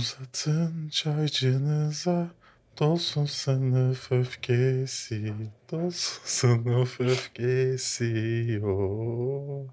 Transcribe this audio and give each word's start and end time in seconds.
Uzatın 0.00 0.88
çaycınıza 0.88 2.30
dolsun 2.78 3.26
sınıf 3.26 4.12
öfkesi, 4.12 5.34
dolsun 5.72 6.20
sınıf 6.24 7.00
öfkesi. 7.00 8.60
Oo. 8.64 9.66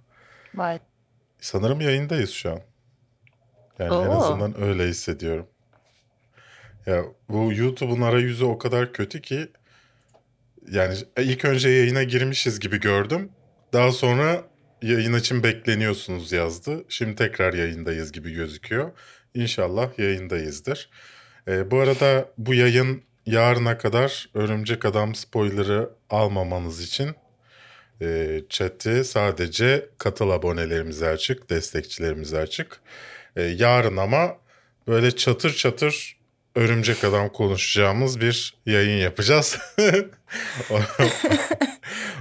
Vay. 0.55 0.79
Sanırım 1.39 1.81
yayındayız 1.81 2.29
şu 2.29 2.51
an. 2.51 2.59
Yani 3.79 3.93
en 3.93 4.07
Oo. 4.07 4.23
azından 4.23 4.61
öyle 4.61 4.87
hissediyorum. 4.87 5.47
Ya 6.85 7.03
bu 7.29 7.53
YouTube'un 7.53 8.01
arayüzü 8.01 8.45
o 8.45 8.57
kadar 8.57 8.93
kötü 8.93 9.21
ki 9.21 9.47
yani 10.71 10.97
ilk 11.17 11.45
önce 11.45 11.69
yayına 11.69 12.03
girmişiz 12.03 12.59
gibi 12.59 12.79
gördüm. 12.79 13.31
Daha 13.73 13.91
sonra 13.91 14.43
yayın 14.81 15.13
için 15.13 15.43
bekleniyorsunuz 15.43 16.31
yazdı. 16.31 16.85
Şimdi 16.89 17.15
tekrar 17.15 17.53
yayındayız 17.53 18.11
gibi 18.11 18.33
gözüküyor. 18.33 18.91
İnşallah 19.33 19.99
yayındayızdır. 19.99 20.89
Ee, 21.47 21.71
bu 21.71 21.79
arada 21.79 22.29
bu 22.37 22.53
yayın 22.53 23.03
yarına 23.25 23.77
kadar 23.77 24.29
Örümcek 24.33 24.85
Adam 24.85 25.15
spoiler'ı 25.15 25.89
almamanız 26.09 26.81
için 26.81 27.15
e, 28.01 28.41
chat'i 28.49 29.03
sadece 29.03 29.89
katıl 29.97 30.29
abonelerimize 30.29 31.07
açık, 31.07 31.49
destekçilerimize 31.49 32.39
açık. 32.39 32.79
E, 33.35 33.43
yarın 33.43 33.97
ama 33.97 34.37
böyle 34.87 35.11
çatır 35.11 35.53
çatır 35.53 36.17
Örümcek 36.57 37.03
Adam 37.03 37.29
konuşacağımız 37.29 38.21
bir 38.21 38.57
yayın 38.65 38.97
yapacağız. 38.97 39.57
o, 40.69 40.79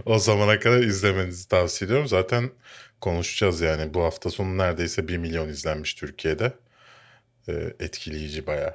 o 0.06 0.18
zamana 0.18 0.60
kadar 0.60 0.78
izlemenizi 0.78 1.48
tavsiye 1.48 1.86
ediyorum. 1.86 2.08
Zaten 2.08 2.50
konuşacağız 3.00 3.60
yani. 3.60 3.94
Bu 3.94 4.02
hafta 4.04 4.30
sonu 4.30 4.58
neredeyse 4.58 5.08
1 5.08 5.18
milyon 5.18 5.48
izlenmiş 5.48 5.94
Türkiye'de. 5.94 6.52
E, 7.48 7.52
etkileyici 7.80 8.46
bayağı 8.46 8.74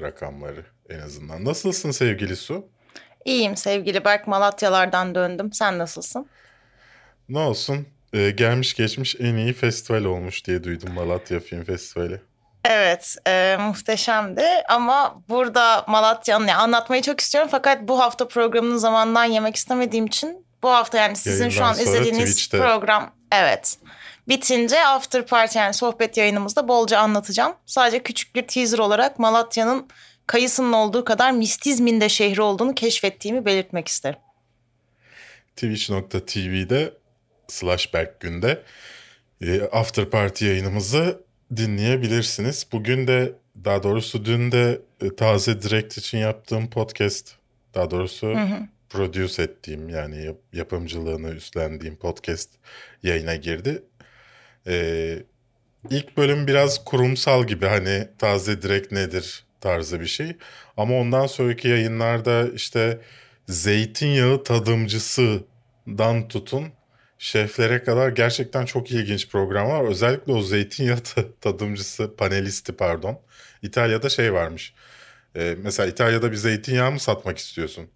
rakamları 0.00 0.64
en 0.90 0.98
azından. 0.98 1.44
Nasılsın 1.44 1.90
sevgili 1.90 2.36
Su? 2.36 2.66
İyiyim 3.24 3.56
sevgili 3.56 4.04
Berk. 4.04 4.26
Malatyalardan 4.26 5.14
döndüm. 5.14 5.52
Sen 5.52 5.78
nasılsın? 5.78 6.26
Ne 7.28 7.38
olsun? 7.38 7.86
Ee, 8.12 8.30
gelmiş 8.30 8.74
geçmiş 8.74 9.16
en 9.20 9.34
iyi 9.34 9.52
festival 9.52 10.04
olmuş 10.04 10.44
diye 10.44 10.64
duydum 10.64 10.92
Malatya 10.92 11.40
Film 11.40 11.64
Festivali. 11.64 12.20
Evet, 12.64 13.16
e, 13.26 13.56
muhteşemdi 13.60 14.44
ama 14.68 15.22
burada 15.28 15.84
Malatya'nın 15.88 16.46
yani 16.46 16.60
anlatmayı 16.60 17.02
çok 17.02 17.20
istiyorum 17.20 17.48
fakat 17.52 17.88
bu 17.88 18.00
hafta 18.00 18.28
programının 18.28 18.76
zamanından 18.76 19.24
yemek 19.24 19.56
istemediğim 19.56 20.06
için 20.06 20.46
bu 20.62 20.70
hafta 20.70 20.98
yani 20.98 21.16
sizin 21.16 21.48
şu 21.48 21.60
Yayından 21.60 21.68
an 21.68 21.84
sonra 21.84 21.96
izlediğiniz 21.96 22.36
Twitch'te. 22.36 22.58
program 22.58 23.12
evet. 23.32 23.78
Bitince 24.28 24.86
after 24.86 25.26
party 25.26 25.58
yani 25.58 25.74
sohbet 25.74 26.16
yayınımızda 26.16 26.68
bolca 26.68 26.98
anlatacağım. 26.98 27.54
Sadece 27.66 28.02
küçük 28.02 28.34
bir 28.34 28.46
teaser 28.46 28.78
olarak 28.78 29.18
Malatya'nın 29.18 29.88
kayısının 30.26 30.72
olduğu 30.72 31.04
kadar 31.04 31.32
mistizmin 31.32 32.00
de 32.00 32.08
şehri 32.08 32.42
olduğunu 32.42 32.74
keşfettiğimi 32.74 33.44
belirtmek 33.44 33.88
isterim. 33.88 34.18
Twitch.tv'de 35.56 36.94
slash 37.48 37.94
Berkgün'de 37.94 38.62
e, 39.40 39.62
After 39.62 40.10
Party 40.10 40.46
yayınımızı 40.46 41.20
dinleyebilirsiniz. 41.56 42.66
Bugün 42.72 43.06
de 43.06 43.32
daha 43.64 43.82
doğrusu 43.82 44.24
dün 44.24 44.52
de 44.52 44.80
e, 45.02 45.16
taze 45.16 45.62
direkt 45.62 45.98
için 45.98 46.18
yaptığım 46.18 46.70
podcast 46.70 47.32
daha 47.74 47.90
doğrusu 47.90 48.34
produce 48.88 49.42
ettiğim 49.42 49.88
yani 49.88 50.24
yap- 50.24 50.40
yapımcılığını 50.52 51.30
üstlendiğim 51.30 51.96
podcast 51.96 52.50
yayına 53.02 53.34
girdi. 53.36 53.82
Ee, 54.66 55.22
ilk 55.90 56.16
bölüm 56.16 56.46
biraz 56.46 56.84
kurumsal 56.84 57.46
gibi 57.46 57.66
hani 57.66 58.08
taze 58.18 58.62
direkt 58.62 58.92
nedir 58.92 59.44
tarzı 59.60 60.00
bir 60.00 60.06
şey. 60.06 60.36
Ama 60.76 60.94
ondan 61.00 61.26
sonraki 61.26 61.68
yayınlarda 61.68 62.48
işte 62.54 63.00
zeytinyağı 63.48 64.44
tadımcısından 64.44 66.28
tutun 66.28 66.72
şeflere 67.18 67.82
kadar 67.84 68.08
gerçekten 68.08 68.64
çok 68.66 68.90
ilginç 68.90 69.28
program 69.28 69.68
var. 69.68 69.84
Özellikle 69.84 70.32
o 70.32 70.42
zeytinyağı 70.42 70.98
ta- 71.00 71.32
tadımcısı 71.40 72.16
panelisti 72.16 72.72
pardon. 72.72 73.20
İtalya'da 73.62 74.08
şey 74.08 74.32
varmış. 74.32 74.74
Ee, 75.36 75.56
mesela 75.62 75.88
İtalya'da 75.88 76.30
bir 76.32 76.36
zeytinyağı 76.36 76.92
mı 76.92 77.00
satmak 77.00 77.38
istiyorsun? 77.38 77.90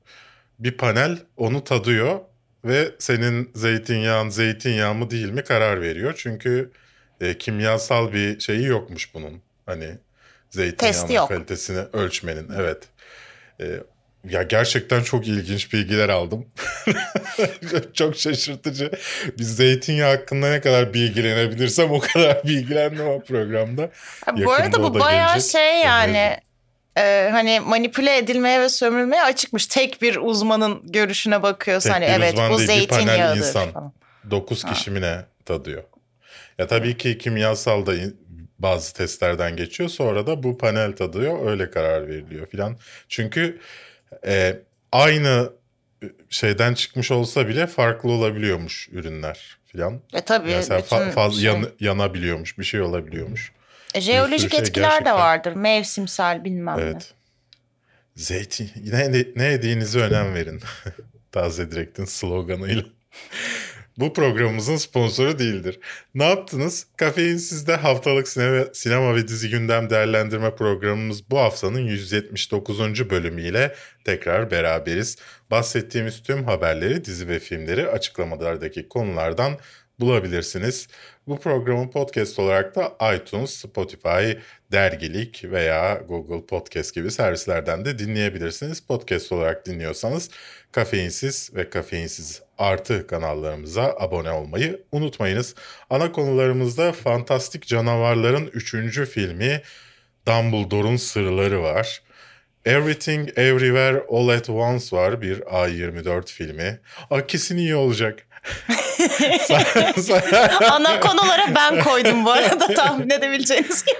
Bir 0.58 0.76
panel 0.76 1.18
onu 1.36 1.64
tadıyor 1.64 2.20
ve 2.64 2.88
senin 2.98 3.50
zeytinyağın 3.54 4.28
zeytinyağı 4.28 4.94
mı 4.94 5.10
değil 5.10 5.30
mi 5.30 5.44
karar 5.44 5.80
veriyor. 5.80 6.14
Çünkü 6.16 6.70
e, 7.20 7.38
kimyasal 7.38 8.12
bir 8.12 8.40
şeyi 8.40 8.64
yokmuş 8.64 9.14
bunun. 9.14 9.42
Hani 9.66 9.98
zeytinyağının 10.50 11.26
kalitesini 11.26 11.78
ölçmenin. 11.92 12.48
Evet. 12.56 12.82
E, 13.60 13.66
ya 14.30 14.42
gerçekten 14.42 15.02
çok 15.02 15.28
ilginç 15.28 15.72
bilgiler 15.72 16.08
aldım. 16.08 16.46
çok 17.94 18.16
şaşırtıcı. 18.16 18.90
Bir 19.38 19.44
zeytinyağı 19.44 20.16
hakkında 20.16 20.50
ne 20.50 20.60
kadar 20.60 20.94
bilgilenebilirsem 20.94 21.90
o 21.92 22.00
kadar 22.00 22.44
bilgilendim 22.44 23.06
o 23.08 23.22
programda. 23.24 23.90
Ha, 24.24 24.36
bu 24.36 24.40
Yakında 24.40 24.56
arada 24.56 24.82
bu 24.82 25.00
bayağı 25.00 25.28
gelecek. 25.34 25.52
şey 25.52 25.80
yani. 25.80 26.36
E, 26.98 27.28
hani 27.30 27.60
manipüle 27.60 28.16
edilmeye 28.16 28.60
ve 28.60 28.68
sömürülmeye 28.68 29.22
açıkmış. 29.22 29.66
Tek 29.66 30.02
bir 30.02 30.16
uzmanın 30.16 30.92
görüşüne 30.92 31.42
bakıyorsa 31.42 31.88
Tek 31.88 31.96
hani 31.96 32.04
evet 32.04 32.38
bu 32.50 32.58
zeytinyağıdır 32.58 33.38
insan. 33.38 33.70
falan. 33.70 33.92
9 34.30 34.64
kişi 34.64 34.90
mi 34.90 35.00
ne 35.00 35.24
tadıyor. 35.44 35.82
Ya 36.58 36.66
tabii 36.66 36.96
ki 36.96 37.18
kimyasal 37.18 37.86
da 37.86 37.94
bazı 38.58 38.94
testlerden 38.94 39.56
geçiyor. 39.56 39.88
Sonra 39.88 40.26
da 40.26 40.42
bu 40.42 40.58
panel 40.58 40.96
tadıyor. 40.96 41.50
Öyle 41.50 41.70
karar 41.70 42.08
veriliyor 42.08 42.46
filan. 42.46 42.76
Çünkü 43.08 43.60
e, 44.26 44.56
aynı 44.92 45.52
şeyden 46.30 46.74
çıkmış 46.74 47.10
olsa 47.10 47.48
bile 47.48 47.66
farklı 47.66 48.10
olabiliyormuş 48.10 48.88
ürünler 48.92 49.57
filan. 49.72 50.00
E 50.12 50.20
tabii 50.20 50.50
Mesela 50.50 50.80
bütün 50.82 50.96
fa- 50.96 51.10
faz- 51.12 51.34
şey- 51.34 51.44
yan- 51.44 51.68
yanabiliyormuş, 51.80 52.58
bir 52.58 52.64
şey 52.64 52.80
olabiliyormuş. 52.80 53.52
E, 53.94 54.00
jeolojik 54.00 54.50
şey 54.50 54.60
etkiler 54.60 54.84
de 54.90 54.90
gerçekten- 54.90 55.14
vardır. 55.16 55.52
Mevsimsel 55.52 56.44
bilmem 56.44 56.76
ne. 56.78 56.82
Evet. 56.82 57.14
Zeytin, 58.16 58.70
ne, 58.92 59.24
ne 59.36 59.44
yediğinize 59.44 59.98
önem 60.00 60.34
verin. 60.34 60.60
Taze 61.32 61.70
Direkt'in 61.70 62.04
sloganıyla. 62.04 62.82
Bu 63.98 64.12
programımızın 64.12 64.76
sponsoru 64.76 65.38
değildir. 65.38 65.80
Ne 66.14 66.24
yaptınız? 66.24 66.86
Kafeinsiz'de 66.96 67.76
haftalık 67.76 68.28
sinema, 68.28 68.64
sinema 68.72 69.14
ve 69.16 69.28
dizi 69.28 69.50
gündem 69.50 69.90
değerlendirme 69.90 70.54
programımız 70.54 71.30
bu 71.30 71.38
haftanın 71.38 71.80
179. 71.80 73.10
bölümüyle 73.10 73.74
tekrar 74.04 74.50
beraberiz. 74.50 75.16
Bahsettiğimiz 75.50 76.22
tüm 76.22 76.44
haberleri, 76.44 77.04
dizi 77.04 77.28
ve 77.28 77.38
filmleri 77.38 77.88
açıklamalardaki 77.88 78.88
konulardan 78.88 79.58
bulabilirsiniz. 80.00 80.88
Bu 81.28 81.40
programı 81.40 81.90
podcast 81.90 82.38
olarak 82.38 82.76
da 82.76 83.14
iTunes, 83.14 83.50
Spotify, 83.50 84.32
Dergilik 84.72 85.44
veya 85.44 85.94
Google 86.08 86.46
Podcast 86.46 86.94
gibi 86.94 87.10
servislerden 87.10 87.84
de 87.84 87.98
dinleyebilirsiniz. 87.98 88.80
Podcast 88.80 89.32
olarak 89.32 89.66
dinliyorsanız 89.66 90.30
kafeinsiz 90.72 91.50
ve 91.54 91.70
kafeinsiz 91.70 92.42
artı 92.58 93.06
kanallarımıza 93.06 93.96
abone 93.98 94.30
olmayı 94.30 94.82
unutmayınız. 94.92 95.54
Ana 95.90 96.12
konularımızda 96.12 96.92
Fantastik 96.92 97.66
Canavarların 97.66 98.46
3. 98.46 99.10
filmi 99.10 99.62
Dumbledore'un 100.26 100.96
Sırları 100.96 101.62
var. 101.62 102.02
Everything 102.64 103.28
Everywhere 103.38 104.04
All 104.10 104.28
at 104.28 104.50
Once 104.50 104.96
var 104.96 105.22
bir 105.22 105.40
A24 105.40 106.26
filmi. 106.26 106.80
Aa, 107.10 107.22
iyi 107.56 107.74
olacak. 107.74 108.27
Ana 110.70 111.00
konulara 111.00 111.54
ben 111.54 111.84
koydum 111.84 112.24
bu 112.24 112.32
arada 112.32 112.74
tahmin 112.74 113.10
edebileceğiniz 113.10 113.84
gibi. 113.84 113.96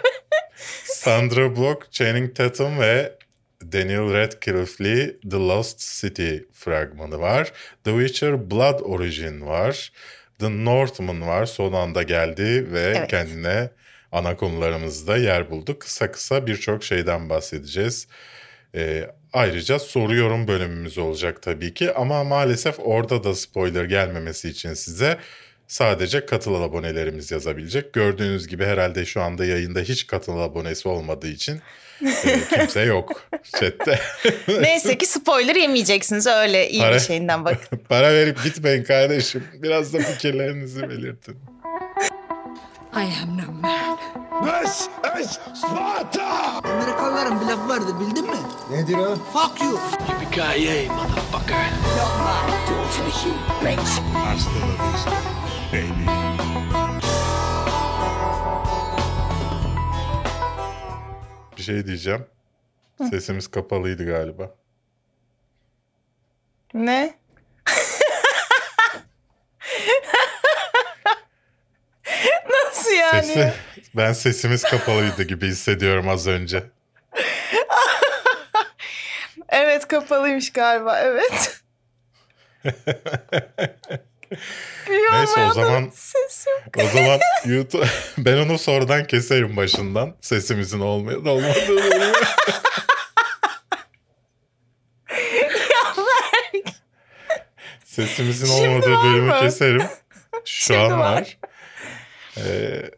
Sandra 0.84 1.56
Bullock, 1.56 1.92
Channing 1.92 2.36
Tatum 2.36 2.80
ve 2.80 3.12
Daniel 3.72 4.12
Radcliffe'li 4.12 5.20
The 5.30 5.36
Lost 5.36 6.00
City 6.00 6.36
fragmanı 6.52 7.20
var. 7.20 7.52
The 7.84 7.90
Witcher 7.90 8.50
Blood 8.50 8.80
Origin 8.80 9.46
var. 9.46 9.92
The 10.38 10.64
Northman 10.64 11.26
var. 11.26 11.46
Son 11.46 11.72
anda 11.72 12.02
geldi 12.02 12.72
ve 12.72 12.80
Evet. 12.80 13.10
kendine 13.10 13.70
ana 14.12 14.36
konularımızda 14.36 15.16
yer 15.16 15.50
buldu. 15.50 15.78
Kısa 15.78 16.10
kısa 16.10 16.46
birçok 16.46 16.84
şeyden 16.84 17.30
bahsedeceğiz. 17.30 18.08
Ee, 18.74 19.06
ayrıca 19.32 19.78
soru 19.78 20.14
yorum 20.14 20.48
bölümümüz 20.48 20.98
olacak 20.98 21.42
tabii 21.42 21.74
ki 21.74 21.92
ama 21.94 22.24
maalesef 22.24 22.74
orada 22.78 23.24
da 23.24 23.34
spoiler 23.34 23.84
gelmemesi 23.84 24.48
için 24.48 24.74
size 24.74 25.18
sadece 25.66 26.26
katıl 26.26 26.54
abonelerimiz 26.62 27.30
yazabilecek. 27.30 27.92
Gördüğünüz 27.92 28.48
gibi 28.48 28.64
herhalde 28.64 29.04
şu 29.04 29.22
anda 29.22 29.44
yayında 29.44 29.80
hiç 29.80 30.06
katıl 30.06 30.38
abonesi 30.38 30.88
olmadığı 30.88 31.28
için 31.28 31.60
e, 32.26 32.40
kimse 32.54 32.80
yok 32.80 33.22
chatte. 33.60 33.98
Neyse 34.60 34.98
ki 34.98 35.06
spoiler 35.06 35.56
yemeyeceksiniz 35.56 36.26
öyle 36.26 36.68
iyi 36.70 36.80
Para- 36.82 36.94
bir 36.94 37.00
şeyinden 37.00 37.44
bak. 37.44 37.58
Para 37.88 38.14
verip 38.14 38.44
gitmeyin 38.44 38.84
kardeşim. 38.84 39.44
Biraz 39.54 39.94
da 39.94 39.98
fikirlerinizi 39.98 40.82
belirtin. 40.88 41.36
I 42.94 43.00
am 43.22 43.38
no 43.38 43.52
man. 43.52 44.27
This 44.44 44.88
is 45.20 45.38
Sparta! 45.54 46.60
Amerikalıların 46.64 47.40
bir 47.40 47.46
lafı 47.46 47.68
vardı 47.68 48.00
bildin 48.00 48.24
mi? 48.30 48.36
Nedir 48.70 48.94
o? 48.98 49.14
Fuck 49.14 49.62
you. 49.62 49.78
Yippee-ki-yay, 50.08 50.88
motherfucker! 50.88 51.70
Hasta 54.14 54.50
la 54.60 54.92
vista, 54.92 55.10
baby. 55.72 56.04
Bir 61.56 61.62
şey 61.62 61.86
diyeceğim. 61.86 62.26
Sesimiz 63.10 63.48
kapalıydı 63.50 64.06
galiba. 64.06 64.50
Ne? 66.74 67.14
Nasıl 72.66 72.90
yani? 72.90 73.22
Sesi, 73.26 73.52
ben 73.94 74.12
sesimiz 74.12 74.62
kapalıydı 74.62 75.22
gibi 75.22 75.46
hissediyorum 75.46 76.08
az 76.08 76.26
önce. 76.26 76.62
Evet 79.48 79.88
kapalıymış 79.88 80.52
galiba 80.52 80.98
evet. 80.98 81.60
Neyse 84.90 85.40
o 85.50 85.52
zaman 85.52 85.92
o 86.76 86.86
zaman 86.86 87.20
YouTube 87.44 87.86
ben 88.18 88.36
onu 88.36 88.58
sonradan 88.58 89.06
keserim 89.06 89.56
başından. 89.56 90.16
Sesimizin 90.20 90.80
olmaya 90.80 91.24
da 91.24 91.30
olmadığını. 91.30 92.12
Sesimizin 97.84 98.48
olmadığı 98.48 99.04
bölümü 99.04 99.32
keserim. 99.40 99.82
Şu 100.44 100.64
Şimdi 100.64 100.80
an 100.80 101.00
var. 101.00 101.12
var. 101.12 101.38
Ee, 102.36 102.90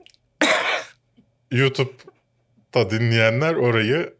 YouTube'da 1.50 2.90
dinleyenler 2.90 3.54
orayı 3.54 4.14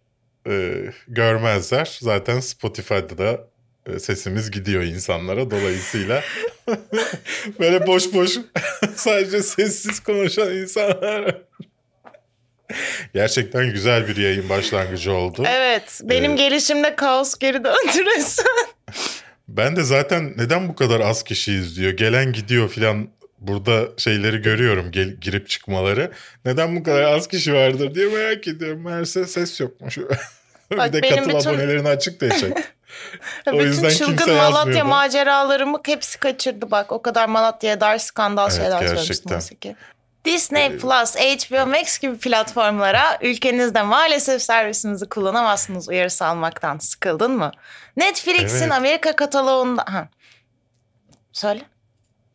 e, 0.49 0.75
görmezler. 1.09 1.99
Zaten 2.01 2.41
Spotify'da 2.41 3.19
da 3.19 3.47
e, 3.87 3.99
sesimiz 3.99 4.51
gidiyor 4.51 4.83
insanlara. 4.83 5.51
Dolayısıyla 5.51 6.23
böyle 7.61 7.87
boş 7.87 8.15
boş 8.15 8.31
sadece 8.97 9.43
sessiz 9.43 10.01
konuşan 10.01 10.57
insanlar. 10.57 11.39
Gerçekten 13.15 13.73
güzel 13.73 14.09
bir 14.09 14.17
yayın 14.17 14.49
başlangıcı 14.49 15.13
oldu. 15.13 15.45
Evet 15.49 16.01
benim 16.05 16.33
Ee, 16.33 16.37
gelişimde 16.37 16.97
kaos 16.97 17.39
geri 17.39 17.65
döndü 17.65 18.07
resmen. 18.17 18.67
Ben 19.49 19.77
de 19.77 19.83
zaten 19.83 20.35
neden 20.37 20.69
bu 20.69 20.75
kadar 20.75 21.01
az 21.01 21.23
kişi 21.23 21.53
izliyor? 21.53 21.93
Gelen 21.93 22.33
gidiyor 22.33 22.69
filan 22.69 23.09
burada 23.41 23.89
şeyleri 23.97 24.43
görüyorum 24.43 24.91
gel, 24.93 25.09
girip 25.09 25.49
çıkmaları. 25.49 26.13
Neden 26.45 26.77
bu 26.77 26.83
kadar 26.83 27.03
az 27.03 27.29
kişi 27.29 27.55
vardır 27.55 27.95
diye 27.95 28.07
merak 28.07 28.49
ediyorum. 28.49 28.85
Meğerse 28.85 29.27
ses 29.27 29.61
yokmuş. 29.61 29.99
bir 30.71 30.79
Bak 30.79 30.93
de 30.93 31.03
benim 31.03 31.25
katıl 31.25 31.39
bütün- 31.39 31.51
abonelerini 31.51 31.89
açık 31.89 32.21
diyecek. 32.21 32.57
O 33.47 33.53
Bütün 33.53 33.63
yüzden 33.65 33.89
kimse 33.89 34.05
çılgın 34.05 34.35
Malatya 34.35 34.59
yazmıyordu. 34.59 34.85
maceralarımı 34.89 35.81
hepsi 35.87 36.19
kaçırdı 36.21 36.71
bak. 36.71 36.93
O 36.93 37.03
kadar 37.03 37.29
Malatya'ya 37.29 37.81
dair 37.81 37.99
skandal 37.99 38.49
Evet, 38.51 38.57
şeyler 38.63 38.79
söylemiştim 38.79 39.29
gerçekten. 39.29 39.73
ki. 39.73 39.77
Disney 40.25 40.77
Plus, 40.79 41.17
HBO 41.17 41.67
Max 41.67 41.99
gibi 41.99 42.19
platformlara 42.19 43.19
ülkenizde 43.23 43.83
maalesef 43.83 44.43
servisimizi 44.43 45.09
kullanamazsınız 45.09 45.89
uyarısı 45.89 46.27
almaktan 46.27 46.79
sıkıldın 46.79 47.31
mı? 47.31 47.51
Netflix'in 47.97 48.63
Evet. 48.63 48.73
Amerika 48.73 49.17
kataloğunda... 49.17 49.85
Ha. 49.89 50.09
Söyle. 51.33 51.61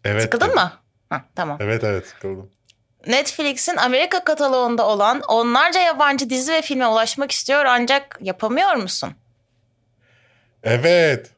Evet. 0.05 0.21
Sıkıldın 0.21 0.55
mı? 0.55 0.71
Ha, 1.09 1.25
tamam. 1.35 1.57
Evet 1.61 1.83
evet 1.83 2.07
sıkıldım. 2.07 2.51
Netflix'in 3.07 3.77
Amerika 3.77 4.23
kataloğunda 4.23 4.87
olan 4.87 5.21
onlarca 5.27 5.81
yabancı 5.81 6.29
dizi 6.29 6.51
ve 6.51 6.61
filme 6.61 6.87
ulaşmak 6.87 7.31
istiyor 7.31 7.65
ancak 7.65 8.17
yapamıyor 8.21 8.75
musun? 8.75 9.13
Evet. 10.63 11.31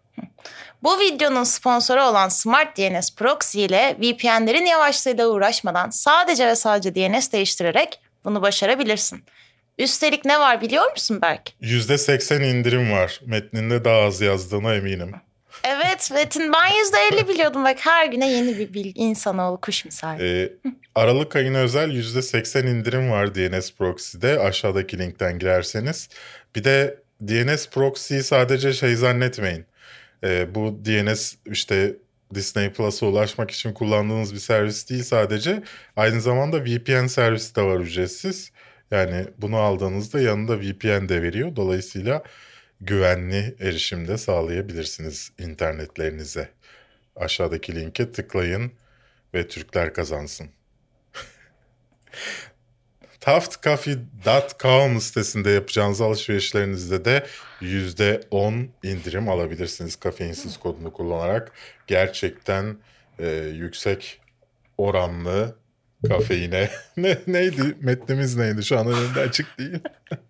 Bu 0.83 0.99
videonun 0.99 1.43
sponsoru 1.43 2.03
olan 2.03 2.29
Smart 2.29 2.77
DNS 2.77 3.15
Proxy 3.15 3.65
ile 3.65 3.97
VPN'lerin 3.99 4.65
yavaşlığıyla 4.65 5.27
uğraşmadan 5.27 5.89
sadece 5.89 6.47
ve 6.47 6.55
sadece 6.55 6.95
DNS 6.95 7.31
değiştirerek 7.31 7.99
bunu 8.25 8.41
başarabilirsin. 8.41 9.23
Üstelik 9.77 10.25
ne 10.25 10.39
var 10.39 10.61
biliyor 10.61 10.91
musun 10.91 11.21
Berk? 11.21 11.53
%80 11.61 12.43
indirim 12.43 12.91
var. 12.91 13.21
Metninde 13.25 13.85
daha 13.85 13.97
az 13.99 14.21
yazdığına 14.21 14.75
eminim. 14.75 15.15
Evet 15.63 16.11
Metin 16.13 16.53
ben 16.53 16.71
%50 17.13 17.27
biliyordum 17.27 17.63
bak 17.63 17.77
her 17.79 18.05
güne 18.05 18.31
yeni 18.31 18.57
bir 18.57 18.73
bilgi 18.73 18.99
insanoğlu 19.01 19.61
kuş 19.61 19.85
misali. 19.85 20.23
Ee, 20.23 20.53
Aralık 20.95 21.35
ayına 21.35 21.57
özel 21.57 21.89
%80 21.89 22.67
indirim 22.67 23.11
var 23.11 23.35
DNS 23.35 23.73
Proxy'de 23.73 24.39
aşağıdaki 24.39 24.99
linkten 24.99 25.39
girerseniz. 25.39 26.09
Bir 26.55 26.63
de 26.63 26.97
DNS 27.21 27.69
Proxy'yi 27.69 28.23
sadece 28.23 28.73
şey 28.73 28.95
zannetmeyin. 28.95 29.65
Ee, 30.23 30.55
bu 30.55 30.79
DNS 30.85 31.35
işte 31.45 31.95
Disney 32.35 32.73
Plus'a 32.73 33.05
ulaşmak 33.05 33.51
için 33.51 33.73
kullandığınız 33.73 34.33
bir 34.33 34.39
servis 34.39 34.89
değil 34.89 35.03
sadece. 35.03 35.63
Aynı 35.95 36.21
zamanda 36.21 36.65
VPN 36.65 37.07
servisi 37.07 37.55
de 37.55 37.61
var 37.61 37.79
ücretsiz. 37.79 38.51
Yani 38.91 39.25
bunu 39.37 39.57
aldığınızda 39.57 40.19
yanında 40.21 40.59
VPN 40.59 41.09
de 41.09 41.21
veriyor. 41.21 41.55
Dolayısıyla 41.55 42.23
güvenli 42.81 43.55
erişim 43.59 44.07
de 44.07 44.17
sağlayabilirsiniz 44.17 45.31
internetlerinize. 45.39 46.49
Aşağıdaki 47.15 47.75
linke 47.75 48.11
tıklayın 48.11 48.71
ve 49.33 49.47
Türkler 49.47 49.93
kazansın. 49.93 50.49
Taftcoffee.com 53.19 55.01
sitesinde 55.01 55.49
yapacağınız 55.49 56.01
alışverişlerinizde 56.01 57.05
de 57.05 57.27
%10 57.61 58.67
indirim 58.83 59.29
alabilirsiniz 59.29 59.95
kafeinsiz 59.95 60.57
kodunu 60.57 60.93
kullanarak. 60.93 61.51
Gerçekten 61.87 62.77
e, 63.19 63.29
yüksek 63.53 64.21
oranlı 64.77 65.55
kafeine. 66.07 66.69
ne, 66.97 67.17
neydi? 67.27 67.77
Metnimiz 67.81 68.35
neydi? 68.35 68.63
Şu 68.63 68.79
an 68.79 68.87
önümde 68.87 69.19
açık 69.19 69.59
değil. 69.59 69.79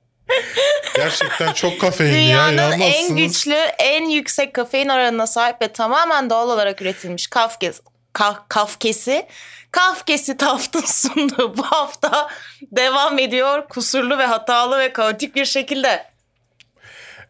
Gerçekten 0.98 1.54
çok 1.54 1.82
kafeinli 1.82 2.16
ya 2.16 2.22
Dünyanın 2.22 2.58
en 2.58 2.78
inanmazsınız. 2.78 3.16
güçlü, 3.16 3.56
en 3.80 4.10
yüksek 4.10 4.54
kafein 4.54 4.90
oranına 4.90 5.28
sahip 5.28 5.62
ve 5.62 5.68
tamamen 5.68 6.30
doğal 6.30 6.50
olarak 6.50 6.82
üretilmiş 6.82 7.28
kafkes, 7.28 7.82
ka, 8.14 8.46
kafkesi, 8.50 9.28
kafkesi 9.72 10.38
Taft'ın 10.38 10.86
sunduğu 10.86 11.58
bu 11.58 11.64
hafta 11.64 12.30
devam 12.62 13.20
ediyor. 13.20 13.68
Kusurlu 13.68 14.18
ve 14.18 14.26
hatalı 14.26 14.80
ve 14.80 14.94
kaotik 14.94 15.36
bir 15.36 15.46
şekilde. 15.46 16.06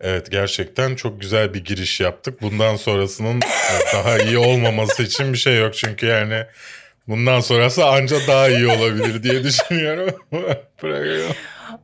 Evet 0.02 0.32
gerçekten 0.32 0.96
çok 0.96 1.22
güzel 1.22 1.54
bir 1.54 1.66
giriş 1.66 2.00
yaptık. 2.00 2.42
Bundan 2.42 2.76
sonrasının 2.76 3.42
e, 3.42 3.94
daha 3.94 4.18
iyi 4.18 4.38
olmaması 4.38 5.04
için 5.04 5.34
bir 5.34 5.38
şey 5.38 5.58
yok. 5.58 5.74
Çünkü 5.74 6.06
yani 6.06 6.46
bundan 7.08 7.40
sonrası 7.40 7.86
anca 7.86 8.18
daha 8.28 8.50
iyi 8.50 8.68
olabilir 8.68 9.24
diye 9.24 9.44
düşünüyorum. 9.44 10.16
Program. 10.78 11.32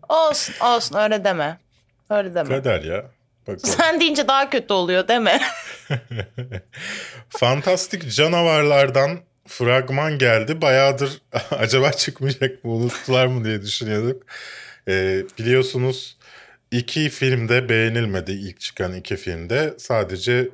Olsun 0.09 0.55
olsun 0.61 0.97
öyle 0.97 1.23
deme. 1.23 1.62
Öyle 2.09 2.35
deme. 2.35 2.49
Kader 2.49 2.81
ya. 2.83 3.05
Bakalım. 3.47 3.59
Sen 3.77 3.99
deyince 4.01 4.27
daha 4.27 4.49
kötü 4.49 4.73
oluyor 4.73 5.07
değil 5.07 5.19
mi? 5.19 5.39
Fantastik 7.29 8.11
canavarlardan 8.11 9.19
fragman 9.47 10.17
geldi. 10.17 10.61
Bayağıdır 10.61 11.21
acaba 11.51 11.91
çıkmayacak 11.91 12.63
mı 12.63 12.71
unuttular 12.71 13.25
mı 13.27 13.45
diye 13.45 13.61
düşünüyorduk. 13.61 14.23
Ee, 14.87 15.23
biliyorsunuz 15.39 16.17
iki 16.71 17.09
filmde 17.09 17.69
beğenilmedi 17.69 18.31
ilk 18.31 18.59
çıkan 18.59 18.93
iki 18.93 19.15
filmde. 19.15 19.73
Sadece 19.77 20.49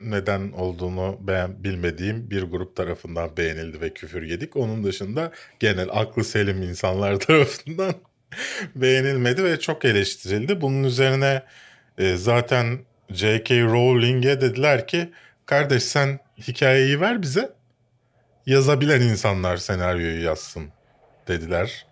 neden 0.00 0.52
olduğunu 0.52 1.16
ben 1.20 1.64
bilmediğim 1.64 2.30
bir 2.30 2.42
grup 2.42 2.76
tarafından 2.76 3.36
beğenildi 3.36 3.80
ve 3.80 3.90
küfür 3.94 4.22
yedik. 4.22 4.56
Onun 4.56 4.84
dışında 4.84 5.32
genel 5.60 5.88
aklı 5.92 6.24
selim 6.24 6.62
insanlar 6.62 7.16
tarafından 7.18 7.94
beğenilmedi 8.76 9.44
ve 9.44 9.60
çok 9.60 9.84
eleştirildi. 9.84 10.60
Bunun 10.60 10.84
üzerine 10.84 11.42
e, 11.98 12.16
zaten 12.16 12.78
J.K. 13.10 13.60
Rowling'e 13.60 14.40
dediler 14.40 14.86
ki 14.86 15.12
kardeş 15.46 15.82
sen 15.82 16.20
hikayeyi 16.48 17.00
ver 17.00 17.22
bize 17.22 17.52
yazabilen 18.46 19.00
insanlar 19.00 19.56
senaryoyu 19.56 20.22
yazsın 20.22 20.68
dediler. 21.28 21.86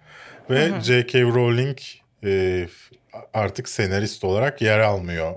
Ve 0.50 0.70
J.K. 0.82 1.22
Rowling 1.22 1.78
e, 2.24 2.66
artık 3.34 3.68
senarist 3.68 4.24
olarak 4.24 4.62
yer 4.62 4.78
almıyor 4.78 5.34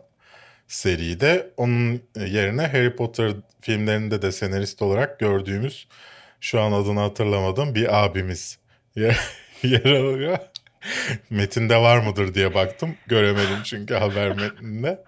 seride. 0.67 1.49
Onun 1.57 2.01
yerine 2.15 2.67
Harry 2.67 2.95
Potter 2.95 3.31
filmlerinde 3.61 4.21
de 4.21 4.31
senarist 4.31 4.81
olarak 4.81 5.19
gördüğümüz 5.19 5.87
şu 6.41 6.61
an 6.61 6.71
adını 6.71 6.99
hatırlamadığım 6.99 7.75
bir 7.75 8.03
abimiz 8.03 8.57
yer, 8.95 9.19
yer 9.63 9.85
alıyor. 9.85 10.37
Metinde 11.29 11.77
var 11.77 11.97
mıdır 11.97 12.33
diye 12.33 12.53
baktım. 12.53 12.95
Göremedim 13.07 13.63
çünkü 13.63 13.93
haber 13.93 14.35
metninde. 14.35 15.03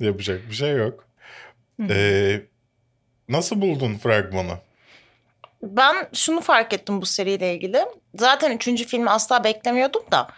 Yapacak 0.00 0.40
bir 0.50 0.54
şey 0.54 0.72
yok. 0.72 1.04
Ee, 1.90 2.40
nasıl 3.28 3.60
buldun 3.60 3.98
fragmanı? 3.98 4.58
Ben 5.62 6.08
şunu 6.14 6.40
fark 6.40 6.72
ettim 6.72 7.00
bu 7.00 7.06
seriyle 7.06 7.54
ilgili. 7.54 7.84
Zaten 8.14 8.56
üçüncü 8.56 8.84
filmi 8.84 9.10
asla 9.10 9.44
beklemiyordum 9.44 10.02
da. 10.12 10.28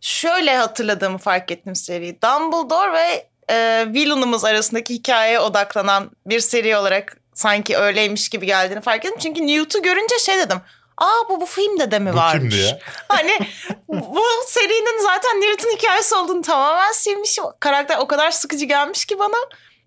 Şöyle 0.00 0.56
hatırladığımı 0.56 1.18
fark 1.18 1.50
ettim 1.50 1.74
seriyi. 1.76 2.22
Dumbledore 2.22 2.92
ve 2.92 3.28
e, 3.54 3.86
villainımız 3.88 4.44
arasındaki 4.44 4.94
hikayeye 4.94 5.40
odaklanan 5.40 6.10
bir 6.26 6.40
seri 6.40 6.76
olarak 6.76 7.16
sanki 7.34 7.76
öyleymiş 7.76 8.28
gibi 8.28 8.46
geldiğini 8.46 8.80
fark 8.80 9.04
ettim. 9.04 9.18
Çünkü 9.18 9.46
Newt'u 9.46 9.82
görünce 9.82 10.18
şey 10.18 10.38
dedim. 10.38 10.60
Aa 11.00 11.28
bu 11.28 11.40
bu 11.40 11.46
filmde 11.46 11.90
de 11.90 11.98
mi 11.98 12.12
Bu 12.12 12.16
varmış? 12.16 12.54
kimdi 12.54 12.56
ya? 12.66 12.78
Hani 13.08 13.38
bu 13.88 14.22
serinin 14.46 15.02
zaten 15.02 15.40
Newt'un 15.40 15.70
hikayesi 15.70 16.14
olduğunu 16.14 16.42
tamamen 16.42 16.92
silmişim. 16.92 17.44
Karakter 17.60 17.98
o 17.98 18.06
kadar 18.06 18.30
sıkıcı 18.30 18.64
gelmiş 18.64 19.04
ki 19.04 19.18
bana. 19.18 19.36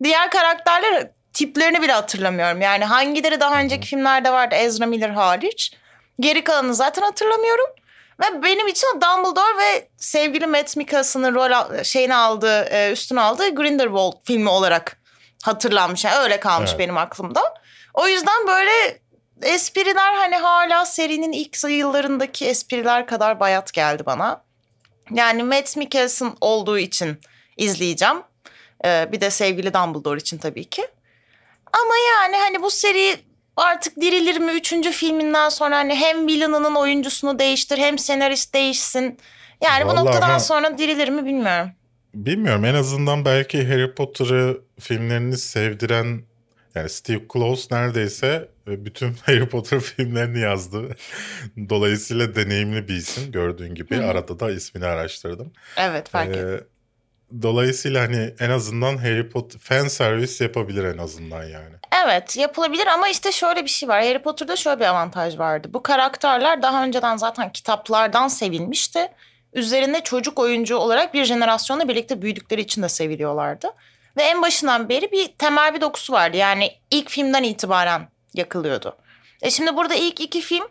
Diğer 0.03 0.32
karakterler 0.32 1.12
tiplerini 1.34 1.82
bile 1.82 1.91
hatırlamıyorum. 1.91 2.62
Yani 2.62 2.86
hangileri 2.86 3.39
daha 3.39 3.60
önceki 3.60 3.88
filmlerde 3.88 4.32
vardı 4.32 4.56
Ezra 4.56 4.86
Miller 4.86 5.10
hariç. 5.10 5.74
Geri 6.20 6.44
kalanını 6.44 6.75
zaten 6.75 7.01
hatırlamıyorum. 7.01 7.65
Ve 8.22 8.44
benim 8.44 8.68
için 8.68 8.88
Dumbledore 8.94 9.58
ve 9.58 9.88
sevgili 9.98 10.48
Matt 10.48 10.77
Mikkelsen'ın 10.77 11.36
rol 11.36 11.84
şeyini 11.84 12.15
aldığı, 12.15 12.63
e, 12.63 12.91
üstüne 12.91 13.22
aldığı 13.22 13.56
Grindelwald 13.56 14.13
filmi 14.24 14.50
olarak 14.50 14.98
hatırlanmış. 15.44 16.06
Yani 16.06 16.15
öyle 16.18 16.39
kalmış 16.39 16.70
Evet. 16.70 16.80
benim 16.80 16.98
aklımda. 16.98 17.41
O 17.94 18.08
yüzden 18.08 18.48
böyle 18.48 19.00
espriler 19.43 20.13
hani 20.15 20.36
hala 20.36 20.86
serinin 20.86 21.31
ilk 21.31 21.63
yıllarındaki 21.69 22.45
espriler 22.45 23.07
kadar 23.07 23.39
bayat 23.39 23.74
geldi 23.74 24.03
bana. 24.05 24.43
Yani 25.12 25.43
Matt 25.43 25.77
Mikkelsen 25.77 26.31
olduğu 26.41 26.77
için 26.77 27.17
izleyeceğim. 27.57 28.17
Ee, 28.86 29.10
bir 29.12 29.21
de 29.21 29.29
sevgili 29.29 29.74
Dumbledore 29.74 30.19
için 30.19 30.38
tabii 30.38 30.65
ki. 30.69 30.88
Ama 31.74 31.93
yani 32.15 32.38
hani 32.38 32.62
bu 32.62 32.71
seri 32.71 33.15
artık 33.57 34.01
dirilir 34.01 34.38
mi? 34.39 34.51
Üçüncü 34.51 34.91
filminden 34.91 35.50
sonra 35.50 35.77
hani 35.77 35.95
hem 35.95 36.27
villain'ının 36.27 36.75
oyuncusunu 36.75 37.39
değiştir 37.39 37.77
hem 37.77 37.98
senarist 38.00 38.53
değişsin. 38.53 39.17
Yani 39.63 39.86
bu 39.86 39.88
Vallahi 39.89 40.05
noktadan 40.05 40.29
ama- 40.29 40.39
sonra 40.39 40.77
dirilir 40.77 41.10
mi 41.10 41.25
bilmiyorum. 41.25 41.71
Bilmiyorum 42.13 42.65
en 42.65 42.74
azından 42.75 43.25
belki 43.25 43.67
Harry 43.67 43.95
Potter'ı 43.95 44.62
filmlerini 44.79 45.38
sevdiren 45.38 46.21
yani 46.75 46.90
Steve 46.90 47.22
Close 47.34 47.75
neredeyse 47.75 48.50
e, 48.68 48.86
bütün 48.86 49.13
Harry 49.25 49.50
Potter 49.50 49.80
filmlerini 49.80 50.40
yazdı. 50.40 50.96
Dolayısıyla 51.70 52.36
deneyimli 52.36 52.88
bir 52.88 52.96
isim 52.96 53.32
gördüğün 53.32 53.75
gibi. 53.75 53.98
Hı. 53.98 54.06
Arada 54.06 54.40
da 54.40 54.51
ismini 54.51 54.86
araştırdım. 54.86 55.54
Evet 55.78 56.10
fark 56.10 56.30
ettim. 56.30 56.50
Ee, 56.50 56.60
dolayısıyla 57.42 58.04
hani 58.04 58.34
en 58.40 58.50
azından 58.50 58.98
Harry 58.98 59.30
Potter 59.30 59.60
fan 59.60 59.88
servis 59.88 60.42
yapabilir 60.42 60.84
en 60.84 60.98
azından 60.98 61.44
yani. 61.44 61.75
Evet 62.06 62.38
yapılabilir 62.38 62.88
ama 62.88 63.10
işte 63.10 63.32
şöyle 63.32 63.63
bir 63.63 63.70
şey 63.70 63.90
var. 63.90 64.04
Harry 64.04 64.22
Potter'da 64.22 64.56
şöyle 64.56 64.80
bir 64.80 64.86
avantaj 64.86 65.38
vardı. 65.38 65.70
Bu 65.74 65.84
karakterler 65.84 66.62
daha 66.62 66.84
önceden 66.84 67.18
zaten 67.18 67.51
kitaplardan 67.51 68.28
sevilmişti. 68.28 69.08
Üzerinde 69.54 70.01
çocuk 70.04 70.40
oyuncu 70.40 70.75
olarak 70.75 71.13
bir 71.13 71.25
jenerasyonla 71.25 71.88
birlikte 71.88 72.22
büyüdükleri 72.22 72.62
için 72.62 72.84
de 72.84 72.90
seviliyorlardı. 72.90 73.68
Ve 74.18 74.24
en 74.24 74.41
başından 74.41 74.89
beri 74.89 75.12
bir 75.12 75.27
temel 75.27 75.74
bir 75.74 75.82
dokusu 75.82 76.13
vardı. 76.13 76.38
Yani 76.38 76.72
ilk 76.91 77.10
filmden 77.10 77.44
itibaren 77.44 78.10
yakılıyordu. 78.34 78.98
E 79.41 79.51
şimdi 79.51 79.75
burada 79.75 79.96
ilk 79.96 80.22
iki 80.22 80.41
film 80.41 80.68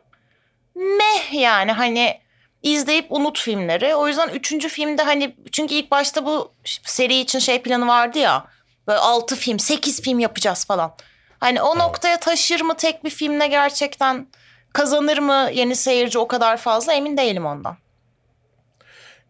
meh 0.74 1.32
yani 1.32 1.72
hani 1.72 2.20
izleyip 2.62 3.12
unut 3.12 3.38
filmleri. 3.38 3.94
O 3.94 4.08
yüzden 4.08 4.28
üçüncü 4.28 4.68
filmde 4.68 5.02
hani 5.02 5.36
çünkü 5.52 5.74
ilk 5.74 5.90
başta 5.90 6.24
bu 6.24 6.52
seri 6.64 7.20
için 7.20 7.38
şey 7.38 7.62
planı 7.62 7.86
vardı 7.86 8.18
ya. 8.18 8.46
Böyle 8.88 8.98
altı 8.98 9.36
film, 9.36 9.58
sekiz 9.58 10.02
film 10.02 10.18
yapacağız 10.18 10.64
falan. 10.64 10.94
Hani 11.40 11.62
o 11.62 11.78
noktaya 11.78 12.20
taşır 12.20 12.60
mı 12.60 12.76
tek 12.76 13.04
bir 13.04 13.10
filmle 13.10 13.46
gerçekten 13.46 14.26
kazanır 14.72 15.18
mı 15.18 15.50
yeni 15.52 15.76
seyirci 15.76 16.18
o 16.18 16.28
kadar 16.28 16.56
fazla 16.56 16.92
emin 16.92 17.16
değilim 17.16 17.46
ondan. 17.46 17.76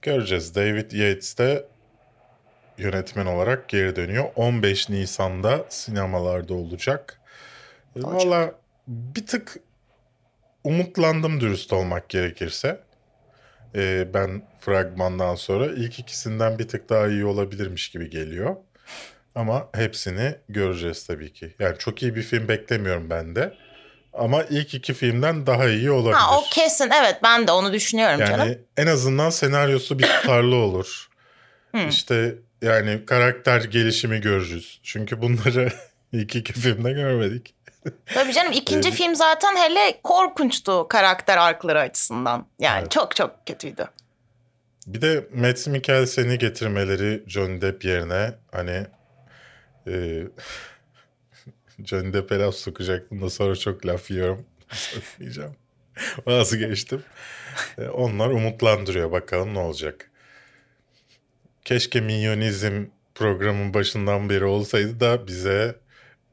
Göreceğiz. 0.02 0.54
David 0.54 0.92
Yates 0.92 1.38
de 1.38 1.68
yönetmen 2.80 3.26
olarak 3.26 3.68
geri 3.68 3.96
dönüyor. 3.96 4.24
15 4.36 4.88
Nisan'da 4.88 5.64
sinemalarda 5.68 6.54
olacak. 6.54 7.20
E, 7.96 8.02
Valla 8.02 8.52
bir 8.86 9.26
tık 9.26 9.56
umutlandım 10.64 11.40
dürüst 11.40 11.72
olmak 11.72 12.08
gerekirse. 12.08 12.80
E, 13.74 14.14
ben 14.14 14.42
fragmandan 14.60 15.34
sonra 15.34 15.66
ilk 15.66 15.98
ikisinden 15.98 16.58
bir 16.58 16.68
tık 16.68 16.88
daha 16.88 17.08
iyi 17.08 17.24
olabilirmiş 17.24 17.88
gibi 17.90 18.10
geliyor. 18.10 18.56
Ama 19.34 19.68
hepsini 19.74 20.34
göreceğiz 20.48 21.06
tabii 21.06 21.32
ki. 21.32 21.54
Yani 21.58 21.78
çok 21.78 22.02
iyi 22.02 22.16
bir 22.16 22.22
film 22.22 22.48
beklemiyorum 22.48 23.10
ben 23.10 23.36
de. 23.36 23.54
Ama 24.12 24.42
ilk 24.42 24.74
iki 24.74 24.94
filmden 24.94 25.46
daha 25.46 25.68
iyi 25.68 25.90
olabilir. 25.90 26.14
Ha 26.14 26.38
o 26.38 26.44
kesin 26.50 26.90
evet 26.90 27.16
ben 27.22 27.46
de 27.46 27.52
onu 27.52 27.72
düşünüyorum 27.72 28.20
Yani 28.20 28.30
canım. 28.30 28.58
en 28.76 28.86
azından 28.86 29.30
senaryosu 29.30 29.98
bir 29.98 30.06
tutarlı 30.06 30.54
olur. 30.56 31.08
Hmm. 31.70 31.88
İşte 31.88 32.34
yani 32.62 33.04
karakter 33.06 33.60
gelişimi 33.64 34.20
görürüz. 34.20 34.80
Çünkü 34.82 35.22
bunları 35.22 35.72
ilk 36.12 36.36
iki 36.36 36.52
filmde 36.52 36.92
görmedik. 36.92 37.54
Tabii 38.06 38.32
canım 38.32 38.52
ikinci 38.52 38.88
Evet. 38.88 38.98
film 38.98 39.14
zaten 39.14 39.56
hele 39.56 40.00
korkunçtu 40.04 40.88
karakter 40.88 41.36
arkları 41.36 41.80
açısından. 41.80 42.46
Yani 42.58 42.80
Evet. 42.80 42.90
çok 42.90 43.16
çok 43.16 43.46
kötüydü. 43.46 43.86
Bir 44.86 45.00
de 45.00 45.26
Matt 45.34 45.66
Mikkelsen'i 45.66 46.38
getirmeleri 46.38 47.22
Johnny 47.26 47.60
Depp 47.60 47.84
yerine 47.84 48.34
hani 48.52 48.86
e, 49.86 50.22
Johnny 51.84 52.12
Depp'e 52.12 52.38
laf 52.38 52.54
sokacaktım 52.54 53.22
da 53.22 53.30
sonra 53.30 53.56
çok 53.56 53.86
laf 53.86 54.10
yiyorum. 54.10 54.46
Sokmayacağım. 54.72 55.56
Vazgeçtim. 56.26 57.02
E, 57.78 57.88
onlar 57.88 58.28
umutlandırıyor. 58.28 59.12
Bakalım 59.12 59.54
ne 59.54 59.58
olacak. 59.58 60.09
Keşke 61.70 62.00
minyonizm 62.00 62.84
programın 63.14 63.74
başından 63.74 64.30
beri 64.30 64.44
olsaydı 64.44 65.00
da 65.00 65.26
bize 65.26 65.76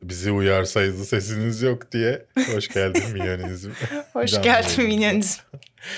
bizi 0.01 0.32
uyarsaydı 0.32 1.06
sesiniz 1.06 1.62
yok 1.62 1.91
diye. 1.91 2.25
Hoş 2.56 2.67
geldin 2.67 3.03
minyonizm. 3.13 3.72
Hoş 4.13 4.41
geldin 4.41 4.86
minyonizm. 4.86 5.41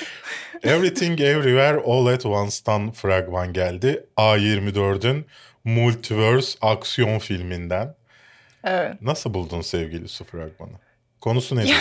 Everything 0.64 1.22
Everywhere 1.22 1.82
All 1.86 2.06
at 2.06 2.26
Once'tan 2.26 2.92
fragman 2.92 3.54
geldi. 3.54 4.06
A24'ün 4.18 5.26
Multiverse 5.64 6.58
aksiyon 6.62 7.20
filminden. 7.20 7.96
Evet. 8.64 9.02
Nasıl 9.02 9.34
buldun 9.34 9.62
sevgili 9.62 10.08
su 10.08 10.24
fragmanı? 10.24 10.80
Konusu 11.22 11.56
nedir? 11.56 11.78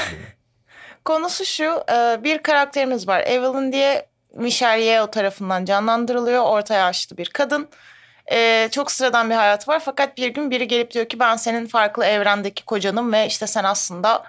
Konusu 1.05 1.45
şu 1.45 1.85
e, 1.93 2.25
bir 2.25 2.39
karakterimiz 2.39 3.09
var 3.09 3.21
Evelyn 3.27 3.73
diye 3.73 4.08
Michelle 4.35 4.85
Yeoh 4.85 5.11
tarafından 5.11 5.65
canlandırılıyor 5.65 6.43
orta 6.43 6.75
yaşlı 6.75 7.17
bir 7.17 7.29
kadın. 7.29 7.69
E, 8.33 8.69
çok 8.73 8.91
sıradan 8.91 9.31
bir 9.31 9.35
hayatı 9.35 9.71
var 9.71 9.83
fakat 9.85 10.17
bir 10.17 10.29
gün 10.29 10.51
biri 10.51 10.69
gelip 10.69 10.91
diyor 10.91 11.09
ki 11.09 11.21
ben 11.21 11.37
senin 11.37 11.67
farklı 11.67 12.05
evrendeki 12.05 12.65
kocanım 12.65 13.13
ve 13.13 13.27
işte 13.27 13.47
sen 13.47 13.65
aslında 13.65 14.25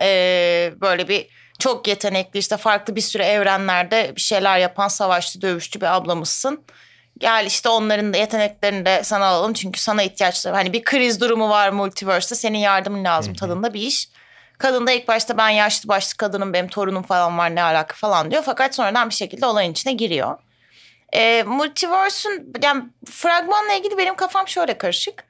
e, 0.00 0.72
böyle 0.80 1.08
bir 1.08 1.26
çok 1.58 1.88
yetenekli 1.88 2.38
işte 2.38 2.56
farklı 2.56 2.96
bir 2.96 3.00
sürü 3.00 3.22
evrenlerde 3.22 4.12
bir 4.16 4.20
şeyler 4.20 4.58
yapan 4.58 4.88
savaşçı 4.88 5.40
dövüşçü 5.42 5.80
bir 5.80 5.96
ablamızsın. 5.96 6.64
Gel 7.18 7.46
işte 7.46 7.68
onların 7.68 8.12
da 8.12 8.16
yeteneklerini 8.16 8.84
de 8.84 9.04
sana 9.04 9.26
alalım 9.26 9.52
çünkü 9.52 9.80
sana 9.80 10.02
ihtiyaçları 10.02 10.54
hani 10.54 10.72
bir 10.72 10.84
kriz 10.84 11.20
durumu 11.20 11.48
var 11.48 11.70
multiverse'te 11.70 12.34
senin 12.34 12.58
yardımın 12.58 13.04
lazım 13.04 13.34
tadında 13.34 13.74
bir 13.74 13.80
iş. 13.80 14.08
Kadın 14.60 14.86
da 14.86 14.92
ilk 14.92 15.08
başta 15.08 15.36
ben 15.36 15.48
yaşlı 15.48 15.88
başlı 15.88 16.16
kadınım 16.16 16.52
benim 16.52 16.68
torunum 16.68 17.02
falan 17.02 17.38
var 17.38 17.54
ne 17.54 17.62
alaka 17.62 17.94
falan 17.94 18.30
diyor. 18.30 18.42
Fakat 18.46 18.74
sonradan 18.74 19.08
bir 19.08 19.14
şekilde 19.14 19.46
olayın 19.46 19.72
içine 19.72 19.92
giriyor. 19.92 20.38
E, 21.12 21.42
Multiverse'ün 21.42 22.52
yani 22.62 22.84
fragmanla 23.10 23.72
ilgili 23.72 23.98
benim 23.98 24.14
kafam 24.14 24.48
şöyle 24.48 24.78
karışık. 24.78 25.24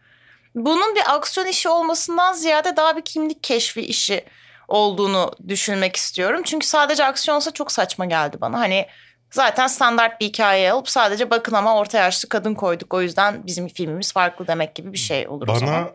Bunun 0.54 0.94
bir 0.94 1.14
aksiyon 1.14 1.46
işi 1.46 1.68
olmasından 1.68 2.32
ziyade 2.32 2.76
daha 2.76 2.96
bir 2.96 3.02
kimlik 3.02 3.42
keşfi 3.42 3.80
işi 3.80 4.24
olduğunu 4.68 5.32
düşünmek 5.48 5.96
istiyorum. 5.96 6.42
Çünkü 6.44 6.66
sadece 6.66 7.04
aksiyonsa 7.04 7.50
çok 7.50 7.72
saçma 7.72 8.04
geldi 8.04 8.36
bana. 8.40 8.60
Hani 8.60 8.86
zaten 9.30 9.66
standart 9.66 10.20
bir 10.20 10.26
hikaye 10.26 10.72
alıp 10.72 10.88
sadece 10.88 11.30
bakın 11.30 11.52
ama 11.52 11.76
orta 11.76 11.98
yaşlı 11.98 12.28
kadın 12.28 12.54
koyduk. 12.54 12.94
O 12.94 13.02
yüzden 13.02 13.46
bizim 13.46 13.68
filmimiz 13.68 14.12
farklı 14.12 14.46
demek 14.46 14.74
gibi 14.74 14.92
bir 14.92 14.98
şey 14.98 15.28
olur 15.28 15.48
o 15.48 15.58
zaman. 15.58 15.74
Bana 15.74 15.90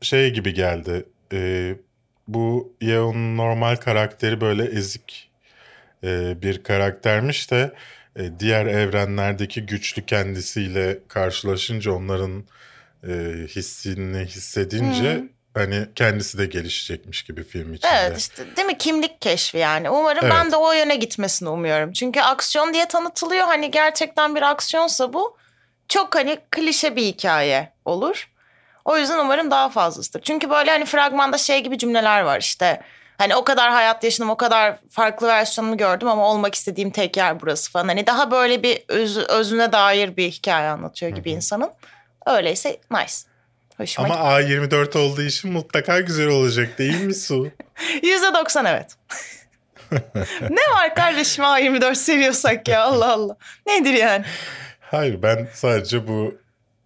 şey 0.00 0.30
gibi 0.30 0.54
geldi. 0.54 1.06
e, 1.32 1.70
bu 2.28 2.72
Yeon'un 2.80 3.36
normal 3.36 3.76
karakteri 3.76 4.40
böyle 4.40 4.64
ezik 4.64 5.30
e, 6.04 6.42
bir 6.42 6.62
karaktermiş 6.62 7.50
de 7.50 7.72
e, 8.16 8.40
diğer 8.40 8.66
evrenlerdeki 8.66 9.66
güçlü 9.66 10.06
kendisiyle 10.06 10.98
karşılaşınca 11.08 11.92
onların 11.92 12.44
e, 13.08 13.12
hissini 13.48 14.24
hissedince 14.24 15.24
hani 15.54 15.86
kendisi 15.94 16.38
de 16.38 16.46
gelişecekmiş 16.46 17.22
gibi 17.22 17.44
film 17.44 17.74
içinde. 17.74 17.92
Evet 17.94 18.18
işte 18.18 18.56
değil 18.56 18.66
mi 18.66 18.78
kimlik 18.78 19.20
keşfi 19.20 19.58
yani. 19.58 19.90
Umarım 19.90 20.24
Evet. 20.24 20.34
ben 20.34 20.52
de 20.52 20.56
o 20.56 20.72
yöne 20.72 20.96
gitmesini 20.96 21.48
umuyorum. 21.48 21.92
Çünkü 21.92 22.20
aksiyon 22.20 22.74
diye 22.74 22.88
tanıtılıyor. 22.88 23.46
Hani 23.46 23.70
gerçekten 23.70 24.34
bir 24.34 24.42
aksiyonsa 24.42 25.12
bu 25.12 25.36
çok 25.88 26.14
hani 26.14 26.38
klişe 26.50 26.96
bir 26.96 27.02
hikaye 27.02 27.72
olur. 27.84 28.33
O 28.84 28.98
yüzden 28.98 29.18
umarım 29.18 29.50
daha 29.50 29.68
fazlasıdır. 29.68 30.20
Çünkü 30.22 30.50
böyle 30.50 30.70
hani 30.70 30.84
fragmanda 30.84 31.38
şey 31.38 31.62
gibi 31.62 31.78
cümleler 31.78 32.20
var 32.20 32.40
işte. 32.40 32.82
Hani 33.18 33.36
o 33.36 33.44
kadar 33.44 33.70
hayat 33.70 34.04
yaşadım, 34.04 34.30
o 34.30 34.36
kadar 34.36 34.78
farklı 34.90 35.26
versiyonunu 35.26 35.76
gördüm 35.76 36.08
ama 36.08 36.30
olmak 36.30 36.54
istediğim 36.54 36.90
tek 36.90 37.16
yer 37.16 37.40
burası 37.40 37.70
falan. 37.70 37.88
Hani 37.88 38.06
daha 38.06 38.30
böyle 38.30 38.62
bir 38.62 38.84
öz, 38.88 39.18
özüne 39.18 39.72
dair 39.72 40.16
bir 40.16 40.30
hikaye 40.30 40.68
anlatıyor 40.68 41.12
gibi 41.12 41.30
insanın. 41.30 41.70
Öyleyse 42.26 42.80
nice. 42.90 43.12
Hoşuma 43.76 44.08
Ama 44.08 44.40
A24 44.40 44.98
olduğu 44.98 45.22
için 45.22 45.52
mutlaka 45.52 46.00
güzel 46.00 46.28
olacak 46.28 46.78
değil 46.78 47.00
mi 47.00 47.14
Su? 47.14 47.50
Yüzde 48.02 48.34
doksan 48.34 48.64
evet. 48.64 48.96
ne 50.50 50.74
var 50.74 50.94
kardeşim 50.94 51.44
A24 51.44 51.94
seviyorsak 51.94 52.68
ya 52.68 52.82
Allah 52.82 53.12
Allah. 53.12 53.36
Nedir 53.66 53.94
yani? 53.94 54.24
Hayır 54.80 55.22
ben 55.22 55.48
sadece 55.54 56.08
bu 56.08 56.34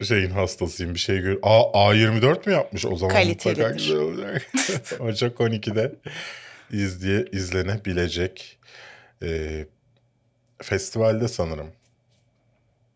şeyin 0.04 0.30
hastasıyım 0.30 0.94
bir 0.94 0.98
şey 0.98 1.20
gör. 1.20 1.38
A, 1.42 1.60
A24 1.60 2.46
mi 2.48 2.52
yapmış 2.52 2.86
o 2.86 2.96
zaman 2.96 3.14
Kalitelidir. 3.14 3.70
güzel 3.70 3.96
olacak. 3.96 4.46
Ocak 5.00 5.38
12'de 5.38 5.94
izleye, 6.70 7.24
izlenebilecek. 7.32 8.58
Ee, 9.22 9.66
festivalde 10.62 11.28
sanırım 11.28 11.72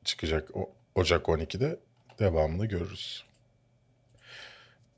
çıkacak 0.05 0.57
o, 0.57 0.71
Ocak 0.95 1.27
12'de 1.27 1.77
devamını 2.19 2.67
görürüz. 2.67 3.25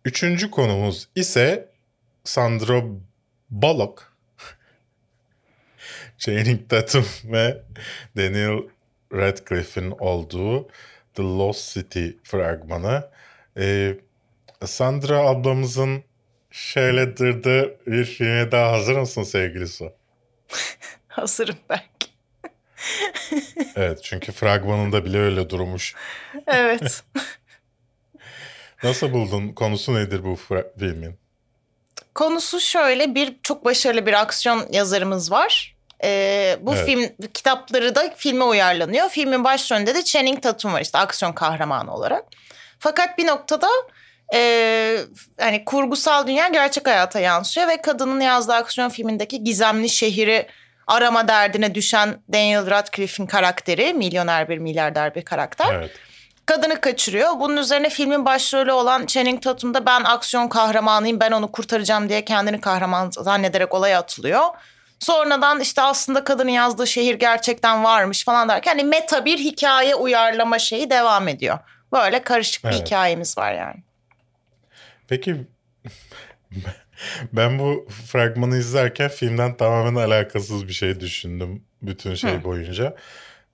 Üçüncü 0.04 0.50
konumuz 0.50 1.08
ise 1.14 1.68
Sandra 2.24 2.82
Bullock. 3.50 4.12
Channing 6.18 6.68
Tatum 6.68 7.06
ve 7.24 7.62
Daniel 8.16 8.58
Radcliffe'in 9.12 9.90
olduğu 9.90 10.68
The 11.14 11.22
Lost 11.22 11.74
City 11.74 12.08
fragmanı. 12.24 13.10
Ee, 13.58 13.94
Sandra 14.64 15.18
ablamızın 15.18 16.04
şöyle 16.50 17.16
dırdı 17.16 17.78
bir 17.86 18.04
filme 18.04 18.52
daha 18.52 18.72
hazır 18.72 18.96
mısın 18.96 19.22
sevgili 19.22 19.68
Su? 19.68 19.92
Hazırım 21.08 21.56
belki. 21.70 21.84
Evet 23.76 24.02
çünkü 24.02 24.32
fragmanında 24.32 25.04
bile 25.04 25.18
öyle 25.18 25.50
durmuş. 25.50 25.94
Evet. 26.46 27.04
Nasıl 28.82 29.12
buldun? 29.12 29.48
Konusu 29.48 29.94
nedir 29.94 30.24
bu 30.24 30.38
filmin? 30.78 31.18
Konusu 32.14 32.60
şöyle 32.60 33.14
bir 33.14 33.36
çok 33.42 33.64
başarılı 33.64 34.06
bir 34.06 34.12
aksiyon 34.12 34.66
yazarımız 34.72 35.30
var. 35.30 35.73
Ee, 36.04 36.56
bu 36.60 36.74
Evet. 36.74 36.86
film 36.86 37.28
kitapları 37.34 37.94
da 37.94 38.14
filme 38.16 38.44
uyarlanıyor. 38.44 39.08
Filmin 39.08 39.44
başrolünde 39.44 39.94
de 39.94 40.04
Channing 40.04 40.42
Tatum 40.42 40.72
var 40.72 40.80
işte 40.80 40.98
aksiyon 40.98 41.32
kahramanı 41.32 41.94
olarak. 41.94 42.24
Fakat 42.78 43.18
bir 43.18 43.26
noktada 43.26 43.68
e, 44.34 44.98
hani 45.40 45.64
kurgusal 45.64 46.26
dünya 46.26 46.48
gerçek 46.48 46.86
hayata 46.86 47.20
yansıyor 47.20 47.68
ve 47.68 47.82
kadının 47.82 48.20
yazdığı 48.20 48.54
aksiyon 48.54 48.88
filmindeki 48.88 49.44
gizemli 49.44 49.88
şehri 49.88 50.46
arama 50.86 51.28
derdine 51.28 51.74
düşen 51.74 52.22
Daniel 52.32 52.70
Radcliffe'in 52.70 53.26
karakteri 53.26 53.94
milyoner 53.94 54.48
bir 54.48 54.58
milyarder 54.58 55.14
bir 55.14 55.22
karakter. 55.24 55.74
Evet. 55.74 55.90
Kadını 56.46 56.80
kaçırıyor. 56.80 57.40
Bunun 57.40 57.56
üzerine 57.56 57.90
filmin 57.90 58.24
başrolü 58.24 58.72
olan 58.72 59.06
Channing 59.06 59.42
Tatum 59.42 59.74
da 59.74 59.86
ben 59.86 60.04
aksiyon 60.04 60.48
kahramanıyım 60.48 61.20
ben 61.20 61.32
onu 61.32 61.52
kurtaracağım 61.52 62.08
diye 62.08 62.24
kendini 62.24 62.60
kahraman 62.60 63.10
zannederek 63.10 63.74
olaya 63.74 63.98
atılıyor. 63.98 64.44
Sonradan 65.04 65.60
işte 65.60 65.82
aslında 65.82 66.24
kadının 66.24 66.50
yazdığı 66.50 66.86
şehir 66.86 67.14
gerçekten 67.14 67.84
varmış 67.84 68.24
falan 68.24 68.48
derken 68.48 68.70
hani 68.70 68.84
meta 68.84 69.24
bir 69.24 69.38
hikaye 69.38 69.94
uyarlama 69.94 70.58
şeyi 70.58 70.90
devam 70.90 71.28
ediyor. 71.28 71.58
Böyle 71.92 72.22
karışık 72.22 72.64
bir 72.64 72.68
Evet. 72.68 72.86
hikayemiz 72.86 73.38
var 73.38 73.54
yani. 73.54 73.82
Peki 75.08 75.36
ben 77.32 77.58
bu 77.58 77.86
fragmanı 78.06 78.56
izlerken 78.56 79.08
filmden 79.08 79.56
tamamen 79.56 79.94
alakasız 79.94 80.68
bir 80.68 80.72
şey 80.72 81.00
düşündüm 81.00 81.64
bütün 81.82 82.14
şey 82.14 82.44
boyunca. 82.44 82.96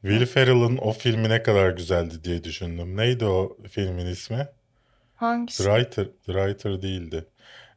Will 0.02 0.26
Ferrell'ın 0.26 0.76
o 0.76 0.92
filmi 0.92 1.28
ne 1.28 1.42
kadar 1.42 1.71
güzeldi 1.71 2.25
diye 2.25 2.45
düşündüm. 2.45 2.97
Neydi 2.97 3.25
o 3.25 3.57
filmin 3.71 4.07
ismi? 4.07 4.49
Hangisi? 5.16 5.64
The 5.64 5.70
Writer, 5.70 6.05
The 6.05 6.33
Writer 6.33 6.83
değildi. 6.83 7.24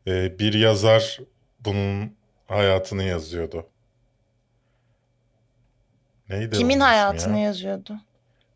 Ee, 0.08 0.40
bir 0.40 0.54
yazar 0.54 1.20
bunun 1.60 2.16
hayatını 2.48 3.04
yazıyordu. 3.04 3.68
Neydi 6.30 6.58
Kimin 6.58 6.80
hayatını 6.80 7.38
ya? 7.38 7.44
yazıyordu? 7.44 7.98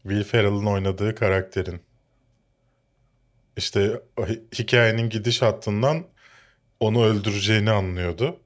Will 0.02 0.24
Ferrell'ın 0.24 0.66
oynadığı 0.66 1.16
karakterin. 1.16 1.82
İşte 3.58 4.02
hikayenin 4.60 5.10
gidiş 5.10 5.42
hattından 5.42 6.06
onu 6.80 7.04
öldüreceğini 7.06 7.72
anlıyordu. 7.72 8.40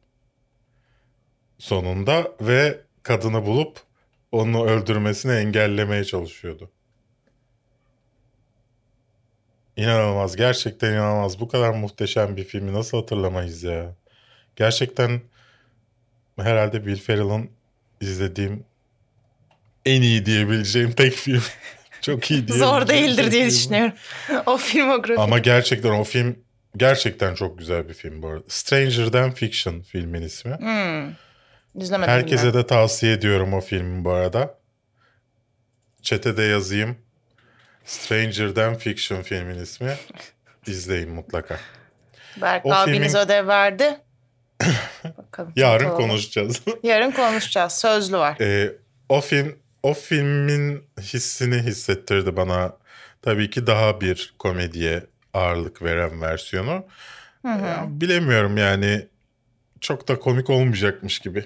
Sonunda 1.59 2.31
ve 2.41 2.81
kadını 3.03 3.45
bulup 3.45 3.79
onu 4.31 4.65
öldürmesini 4.65 5.31
engellemeye 5.31 6.03
çalışıyordu. 6.03 6.71
İnanılmaz. 9.77 10.35
Gerçekten 10.35 10.93
inanılmaz. 10.93 11.39
Bu 11.39 11.47
kadar 11.47 11.69
muhteşem 11.73 12.37
bir 12.37 12.43
filmi 12.43 12.73
nasıl 12.73 12.97
hatırlamayız 12.97 13.63
ya? 13.63 13.95
Gerçekten 14.55 15.21
herhalde 16.39 16.77
Will 16.77 17.01
Ferrell'ın 17.05 17.49
izlediğim 18.01 18.65
en 19.85 20.01
iyi 20.01 20.25
diyebileceğim 20.25 20.91
tek 20.91 21.13
film. 21.13 21.43
Çok 22.01 22.31
iyi 22.31 22.47
diyebileceğim 22.47 22.65
Zor 22.65 22.87
değildir 22.87 23.31
diye 23.31 23.45
düşünüyorum. 23.47 23.93
o 24.45 24.57
filmografi. 24.57 25.21
Ama 25.21 25.39
gerçekten 25.39 25.89
o 25.89 26.03
film 26.03 26.39
gerçekten 26.77 27.35
çok 27.35 27.59
güzel 27.59 27.89
bir 27.89 27.93
film 27.93 28.21
bu 28.21 28.27
arada. 28.27 28.43
Stranger 28.47 29.05
Than 29.07 29.31
Fiction 29.31 29.81
filmin 29.81 30.21
ismi. 30.21 30.55
Hmm. 30.57 31.13
İzlemedim 31.81 32.13
Herkese 32.13 32.45
ben. 32.47 32.53
de 32.53 32.67
tavsiye 32.67 33.13
ediyorum 33.13 33.53
o 33.53 33.61
filmi 33.61 34.05
bu 34.05 34.11
arada. 34.11 34.57
Çete 36.01 36.37
de 36.37 36.43
yazayım. 36.43 36.97
Stranger 37.85 38.49
Than 38.55 38.75
Fiction 38.75 39.21
filmin 39.21 39.59
ismi. 39.59 39.93
İzleyin 40.67 41.09
mutlaka. 41.09 41.59
Berk 42.41 42.65
o 42.65 42.73
abiniz 42.73 43.13
filmin- 43.13 43.25
ödev 43.25 43.47
verdi. 43.47 43.97
Bakalım. 45.17 45.53
Yarın 45.55 45.89
konuşacağız. 45.89 46.61
Yarın 46.83 47.11
konuşacağız. 47.11 47.73
Sözlü 47.73 48.17
var. 48.17 48.37
Ee, 48.41 48.71
o 49.09 49.21
film 49.21 49.57
o 49.83 49.93
filmin 49.93 50.83
hissini 51.01 51.55
hissettirdi 51.57 52.35
bana. 52.37 52.77
Tabii 53.21 53.49
ki 53.49 53.67
daha 53.67 54.01
bir 54.01 54.33
komediye 54.39 55.03
ağırlık 55.33 55.81
veren 55.81 56.21
versiyonu. 56.21 56.85
Ya, 57.45 57.85
bilemiyorum 57.89 58.57
yani 58.57 59.07
çok 59.81 60.07
da 60.07 60.19
komik 60.19 60.49
olmayacakmış 60.49 61.19
gibi. 61.19 61.45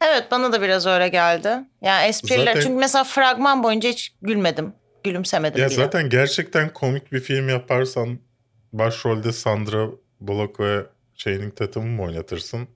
Evet 0.00 0.24
bana 0.30 0.52
da 0.52 0.62
biraz 0.62 0.86
öyle 0.86 1.08
geldi. 1.08 1.48
Yani 1.82 2.06
espriler 2.06 2.44
Zaten- 2.46 2.60
çünkü 2.60 2.74
mesela 2.74 3.04
fragman 3.04 3.62
boyunca 3.62 3.88
hiç 3.90 4.14
gülmedim. 4.22 4.72
Gülümsemedim 5.04 5.60
Ya 5.62 5.66
bile. 5.66 5.74
zaten 5.76 6.08
gerçekten 6.10 6.72
komik 6.72 7.12
bir 7.12 7.20
film 7.20 7.48
yaparsan 7.48 8.18
başrolde 8.72 9.32
Sandra 9.32 9.86
Bullock 10.20 10.60
ve 10.60 10.86
Channing 11.16 11.56
Tatum'u 11.56 11.86
mu 11.86 12.02
oynatırsın? 12.04 12.68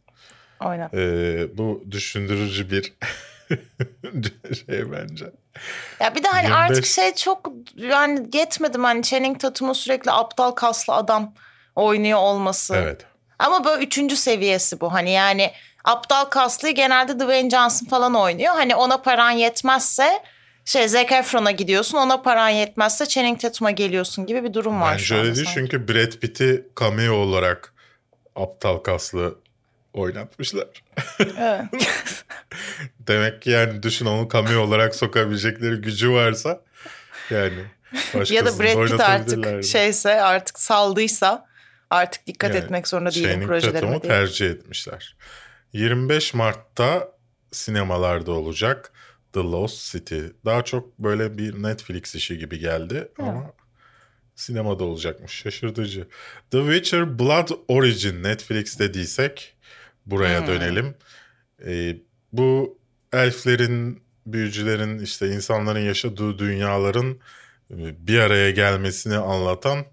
Oynat. 0.60 0.94
Ee, 0.94 1.46
bu 1.58 1.84
düşündürücü 1.90 2.70
bir 2.70 2.92
şey 4.66 4.92
bence. 4.92 5.24
Ya 6.00 6.14
bir 6.14 6.22
de 6.22 6.28
hani 6.28 6.44
25 6.44 6.58
artık 6.58 6.86
şey 6.86 7.14
çok 7.14 7.52
yani 7.76 8.26
yetmedim 8.34 8.84
hani 8.84 9.02
Channing 9.02 9.40
Tatum'un 9.40 9.72
sürekli 9.72 10.10
aptal 10.10 10.50
kaslı 10.50 10.94
adam 10.94 11.34
oynuyor 11.76 12.18
olması. 12.18 12.76
Evet. 12.76 13.06
Ama 13.38 13.64
böyle 13.64 13.84
üçüncü 13.84 14.16
seviyesi 14.16 14.80
bu 14.80 14.92
hani 14.92 15.10
yani 15.10 15.50
aptal 15.84 16.24
kaslıyı 16.24 16.74
genelde 16.74 17.18
Dwayne 17.18 17.50
Johnson 17.50 17.86
falan 17.86 18.14
oynuyor. 18.14 18.54
Hani 18.54 18.74
ona 18.74 18.96
paran 18.96 19.30
yetmezse 19.30 20.22
şey 20.64 20.88
Zac 20.88 21.14
Efron'a 21.14 21.50
gidiyorsun 21.50 21.98
ona 21.98 22.22
paran 22.22 22.48
yetmezse 22.48 23.06
Channing 23.06 23.40
Tatum'a 23.40 23.70
geliyorsun 23.70 24.26
gibi 24.26 24.44
bir 24.44 24.54
durum 24.54 24.80
var. 24.80 24.98
Şu 24.98 25.04
şöyle 25.04 25.34
değil 25.34 25.46
sanki. 25.46 25.54
çünkü 25.54 25.88
Brad 25.88 26.12
Pitt'i 26.12 26.66
cameo 26.80 27.14
olarak 27.14 27.74
aptal 28.36 28.78
kaslı 28.78 29.41
oynatmışlar. 29.94 30.68
Evet. 31.20 31.64
Demek 32.98 33.42
ki 33.42 33.50
yani 33.50 33.82
düşün 33.82 34.06
onu 34.06 34.28
cameo 34.32 34.60
olarak 34.60 34.94
sokabilecekleri 34.94 35.76
gücü 35.76 36.10
varsa 36.10 36.62
yani 37.30 37.64
ya 38.30 38.46
da 38.46 38.58
Brad 38.58 38.86
Pitt 38.88 39.00
artık 39.00 39.64
şeyse 39.64 40.22
artık 40.22 40.58
saldıysa 40.58 41.46
artık 41.90 42.26
dikkat 42.26 42.54
Yani 42.54 42.64
etmek 42.64 42.88
zorunda 42.88 43.10
değilim 43.14 43.46
projelerime 43.46 44.02
diye. 44.02 44.12
tercih 44.12 44.50
etmişler. 44.50 45.16
25 45.72 46.34
Mart'ta 46.34 47.08
sinemalarda 47.52 48.32
olacak 48.32 48.92
The 49.32 49.40
Lost 49.40 49.92
City. 49.92 50.20
Daha 50.44 50.62
çok 50.64 50.98
böyle 50.98 51.38
bir 51.38 51.62
Netflix 51.62 52.14
işi 52.14 52.38
gibi 52.38 52.58
geldi 52.58 53.08
ama 53.18 53.52
sinemada 54.36 54.84
olacakmış. 54.84 55.32
Şaşırtıcı. 55.32 56.08
The 56.50 56.58
Witcher 56.58 57.18
Blood 57.18 57.48
Origin 57.68 58.22
Netflix'te 58.22 58.94
değilsek 58.94 59.56
buraya 60.06 60.40
Hmm. 60.40 60.46
dönelim. 60.46 60.94
Ee, 61.66 61.96
bu 62.32 62.78
elflerin, 63.12 64.02
büyücülerin 64.26 64.98
işte 64.98 65.28
insanların 65.28 65.80
yaşadığı 65.80 66.38
dünyaların 66.38 67.10
e, 67.70 68.06
bir 68.06 68.18
araya 68.18 68.50
gelmesini 68.50 69.16
anlatan 69.16 69.84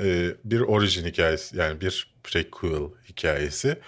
e, 0.00 0.30
bir 0.44 0.60
orijin 0.60 1.06
hikayesi 1.06 1.56
yani 1.56 1.80
bir 1.80 2.14
prequel 2.24 2.82
hikayesi. 3.08 3.78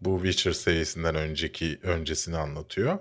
bu 0.00 0.16
Witcher 0.22 0.52
serisinden 0.52 1.14
önceki 1.14 1.78
öncesini 1.82 2.36
anlatıyor. 2.36 2.98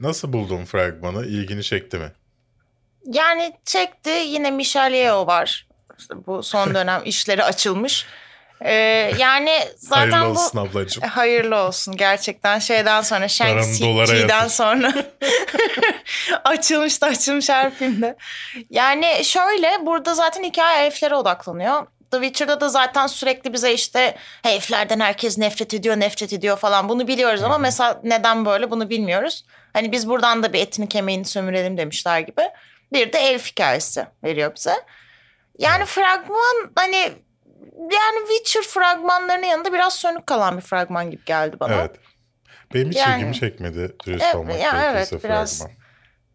Nasıl 0.00 0.32
buldun 0.32 0.64
fragmanı? 0.64 1.26
İlgini 1.26 1.62
çekti 1.62 1.98
mi? 1.98 2.12
Yani 3.06 3.52
çekti 3.64 4.10
yine 4.10 4.50
Michelle 4.50 4.96
Yeoh 4.96 5.26
var. 5.26 5.68
İşte 5.98 6.14
bu 6.26 6.42
son 6.42 6.74
dönem 6.74 7.02
işleri 7.04 7.44
açılmış. 7.44 8.06
Ee, 8.64 8.72
yani 9.18 9.58
zaten 9.76 10.10
Hayırlı 10.10 10.36
bu 10.36 10.40
olsun 10.40 10.58
ablacığım. 10.58 11.04
E, 11.04 11.06
Hayırlı 11.06 11.56
olsun 11.56 11.96
gerçekten 11.96 12.58
şeyden 12.58 13.02
sonra 13.02 13.24
Shang-Chi'den 13.24 14.48
sonra 14.48 14.92
açılmış 16.44 17.02
da 17.02 17.06
açılmış 17.06 17.48
her 17.48 17.74
filmde. 17.74 18.16
Yani 18.70 19.24
şöyle 19.24 19.86
burada 19.86 20.14
zaten 20.14 20.42
hikaye 20.42 20.86
elflere 20.86 21.14
odaklanıyor. 21.14 21.86
The 22.10 22.18
Witcher'da 22.22 22.60
da 22.60 22.68
zaten 22.68 23.06
sürekli 23.06 23.52
bize 23.52 23.72
işte 23.72 24.16
elflerden 24.44 25.00
herkes 25.00 25.38
nefret 25.38 25.74
ediyor 25.74 26.00
nefret 26.00 26.32
ediyor 26.32 26.56
falan 26.56 26.88
bunu 26.88 27.08
biliyoruz 27.08 27.42
ama 27.42 27.58
mesela 27.58 28.00
neden 28.02 28.44
böyle 28.44 28.70
bunu 28.70 28.90
bilmiyoruz. 28.90 29.44
Hani 29.72 29.92
biz 29.92 30.08
buradan 30.08 30.42
da 30.42 30.52
bir 30.52 30.60
etini 30.60 30.88
kemiğini 30.88 31.24
sömürelim 31.24 31.76
demişler 31.78 32.20
gibi. 32.20 32.42
Bir 32.92 33.12
de 33.12 33.18
elf 33.18 33.46
hikayesi 33.46 34.06
veriyor 34.24 34.52
bize. 34.56 34.74
Yani 35.58 35.84
fragman 35.84 36.72
hani 36.76 37.12
yani 37.76 38.28
Witcher 38.28 38.62
fragmanlarının 38.62 39.46
yanında 39.46 39.72
biraz 39.72 39.94
sönük 39.94 40.26
kalan 40.26 40.56
bir 40.56 40.62
fragman 40.62 41.10
gibi 41.10 41.24
geldi 41.24 41.56
bana. 41.60 41.74
Evet. 41.74 41.96
Benim 42.74 42.90
hiç 42.90 42.96
Yani- 42.96 43.16
ilgimi 43.16 43.34
çekmedi 43.34 43.96
dürüst 44.06 44.22
Evet, 44.24 44.34
olmak 44.34 44.60
ya 44.60 44.70
gerekirse 44.72 45.14
evet, 45.14 45.24
biraz 45.24 45.58
fragman. 45.58 45.76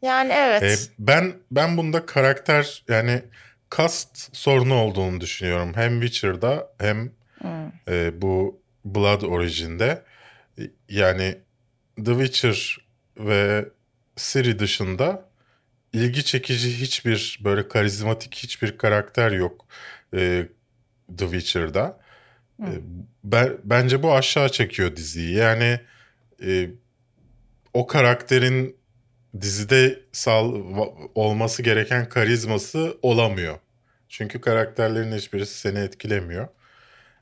Yani 0.01 0.33
evet. 0.33 0.63
E, 0.63 0.75
ben 0.99 1.33
ben 1.51 1.77
bunda 1.77 2.05
karakter 2.05 2.83
yani 2.87 3.21
cast 3.77 4.35
sorunu 4.35 4.75
olduğunu 4.75 5.21
düşünüyorum. 5.21 5.71
Hem 5.75 6.01
Witcher'da 6.01 6.71
hem 6.79 7.11
Hmm. 7.41 7.67
e, 7.87 8.21
bu 8.21 8.61
Blood 8.85 9.21
Origin'de. 9.21 10.03
E, 10.59 10.61
Yani 10.89 11.37
The 12.05 12.11
Witcher 12.25 12.77
ve 13.17 13.65
Ciri 14.15 14.59
dışında 14.59 15.29
ilgi 15.93 16.25
çekici 16.25 16.79
hiçbir 16.81 17.39
böyle 17.43 17.67
karizmatik 17.67 18.35
hiçbir 18.35 18.77
karakter 18.77 19.31
yok 19.31 19.65
e, 20.15 20.45
The 21.17 21.25
Witcher'da. 21.25 21.99
E, 22.59 22.69
ben, 23.23 23.57
bence 23.63 24.03
bu 24.03 24.13
aşağı 24.13 24.49
çekiyor 24.49 24.95
diziyi. 24.95 25.35
Yani 25.35 25.79
e, 26.43 26.69
o 27.73 27.87
karakterin 27.87 28.77
dizide 29.41 29.99
sal 30.11 30.61
olması 31.15 31.63
gereken 31.63 32.09
karizması 32.09 32.97
olamıyor. 33.01 33.59
Çünkü 34.09 34.41
karakterlerin 34.41 35.15
hiçbirisi 35.17 35.59
seni 35.59 35.79
etkilemiyor. 35.79 36.47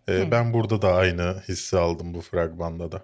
E, 0.09 0.31
Ben 0.31 0.53
burada 0.53 0.81
da 0.81 0.93
aynı 0.93 1.43
hissi 1.47 1.77
aldım 1.77 2.13
bu 2.13 2.21
fragmanda 2.21 2.91
da. 2.91 3.01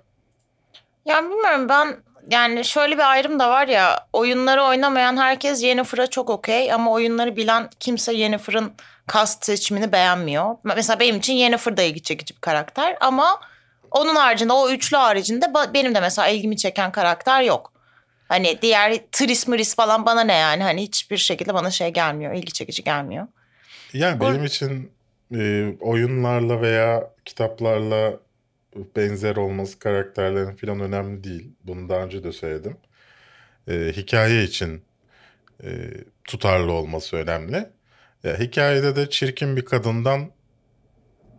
Yani 1.06 1.30
bilmiyorum 1.30 1.70
ben 1.70 1.98
yani 2.32 2.66
şöyle 2.66 2.96
bir 2.96 3.12
ayrım 3.12 3.40
da 3.40 3.50
var 3.50 3.68
ya 3.68 4.08
oyunları 4.14 4.64
oynamayan 4.64 5.18
herkes 5.18 5.64
Yennefer'a 5.64 6.08
çok 6.08 6.30
okey 6.30 6.74
ama 6.74 6.92
oyunları 6.92 7.36
bilen 7.36 7.70
kimse 7.80 8.14
Yennefer'ın 8.14 8.74
cast 9.14 9.46
seçimini 9.46 9.92
beğenmiyor. 9.92 10.56
Mesela 10.64 11.00
benim 11.00 11.18
için 11.18 11.34
Yennefer 11.34 11.78
da 11.78 11.82
ilgi 11.82 12.04
çekici 12.04 12.36
bir 12.36 12.42
karakter 12.42 12.98
ama 13.02 13.40
onun 13.92 14.16
haricinde 14.16 14.54
o 14.54 14.70
üçlü 14.70 14.98
haricinde 14.98 15.46
benim 15.74 15.96
de 15.96 16.00
mesela 16.00 16.28
ilgimi 16.28 16.58
çeken 16.58 16.92
karakter 16.92 17.42
yok. 17.42 17.74
Hani 18.28 18.60
diğer 18.62 19.00
Tris 19.12 19.48
Mris 19.48 19.76
falan 19.76 20.06
bana 20.06 20.22
ne 20.22 20.34
yani 20.34 20.64
hani 20.64 20.82
hiçbir 20.82 21.18
şekilde 21.18 21.54
bana 21.54 21.72
şey 21.72 21.90
gelmiyor 21.90 22.34
ilgi 22.34 22.54
çekici 22.54 22.84
gelmiyor. 22.84 23.28
Yani 23.94 24.20
benim 24.22 24.46
için 24.46 24.92
e, 25.36 25.74
oyunlarla 25.80 26.62
veya 26.62 27.10
kitaplarla 27.26 28.14
benzer 28.96 29.36
olması 29.36 29.80
karakterlerin 29.80 30.56
falan 30.56 30.80
önemli 30.80 31.24
değil. 31.24 31.52
Bunu 31.64 31.90
daha 31.90 32.04
önce 32.04 32.24
de 32.24 32.32
söyledim. 32.32 32.78
E, 33.68 33.74
hikaye 33.74 34.44
için 34.44 34.84
e, 35.64 35.70
tutarlı 36.24 36.72
olması 36.72 37.18
önemli. 37.18 37.70
Ya, 38.24 38.40
hikayede 38.40 38.96
de 38.96 39.10
çirkin 39.10 39.58
bir 39.58 39.66
kadından 39.66 40.32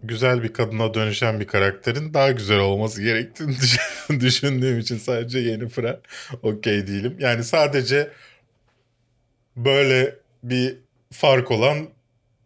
güzel 0.02 0.42
bir 0.42 0.52
kadına 0.52 0.94
dönüşen 0.94 1.40
bir 1.40 1.46
karakterin 1.46 2.14
daha 2.14 2.30
güzel 2.30 2.58
olması 2.58 3.02
gerektiğini 3.02 3.52
düşün- 3.60 4.20
düşündüğüm 4.20 4.78
için 4.78 4.96
sadece 4.98 5.38
Yennefer'a 5.38 6.00
okey 6.42 6.86
değilim. 6.86 7.16
Yani 7.20 7.44
sadece 7.44 8.10
böyle 9.56 10.14
bir 10.42 10.76
fark 11.12 11.50
olan 11.50 11.76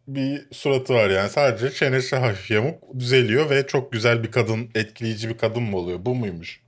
bir 0.09 0.47
suratı 0.53 0.95
var 0.95 1.11
yani. 1.11 1.31
Sadece 1.31 1.71
çenesi 1.71 2.17
hafif 2.17 2.51
yamuk 2.51 2.99
düzeliyor 2.99 3.51
ve 3.51 3.67
çok 3.67 3.93
güzel 3.93 4.23
bir 4.23 4.31
kadın, 4.31 4.71
etkileyici 4.75 5.29
bir 5.29 5.39
kadın 5.39 5.63
mı 5.63 5.77
oluyor? 5.77 5.99
Bu 6.03 6.15
muymuş? 6.15 6.61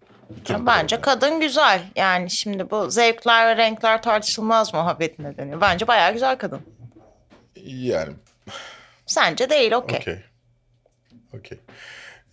Ya 0.48 0.66
bence 0.66 1.00
kadın 1.00 1.40
güzel 1.40 1.82
yani 1.96 2.30
şimdi 2.30 2.70
bu 2.70 2.90
zevkler 2.90 3.46
ve 3.46 3.56
renkler 3.62 4.02
tartışılmaz 4.02 4.74
muhabbetin 4.74 5.24
nedeni. 5.24 5.60
Bence 5.60 5.86
bayağı 5.86 6.12
güzel 6.12 6.38
kadın. 6.38 6.60
Yani 7.68 8.12
Sence 9.06 9.50
değil 9.50 9.72
okey. 9.72 9.98
okey. 9.98 10.18
Okey. 11.38 11.58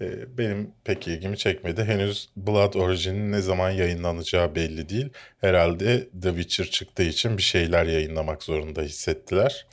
Ee, 0.01 0.37
benim 0.37 0.71
pek 0.83 1.07
ilgimi 1.07 1.37
çekmedi. 1.37 1.83
Henüz 1.83 2.29
Blood 2.37 2.73
Origin'in 2.73 3.31
ne 3.31 3.41
zaman 3.41 3.69
yayınlanacağı 3.69 4.55
belli 4.55 4.89
değil. 4.89 5.09
Herhalde 5.41 6.09
The 6.21 6.29
Witcher 6.29 6.65
çıktığı 6.65 7.03
için 7.03 7.37
bir 7.37 7.43
şeyler 7.43 7.85
yayınlamak 7.85 8.43
zorunda 8.43 8.81
hissettiler. 8.81 9.65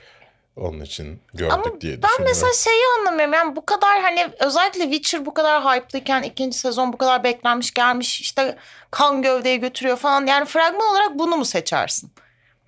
Onun 0.57 0.81
için 0.81 1.21
gördük 1.35 1.53
Ama 1.53 1.81
diye 1.81 1.93
ben 1.93 2.09
düşünüyorum. 2.09 2.27
mesela 2.29 2.53
şeyi 2.53 2.83
anlamıyorum. 2.99 3.35
Yani 3.35 3.57
bu 3.57 3.67
kadar 3.67 4.03
hani 4.03 4.29
özellikle 4.41 4.83
Witcher 4.83 5.27
bu 5.27 5.35
kadar 5.35 5.63
hype'lıyken 5.65 6.23
ikinci 6.23 6.59
sezon 6.59 6.93
bu 6.93 6.99
kadar 6.99 7.25
beklenmiş 7.25 7.75
gelmiş 7.75 8.21
işte 8.21 8.57
kan 8.91 9.23
gövdeyi 9.23 9.61
götürüyor 9.61 9.97
falan. 9.97 10.27
Yani 10.27 10.45
fragman 10.45 10.89
olarak 10.91 11.19
bunu 11.19 11.37
mu 11.37 11.45
seçersin? 11.45 12.11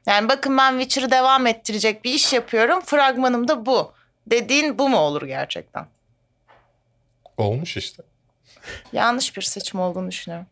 Yani 0.06 0.28
bakın 0.28 0.58
ben 0.58 0.78
Witcher'ı 0.78 1.10
devam 1.10 1.46
ettirecek 1.46 2.04
bir 2.04 2.14
iş 2.14 2.32
yapıyorum. 2.32 2.80
Fragmanım 2.80 3.48
da 3.48 3.66
bu. 3.66 3.92
Dediğin 4.26 4.78
bu 4.78 4.88
mu 4.88 4.98
olur 4.98 5.22
gerçekten? 5.22 5.86
Olmuş 7.36 7.76
işte. 7.76 8.02
Yanlış 8.92 9.36
bir 9.36 9.42
seçim 9.42 9.80
olduğunu 9.80 10.10
düşünüyorum. 10.10 10.46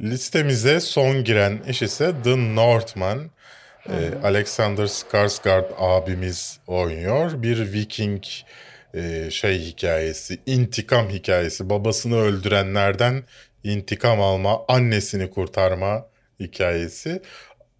Listemize 0.00 0.80
son 0.80 1.24
giren 1.24 1.58
iş 1.68 1.82
ise 1.82 2.12
The 2.24 2.54
Northman. 2.54 3.30
Ee, 3.88 4.26
Alexander 4.26 4.84
Skarsgård 4.84 5.64
abimiz 5.78 6.58
oynuyor. 6.66 7.42
Bir 7.42 7.72
Viking 7.72 8.24
e, 8.94 9.30
şey 9.30 9.60
hikayesi, 9.60 10.38
intikam 10.46 11.08
hikayesi. 11.08 11.70
Babasını 11.70 12.16
öldürenlerden 12.16 13.24
intikam 13.64 14.20
alma, 14.20 14.64
annesini 14.68 15.30
kurtarma 15.30 16.06
hikayesi. 16.40 17.22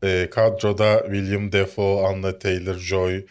Ee, 0.05 0.31
kadroda 0.31 1.03
William 1.05 1.53
Defoe, 1.53 2.07
Anna 2.07 2.31
Taylor-Joy, 2.31 3.27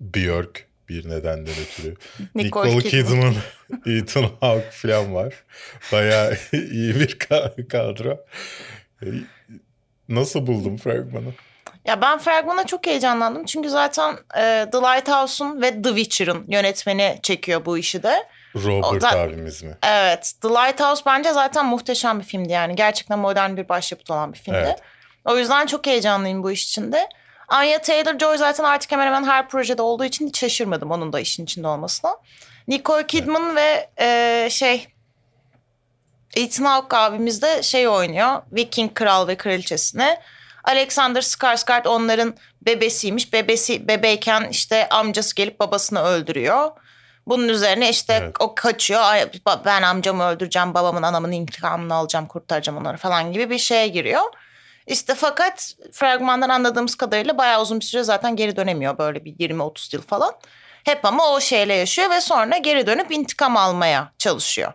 Björk 0.00 0.66
bir 0.88 1.08
nedenden 1.10 1.54
ötürü. 1.62 1.94
Nicole 2.34 2.68
Nicole 2.68 2.88
Kidman. 2.88 3.34
Ethan 3.86 4.26
Hawke 4.40 4.70
falan 4.70 5.14
var. 5.14 5.34
Bayağı 5.92 6.34
iyi 6.52 6.94
bir 6.94 7.18
ka- 7.18 7.68
kadro. 7.68 8.24
Ee, 9.02 9.06
Nasıl 10.08 10.46
buldun 10.46 10.76
fragmanı? 10.76 11.32
Ya 11.86 12.00
ben 12.00 12.18
fragmana 12.18 12.66
çok 12.66 12.86
heyecanlandım. 12.86 13.44
Çünkü 13.44 13.70
zaten 13.70 14.12
e, 14.36 14.66
The 14.72 14.78
Lighthouse'un 14.78 15.62
ve 15.62 15.82
The 15.82 15.88
Witcher'ın 15.88 16.44
yönetmeni 16.48 17.18
çekiyor 17.22 17.64
bu 17.64 17.78
işi 17.78 18.02
de. 18.02 18.26
Robert 18.56 19.02
da- 19.02 19.20
abimiz 19.20 19.62
mi? 19.62 19.76
Evet. 19.82 20.32
The 20.42 20.48
Lighthouse 20.48 21.02
bence 21.06 21.32
zaten 21.32 21.66
muhteşem 21.66 22.18
bir 22.20 22.24
filmdi 22.24 22.52
yani. 22.52 22.76
Gerçekten 22.76 23.18
modern 23.18 23.56
bir 23.56 23.68
başyapıt 23.68 24.10
olan 24.10 24.32
bir 24.32 24.38
filmdi. 24.38 24.58
Evet. 24.64 24.78
O 25.24 25.38
yüzden 25.38 25.66
çok 25.66 25.86
heyecanlıyım 25.86 26.42
bu 26.42 26.50
iş 26.50 26.64
içinde. 26.64 27.08
Anya 27.48 27.78
Taylor-Joy 27.78 28.38
zaten 28.38 28.64
artık 28.64 28.92
hemen 28.92 29.06
hemen 29.06 29.24
her 29.24 29.48
projede 29.48 29.82
olduğu 29.82 30.04
için 30.04 30.28
hiç 30.28 30.38
şaşırmadım 30.38 30.90
onun 30.90 31.12
da 31.12 31.20
işin 31.20 31.44
içinde 31.44 31.68
olmasına. 31.68 32.16
Nicole 32.68 33.06
Kidman 33.06 33.56
ve 33.56 33.90
e, 34.00 34.48
şey 34.50 34.88
Ethan 36.36 36.64
Hawke 36.64 36.96
abimiz 36.96 37.42
de 37.42 37.62
şey 37.62 37.88
oynuyor. 37.88 38.42
Viking 38.52 38.94
kral 38.94 39.28
ve 39.28 39.36
kraliçesini. 39.36 40.16
Alexander 40.64 41.20
Skarsgård 41.22 41.88
onların 41.88 42.36
bebesiymiş. 42.66 43.32
Bebesi 43.32 43.88
bebeyken 43.88 44.48
işte 44.50 44.88
amcası 44.88 45.34
gelip 45.34 45.60
babasını 45.60 46.02
öldürüyor. 46.02 46.70
Bunun 47.26 47.48
üzerine 47.48 47.90
işte 47.90 48.18
Evet. 48.22 48.36
o 48.40 48.54
kaçıyor. 48.54 49.00
Ay, 49.02 49.30
ben 49.64 49.82
amcamı 49.82 50.24
öldüreceğim, 50.24 50.74
babamın 50.74 51.02
anamın 51.02 51.32
intikamını 51.32 51.94
alacağım, 51.94 52.26
kurtaracağım 52.26 52.78
onları 52.78 52.96
falan 52.96 53.32
gibi 53.32 53.50
bir 53.50 53.58
şeye 53.58 53.88
giriyor. 53.88 54.22
İşte 54.86 55.14
fakat 55.14 55.74
fragmandan 55.92 56.48
anladığımız 56.48 56.94
kadarıyla 56.94 57.38
bayağı 57.38 57.62
uzun 57.62 57.80
bir 57.80 57.84
süre 57.84 58.02
zaten 58.02 58.36
geri 58.36 58.56
dönemiyor. 58.56 58.98
Böyle 58.98 59.24
bir 59.24 59.32
20-30 59.32 59.96
yıl 59.96 60.02
falan. 60.02 60.32
Hep 60.84 61.04
ama 61.04 61.32
o 61.32 61.40
şeyle 61.40 61.74
yaşıyor 61.74 62.10
ve 62.10 62.20
sonra 62.20 62.56
geri 62.56 62.86
dönüp 62.86 63.12
intikam 63.12 63.56
almaya 63.56 64.12
çalışıyor. 64.18 64.72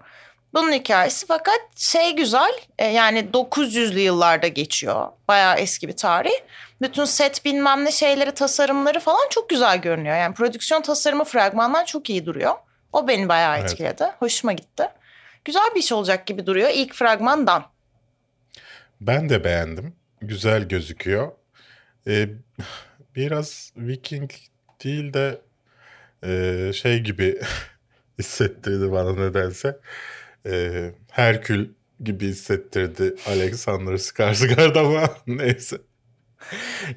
Bunun 0.53 0.71
hikayesi 0.73 1.25
fakat 1.25 1.59
şey 1.75 2.15
güzel 2.15 2.53
e, 2.79 2.85
yani 2.87 3.19
900'lü 3.33 3.99
yıllarda 3.99 4.47
geçiyor. 4.47 5.07
Bayağı 5.27 5.55
eski 5.55 5.87
bir 5.87 5.97
tarih. 5.97 6.31
Bütün 6.81 7.05
set 7.05 7.45
bilmem 7.45 7.85
ne 7.85 7.91
şeyleri 7.91 8.31
tasarımları 8.31 8.99
falan 8.99 9.29
çok 9.29 9.49
güzel 9.49 9.77
görünüyor. 9.77 10.15
Yani 10.17 10.35
prodüksiyon 10.35 10.81
tasarımı 10.81 11.23
fragmandan 11.23 11.85
çok 11.85 12.09
iyi 12.09 12.25
duruyor. 12.25 12.55
O 12.93 13.07
beni 13.07 13.29
bayağı 13.29 13.57
Evet. 13.57 13.71
etkiledi. 13.71 14.11
Hoşuma 14.19 14.53
gitti. 14.53 14.89
güzel 15.45 15.69
bir 15.75 15.79
iş 15.79 15.91
olacak 15.91 16.25
gibi 16.25 16.45
duruyor 16.45 16.69
ilk 16.73 16.93
fragmandan. 16.93 17.63
Ben 19.01 19.29
de 19.29 19.43
beğendim. 19.43 19.95
Güzel 20.21 20.67
gözüküyor. 20.67 21.31
Ee, 22.07 22.29
biraz 23.15 23.73
Viking 23.77 24.31
değil 24.83 25.13
de 25.13 25.41
e, 26.23 26.73
şey 26.73 26.99
gibi 26.99 27.41
hissettirdi 28.19 28.91
bana 28.91 29.13
nedense. 29.13 29.79
Ee, 30.45 30.91
Herkül 31.11 31.69
gibi 32.03 32.27
hissettirdi 32.27 33.15
Alexander 33.27 33.93
Skarsgård 33.93 34.79
ama 34.79 35.09
neyse. 35.27 35.77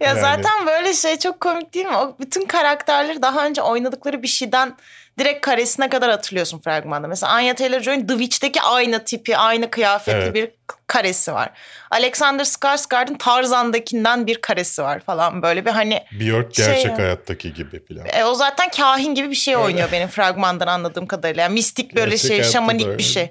Ya 0.01 0.09
Yani- 0.09 0.21
zaten 0.21 0.67
böyle 0.67 0.93
şey 0.93 1.19
çok 1.19 1.41
komik 1.41 1.75
değil 1.75 1.87
mi? 1.87 1.97
O 1.97 2.17
bütün 2.21 2.47
karakterleri 2.47 3.23
daha 3.23 3.47
önce 3.47 3.63
oynadıkları 3.63 4.23
bir 4.23 4.29
şeyden 4.29 4.77
direkt 5.19 5.41
karesine 5.47 5.89
kadar 5.89 6.11
hatırlıyorsun 6.11 6.59
fragmanda. 6.61 7.09
Mesela 7.09 7.33
Anya 7.33 7.55
Taylor-Joy'un 7.55 8.07
The 8.07 8.13
Witch'teki 8.15 8.61
aynı 8.63 9.05
tipi, 9.05 9.37
aynı 9.37 9.71
kıyafetli 9.71 10.19
Evet. 10.19 10.35
bir 10.35 10.51
karesi 10.87 11.33
var. 11.33 11.51
Alexander 11.91 12.45
Skarsgård'ın 12.45 13.19
Tarzan'dakinden 13.19 14.27
bir 14.27 14.41
karesi 14.41 14.83
var 14.83 15.01
falan 15.01 15.43
böyle 15.43 15.65
bir 15.67 15.71
hani 15.71 16.05
Björk 16.21 16.55
Şey 16.57 16.67
gerçek 16.67 16.85
ya. 16.91 16.99
hayattaki 16.99 17.55
gibi 17.55 17.83
falan. 17.87 18.07
e, 18.13 18.25
o 18.25 18.35
zaten 18.35 18.71
kahin 18.71 19.15
gibi 19.15 19.31
bir 19.31 19.35
şey 19.35 19.57
oynuyor 19.57 19.89
benim 19.93 20.09
fragmandan 20.09 20.67
anladığım 20.67 21.07
kadarıyla. 21.07 21.43
Yani 21.43 21.53
mistik 21.55 21.95
böyle 21.97 22.11
Gerçek 22.11 22.31
şey, 22.31 22.45
şamanik 22.45 22.99
bir 22.99 23.03
şey. 23.03 23.31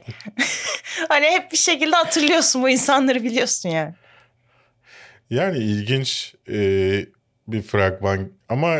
hani 1.10 1.26
hep 1.26 1.52
bir 1.52 1.58
şekilde 1.58 1.96
hatırlıyorsun 1.96 2.63
bu 2.63 2.70
insanları 2.70 3.24
biliyorsun 3.24 3.70
yani. 3.70 3.94
Yani 5.30 5.58
ilginç 5.58 6.36
e, 6.50 6.56
bir 7.48 7.62
fragman 7.62 8.32
ama 8.50 8.78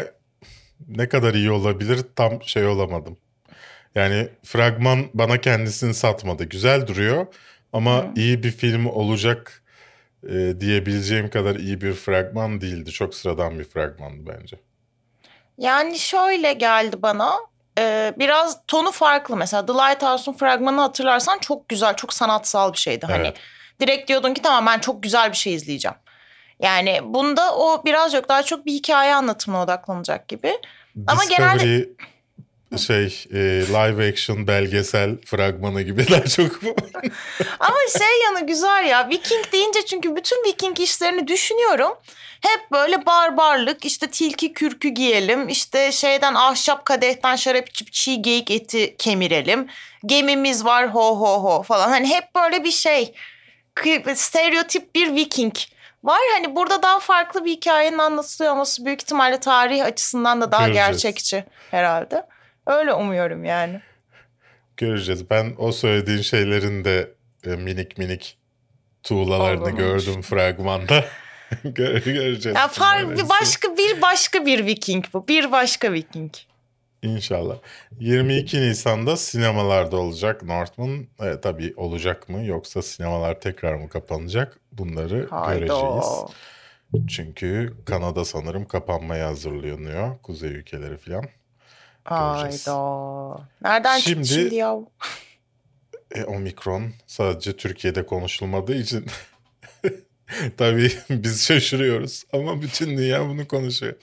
ne 0.98 1.10
kadar 1.10 1.34
iyi 1.34 1.52
olabilir 1.52 2.00
tam 2.16 2.42
şey 2.44 2.68
olamadım. 2.68 3.18
Yani 3.96 4.30
fragman 4.44 5.06
bana 5.14 5.42
kendisini 5.42 5.94
satmadı. 5.94 6.44
Güzel 6.44 6.88
duruyor 6.88 7.28
ama 7.74 8.06
iyi 8.16 8.44
bir 8.44 8.52
film 8.52 8.86
olacak 8.86 9.64
e, 10.30 10.60
diyebileceğim 10.60 11.30
kadar 11.30 11.56
iyi 11.56 11.82
bir 11.82 11.94
fragman 11.94 12.62
değildi. 12.62 12.92
Çok 12.92 13.16
sıradan 13.16 13.60
bir 13.60 13.64
fragmandı 13.64 14.32
bence. 14.40 14.60
Yani 15.58 16.00
şöyle 16.00 16.54
geldi 16.54 17.02
bana. 17.02 17.36
e, 17.80 18.14
biraz 18.20 18.58
tonu 18.68 18.92
farklı. 18.92 19.36
Mesela 19.38 19.66
The 19.66 19.74
Lighthouse'un 19.74 20.34
fragmanını 20.38 20.82
hatırlarsan 20.82 21.40
çok 21.40 21.70
güzel, 21.70 21.96
çok 21.96 22.14
sanatsal 22.14 22.74
bir 22.74 22.78
şeydi. 22.78 23.06
Hani 23.06 23.28
Evet. 23.28 23.38
direkt 23.82 24.10
diyordun 24.10 24.34
ki 24.34 24.42
tamam 24.42 24.66
ben 24.66 24.80
çok 24.80 25.04
güzel 25.04 25.32
bir 25.32 25.38
şey 25.38 25.54
izleyeceğim. 25.54 25.98
Yani 26.60 27.00
bunda 27.04 27.56
o 27.56 27.86
biraz 27.86 28.14
yok 28.14 28.30
daha 28.30 28.44
çok 28.44 28.66
bir 28.66 28.74
hikaye 28.74 29.16
anlatımına 29.16 29.64
odaklanacak 29.64 30.28
gibi. 30.28 30.54
Ama 31.08 31.22
Discovery 31.22 31.86
şey 32.78 33.26
e, 33.34 33.40
live 33.68 34.10
action 34.10 34.48
belgesel 34.48 35.18
fragmanı 35.26 35.82
gibi 35.82 36.10
daha 36.10 36.26
çok 36.26 36.64
bu. 36.64 36.76
Ama 37.60 37.78
şey 37.98 38.22
yanı 38.24 38.48
güzel 38.48 38.86
ya. 38.86 39.10
Viking 39.10 39.52
deyince 39.52 39.86
çünkü 39.86 40.16
bütün 40.16 40.44
Viking 40.46 40.80
işlerini 40.80 41.28
düşünüyorum. 41.28 41.92
Hep 42.42 42.72
böyle 42.72 43.06
barbarlık 43.06 43.86
işte 43.86 44.08
tilki 44.08 44.54
kürkü 44.54 44.90
giyelim. 44.90 45.50
işte 45.50 45.92
şeyden 45.92 46.36
ahşap 46.36 46.86
kadehten 46.86 47.36
şarap 47.36 47.70
içip 47.70 47.94
çiğ 47.94 48.22
geyik 48.22 48.52
eti 48.52 48.96
kemirelim. 48.98 49.68
Gemimiz 50.06 50.66
var 50.66 50.94
ho 50.94 51.20
ho 51.20 51.44
ho 51.44 51.64
falan. 51.64 51.90
Hani 51.90 52.08
hep 52.08 52.36
böyle 52.36 52.64
bir 52.64 52.72
şey. 52.72 53.14
Stereotip 54.16 54.96
bir 54.96 55.16
Viking 55.16 55.54
var. 56.04 56.20
Hani 56.34 56.56
burada 56.56 56.84
daha 56.84 57.00
farklı 57.00 57.46
bir 57.46 57.52
hikayenin 57.52 57.98
anlatılıyor 57.98 58.54
olması 58.54 58.86
büyük 58.86 59.02
ihtimalle 59.02 59.40
tarih 59.40 59.86
açısından 59.86 60.42
da 60.42 60.52
daha 60.52 60.68
Göreceğiz. 60.68 60.88
gerçekçi 60.92 61.44
herhalde. 61.72 62.28
Öyle 62.68 62.94
umuyorum 62.94 63.46
yani. 63.46 63.82
Göreceğiz. 64.78 65.30
Ben 65.30 65.54
o 65.58 65.72
söylediğin 65.72 66.22
şeylerin 66.22 66.86
de 66.86 67.12
e, 67.46 67.50
minik 67.50 67.98
minik 67.98 68.38
tuğlalarını 69.04 69.64
Olmamış. 69.64 69.78
gördüm 69.84 70.22
fragmanda. 70.22 71.06
Gör, 71.64 72.02
göreceğiz. 72.02 72.58
Ya 72.58 72.68
far, 72.68 73.30
başka 73.30 73.78
bir 73.78 74.02
başka 74.02 74.46
bir 74.46 74.66
Viking 74.66 75.06
bu. 75.14 75.28
Bir 75.28 75.52
başka 75.52 75.94
Viking. 75.94 76.32
İnşallah. 77.02 77.56
22 78.00 78.62
Nisan'da 78.62 79.18
sinemalarda 79.18 79.98
olacak 79.98 80.44
Northman. 80.44 81.08
E, 81.22 81.42
tabii 81.42 81.74
olacak 81.78 82.30
mı 82.30 82.46
yoksa 82.46 82.82
sinemalar 82.82 83.40
tekrar 83.40 83.76
mı 83.76 83.90
kapanacak? 83.90 84.60
Bunları 84.72 85.28
göreceğiz. 85.32 85.72
Hayda. 85.72 86.28
Çünkü 87.08 87.74
Kanada 87.86 88.26
sanırım 88.26 88.66
kapanmaya 88.66 89.28
hazırlanıyor. 89.28 90.18
Kuzey 90.24 90.50
ülkeleri 90.50 90.98
falan. 90.98 91.26
Göreceğiz. 92.10 92.68
Hayda. 92.68 93.48
Nereden 93.62 94.00
Şimdi- 94.00 94.28
şimdi 94.28 94.56
ya? 94.56 94.78
E, 96.16 96.24
Omikron 96.24 96.92
sadece 97.08 97.58
Türkiye'de 97.58 98.06
konuşulmadığı 98.06 98.76
için 98.76 99.06
tabii 100.58 100.92
biz 101.10 101.46
şaşırıyoruz 101.46 102.24
ama 102.34 102.62
bütün 102.62 102.98
dünya 102.98 103.28
bunu 103.28 103.48
konuşuyor. 103.48 103.94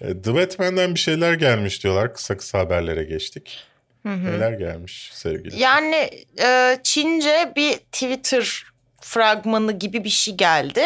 E, 0.00 0.22
The 0.22 0.34
Batman'den 0.34 0.94
bir 0.94 1.00
şeyler 1.00 1.32
gelmiş 1.32 1.82
diyorlar. 1.84 2.14
Kısa 2.14 2.36
kısa 2.36 2.58
haberlere 2.58 3.04
geçtik. 3.04 3.64
Neler 4.04 4.52
gelmiş 4.52 5.10
sevgili? 5.14 5.60
Yani 5.60 6.10
e, 6.40 6.78
Çince 6.82 7.52
bir 7.56 7.72
Twitter 7.76 8.64
fragmanı 9.00 9.72
gibi 9.72 10.04
bir 10.04 10.08
şey 10.08 10.34
geldi. 10.34 10.84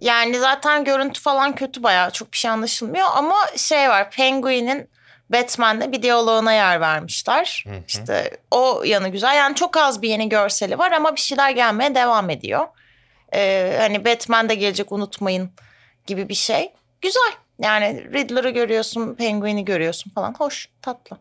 Yani 0.00 0.38
zaten 0.38 0.84
görüntü 0.84 1.20
falan 1.20 1.54
kötü 1.54 1.82
bayağı 1.82 2.10
çok 2.10 2.32
bir 2.32 2.38
şey 2.38 2.50
anlaşılmıyor 2.50 3.06
ama 3.14 3.36
şey 3.56 3.88
var 3.88 4.10
Penguin'in 4.10 4.90
Batman'le 5.30 5.92
bir 5.92 6.02
diyaloğuna 6.02 6.52
yer 6.52 6.80
vermişler. 6.80 7.64
İşte 7.88 8.30
o 8.50 8.82
yanı 8.84 9.08
güzel. 9.08 9.36
Yani 9.36 9.54
çok 9.54 9.76
az 9.76 10.02
bir 10.02 10.08
yeni 10.08 10.28
görseli 10.28 10.78
var 10.78 10.92
ama 10.92 11.16
bir 11.16 11.20
şeyler 11.20 11.50
gelmeye 11.50 11.94
devam 11.94 12.30
ediyor. 12.30 12.66
Ee, 13.34 13.76
hani 13.80 14.04
Batman 14.04 14.48
de 14.48 14.54
gelecek 14.54 14.92
unutmayın 14.92 15.50
gibi 16.06 16.28
bir 16.28 16.34
şey. 16.34 16.72
Güzel. 17.00 17.32
Yani 17.60 18.12
Riddler'ı 18.12 18.50
görüyorsun, 18.50 19.14
Penguin'i 19.14 19.64
görüyorsun 19.64 20.10
falan. 20.10 20.34
Hoş, 20.38 20.68
tatlı. 20.82 21.18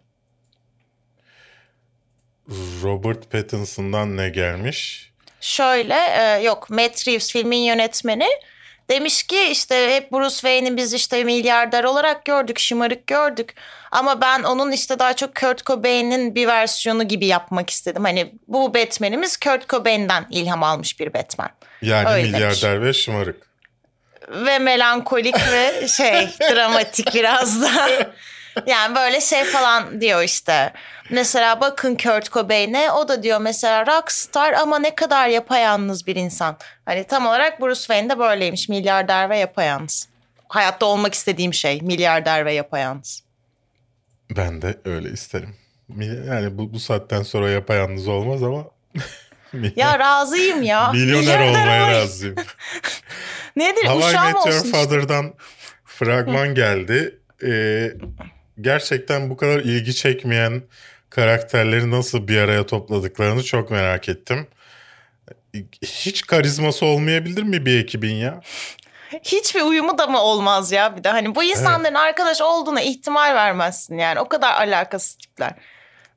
Robert 2.84 3.32
Pattinson'dan 3.32 4.18
ne 4.18 4.30
gelmiş? 4.30 5.12
Şöyle 5.42 5.96
e, 5.96 6.44
yok 6.44 6.70
Matt 6.70 7.08
Reeves 7.08 7.32
filmin 7.32 7.58
yönetmeni 7.58 8.28
demiş 8.90 9.24
ki 9.24 9.48
işte 9.52 9.96
hep 9.96 10.12
Bruce 10.12 10.36
Wayne'i 10.36 10.78
biz 10.78 10.94
işte 10.94 11.24
milyarder 11.24 11.84
olarak 11.84 12.26
gördük, 12.26 12.60
şımarık 12.60 13.08
gördük. 13.08 13.56
Ama 13.92 14.22
ben 14.22 14.44
onun 14.44 14.72
işte 14.72 15.00
daha 15.00 15.16
çok 15.16 15.36
Kurt 15.36 15.66
Cobain'in 15.66 16.36
bir 16.36 16.48
versiyonu 16.48 17.08
gibi 17.08 17.26
yapmak 17.26 17.70
istedim. 17.70 18.04
Hani 18.04 18.34
bu 18.48 18.74
Batman'imiz 18.74 19.38
Kurt 19.38 19.70
Cobain'den 19.70 20.26
ilham 20.30 20.64
almış 20.64 21.00
bir 21.00 21.14
Batman. 21.14 21.50
Yani 21.82 22.10
Öyle 22.10 22.32
milyarder 22.32 22.84
ve 22.84 22.94
şımarık. 22.94 23.49
Ve 24.30 24.60
melankolik 24.60 25.36
ve 25.52 25.88
şey 25.88 26.30
dramatik 26.52 27.16
biraz 27.16 27.62
da. 27.62 27.72
Yani 28.68 28.96
böyle 28.96 29.22
şey 29.22 29.44
falan 29.44 30.02
diyor 30.02 30.24
işte. 30.24 30.74
Mesela 31.10 31.62
bakın 31.62 31.96
Kurt 31.96 32.32
Cobain'e 32.32 32.92
o 32.92 33.08
da 33.08 33.24
diyor 33.24 33.42
mesela 33.42 33.86
rockstar 33.86 34.54
ama 34.54 34.80
ne 34.80 34.96
kadar 34.96 35.28
yapayalnız 35.28 36.08
bir 36.08 36.16
insan. 36.16 36.58
Hani 36.86 37.04
tam 37.04 37.28
olarak 37.28 37.62
Bruce 37.62 37.80
Wayne 37.80 38.10
de 38.10 38.20
böyleymiş 38.20 38.70
milyarder 38.70 39.30
ve 39.30 39.38
yapayalnız. 39.38 40.10
Hayatta 40.48 40.86
olmak 40.86 41.14
istediğim 41.14 41.54
şey 41.54 41.82
milyarder 41.82 42.46
ve 42.46 42.54
yapayalnız. 42.54 43.24
Ben 44.38 44.62
de 44.62 44.78
öyle 44.86 45.10
isterim. 45.10 45.56
Yani 46.28 46.58
bu, 46.58 46.74
bu 46.74 46.80
saatten 46.80 47.24
sonra 47.24 47.50
yapayalnız 47.50 48.08
olmaz 48.08 48.44
ama 48.44 48.64
Ya 49.76 50.00
razıyım 50.00 50.64
ya. 50.64 50.92
milyoner 50.92 51.48
olmaya 51.48 51.92
razıyım. 51.92 52.36
Nedir 53.56 53.86
How 53.86 54.06
I 54.06 54.10
uşağım 54.10 54.26
Met 54.26 54.36
Your 54.36 54.48
olsun. 54.48 54.72
Father'dan 54.72 55.34
fragman 55.86 56.56
geldi. 56.56 57.20
Ee, 57.44 57.92
gerçekten 58.62 59.30
bu 59.30 59.38
kadar 59.38 59.60
ilgi 59.60 59.96
çekmeyen 59.96 60.62
karakterleri 61.10 61.92
nasıl 61.92 62.28
bir 62.28 62.38
araya 62.38 62.66
topladıklarını 62.66 63.44
çok 63.44 63.72
merak 63.72 64.10
ettim. 64.10 64.48
Hiç 65.84 66.22
karizması 66.22 66.86
olmayabilir 66.86 67.44
mi 67.44 67.66
bir 67.66 67.80
ekibin 67.84 68.16
ya? 68.16 68.42
Hiçbir 69.24 69.62
uyumu 69.62 69.98
da 69.98 70.08
mı 70.08 70.22
olmaz 70.22 70.72
ya 70.72 70.98
bir 70.98 71.04
de 71.04 71.10
hani 71.10 71.36
bu 71.36 71.44
insanların 71.44 71.94
arkadaş 71.96 72.42
olduğuna 72.42 72.82
ihtimal 72.82 73.36
vermezsin 73.36 73.98
yani 73.98 74.20
o 74.20 74.30
kadar 74.30 74.54
alakasız 74.54 75.16
tipler. 75.16 75.54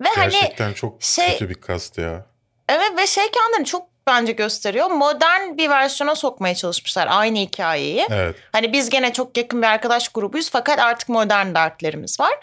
Ve 0.00 0.08
hani 0.16 0.32
Gerçekten 0.32 0.72
çok 0.72 1.02
şey- 1.02 1.32
kötü 1.32 1.48
bir 1.48 1.54
kast 1.54 1.98
ya. 1.98 2.26
Evet 2.68 2.92
ve 2.96 3.06
şey 3.06 3.24
kendini 3.30 3.66
çok 3.66 3.86
bence 4.06 4.32
gösteriyor. 4.32 4.90
Modern 4.90 5.56
bir 5.56 5.70
versiyona 5.70 6.14
sokmaya 6.14 6.54
çalışmışlar 6.54 7.08
aynı 7.10 7.38
hikayeyi. 7.38 8.06
Evet. 8.10 8.36
Hani 8.52 8.72
biz 8.72 8.90
gene 8.90 9.12
çok 9.12 9.36
yakın 9.36 9.62
bir 9.62 9.66
arkadaş 9.66 10.08
grubuyuz 10.08 10.50
fakat 10.50 10.78
artık 10.78 11.08
modern 11.08 11.54
dertlerimiz 11.54 12.20
var. 12.20 12.34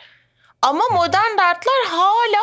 Ama 0.62 0.84
modern 0.92 1.38
dertler 1.38 1.86
hala 1.90 2.42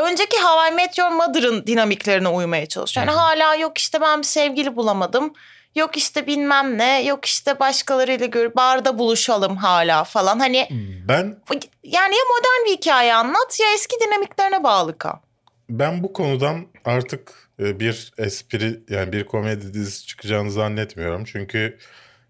önceki 0.00 0.36
How 0.38 0.68
I 0.68 0.74
Met 0.74 0.98
Your 0.98 1.10
Mother'ın 1.10 1.66
dinamiklerine 1.66 2.28
uymaya 2.28 2.66
çalışıyor. 2.66 3.06
Yani 3.06 3.16
hala 3.16 3.54
yok 3.54 3.78
işte 3.78 4.00
ben 4.00 4.18
bir 4.18 4.26
sevgili 4.26 4.76
bulamadım. 4.76 5.32
Yok 5.74 5.96
işte 5.96 6.26
bilmem 6.26 6.78
ne. 6.78 7.02
Yok 7.02 7.24
işte 7.24 7.60
başkalarıyla 7.60 8.26
gör 8.26 8.54
barda 8.54 8.98
buluşalım 8.98 9.56
hala 9.56 10.04
falan. 10.04 10.38
Hani 10.38 10.68
Ben 11.08 11.36
yani 11.84 12.14
ya 12.14 12.22
modern 12.30 12.66
bir 12.66 12.76
hikaye 12.76 13.14
anlat 13.14 13.60
ya 13.60 13.72
eski 13.74 13.96
dinamiklerine 14.00 14.64
bağlı 14.64 14.98
kal. 14.98 15.16
Ben 15.78 16.02
bu 16.02 16.12
konudan 16.12 16.66
artık 16.84 17.32
e, 17.60 17.80
bir 17.80 18.12
espri 18.18 18.80
yani 18.90 19.12
bir 19.12 19.26
komedi 19.26 19.74
dizisi 19.74 20.06
çıkacağını 20.06 20.50
zannetmiyorum. 20.50 21.24
Çünkü 21.24 21.78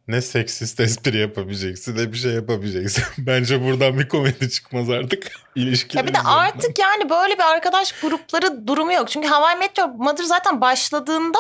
ne 0.09 0.23
seksist 0.23 0.81
espri 0.81 1.19
yapabileceksin 1.19 1.97
ne 1.97 2.13
bir 2.13 2.19
şey 2.19 2.33
yapabileceksin. 2.33 3.05
Bence 3.19 3.65
buradan 3.65 3.99
bir 3.99 4.09
komedi 4.09 4.51
çıkmaz 4.51 4.91
artık. 4.91 5.33
İlişkiler 5.55 6.03
Ya 6.03 6.09
bir 6.09 6.15
de 6.15 6.19
üzerinden. 6.19 6.39
artık 6.39 6.79
yani 6.79 7.11
böyle 7.11 7.35
bir 7.35 7.53
arkadaş 7.53 7.93
grupları 7.93 8.67
durumu 8.67 8.93
yok. 8.93 9.09
Çünkü 9.09 9.29
Hawaii 9.29 9.59
Meteor 9.59 9.89
Mother 9.89 10.25
zaten 10.25 10.61
başladığında 10.61 11.39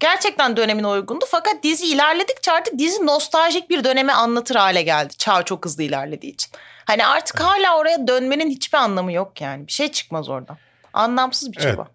gerçekten 0.00 0.56
dönemine 0.56 0.86
uygundu. 0.86 1.24
Fakat 1.28 1.62
dizi 1.62 1.86
ilerledikçe 1.86 2.52
artık 2.52 2.78
dizi 2.78 3.06
nostaljik 3.06 3.70
bir 3.70 3.84
döneme 3.84 4.12
anlatır 4.12 4.54
hale 4.54 4.82
geldi. 4.82 5.14
Çağ 5.18 5.42
çok 5.42 5.64
hızlı 5.64 5.82
ilerlediği 5.82 6.32
için. 6.32 6.52
Hani 6.84 7.06
artık 7.06 7.40
hala 7.40 7.78
oraya 7.78 8.08
dönmenin 8.08 8.50
hiçbir 8.50 8.78
anlamı 8.78 9.12
yok 9.12 9.40
yani. 9.40 9.66
Bir 9.66 9.72
şey 9.72 9.92
çıkmaz 9.92 10.28
oradan. 10.28 10.58
Anlamsız 10.98 11.52
bir 11.52 11.58
Evet. 11.60 11.72
çaba. 11.72 11.88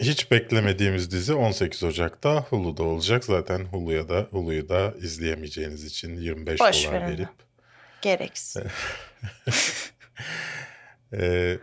Hiç 0.00 0.30
beklemediğimiz 0.30 1.10
dizi 1.10 1.34
18 1.34 1.82
Ocak'ta 1.84 2.40
Hulu'da 2.40 2.82
olacak. 2.82 3.24
Zaten 3.24 3.64
Hulu'ya 3.64 4.08
da 4.08 4.26
Hulu'yu 4.30 4.68
da 4.68 4.94
izleyemeyeceğiniz 4.98 5.84
için 5.84 6.16
25 6.16 6.60
Boş 6.60 6.86
dolar 6.86 7.08
verip 7.08 7.28
Gereksiz. 8.02 8.56
e, 11.12 11.58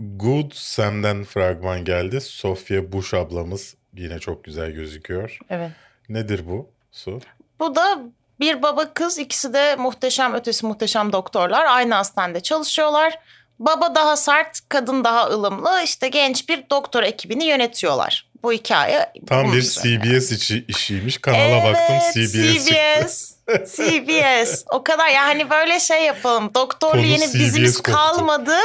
Good 0.00 0.52
Sam'den 0.54 1.24
fragman 1.24 1.84
geldi. 1.84 2.20
Sofia 2.20 2.92
Bush 2.92 3.14
ablamız 3.14 3.76
yine 3.94 4.18
çok 4.18 4.44
güzel 4.44 4.70
gözüküyor. 4.70 5.38
Evet. 5.50 5.70
Nedir 6.08 6.46
bu? 6.46 6.70
Su. 6.92 7.20
Bu 7.60 7.74
da 7.74 8.02
bir 8.40 8.62
baba 8.62 8.94
kız 8.94 9.18
ikisi 9.18 9.52
de 9.52 9.76
muhteşem 9.76 10.34
ötesi 10.34 10.66
muhteşem 10.66 11.12
doktorlar. 11.12 11.64
Aynı 11.64 11.94
hastanede 11.94 12.40
çalışıyorlar. 12.40 13.18
Baba 13.58 13.94
daha 13.94 14.16
sert, 14.16 14.60
kadın 14.68 15.04
daha 15.04 15.26
ılımlı. 15.26 15.80
İşte 15.84 16.08
genç 16.08 16.48
bir 16.48 16.64
doktor 16.70 17.02
ekibini 17.02 17.44
yönetiyorlar. 17.44 18.26
Bu 18.42 18.52
hikaye. 18.52 19.12
Tam 19.26 19.52
bir. 19.52 19.62
CBS 19.62 20.32
içi, 20.32 20.64
işiymiş. 20.68 21.18
Kanala 21.18 21.64
baktım 21.64 21.96
CBS. 22.14 22.66
CBS. 22.66 23.34
CBS. 23.76 24.64
O 24.70 24.84
kadar 24.84 25.08
yani 25.08 25.50
böyle 25.50 25.80
şey 25.80 26.04
yapalım. 26.04 26.50
Doktorlu 26.54 26.92
Konu 26.92 27.06
yeni 27.06 27.26
CBS 27.26 27.34
dizimiz 27.34 27.76
koptu. 27.76 27.92
kalmadı. 27.92 28.56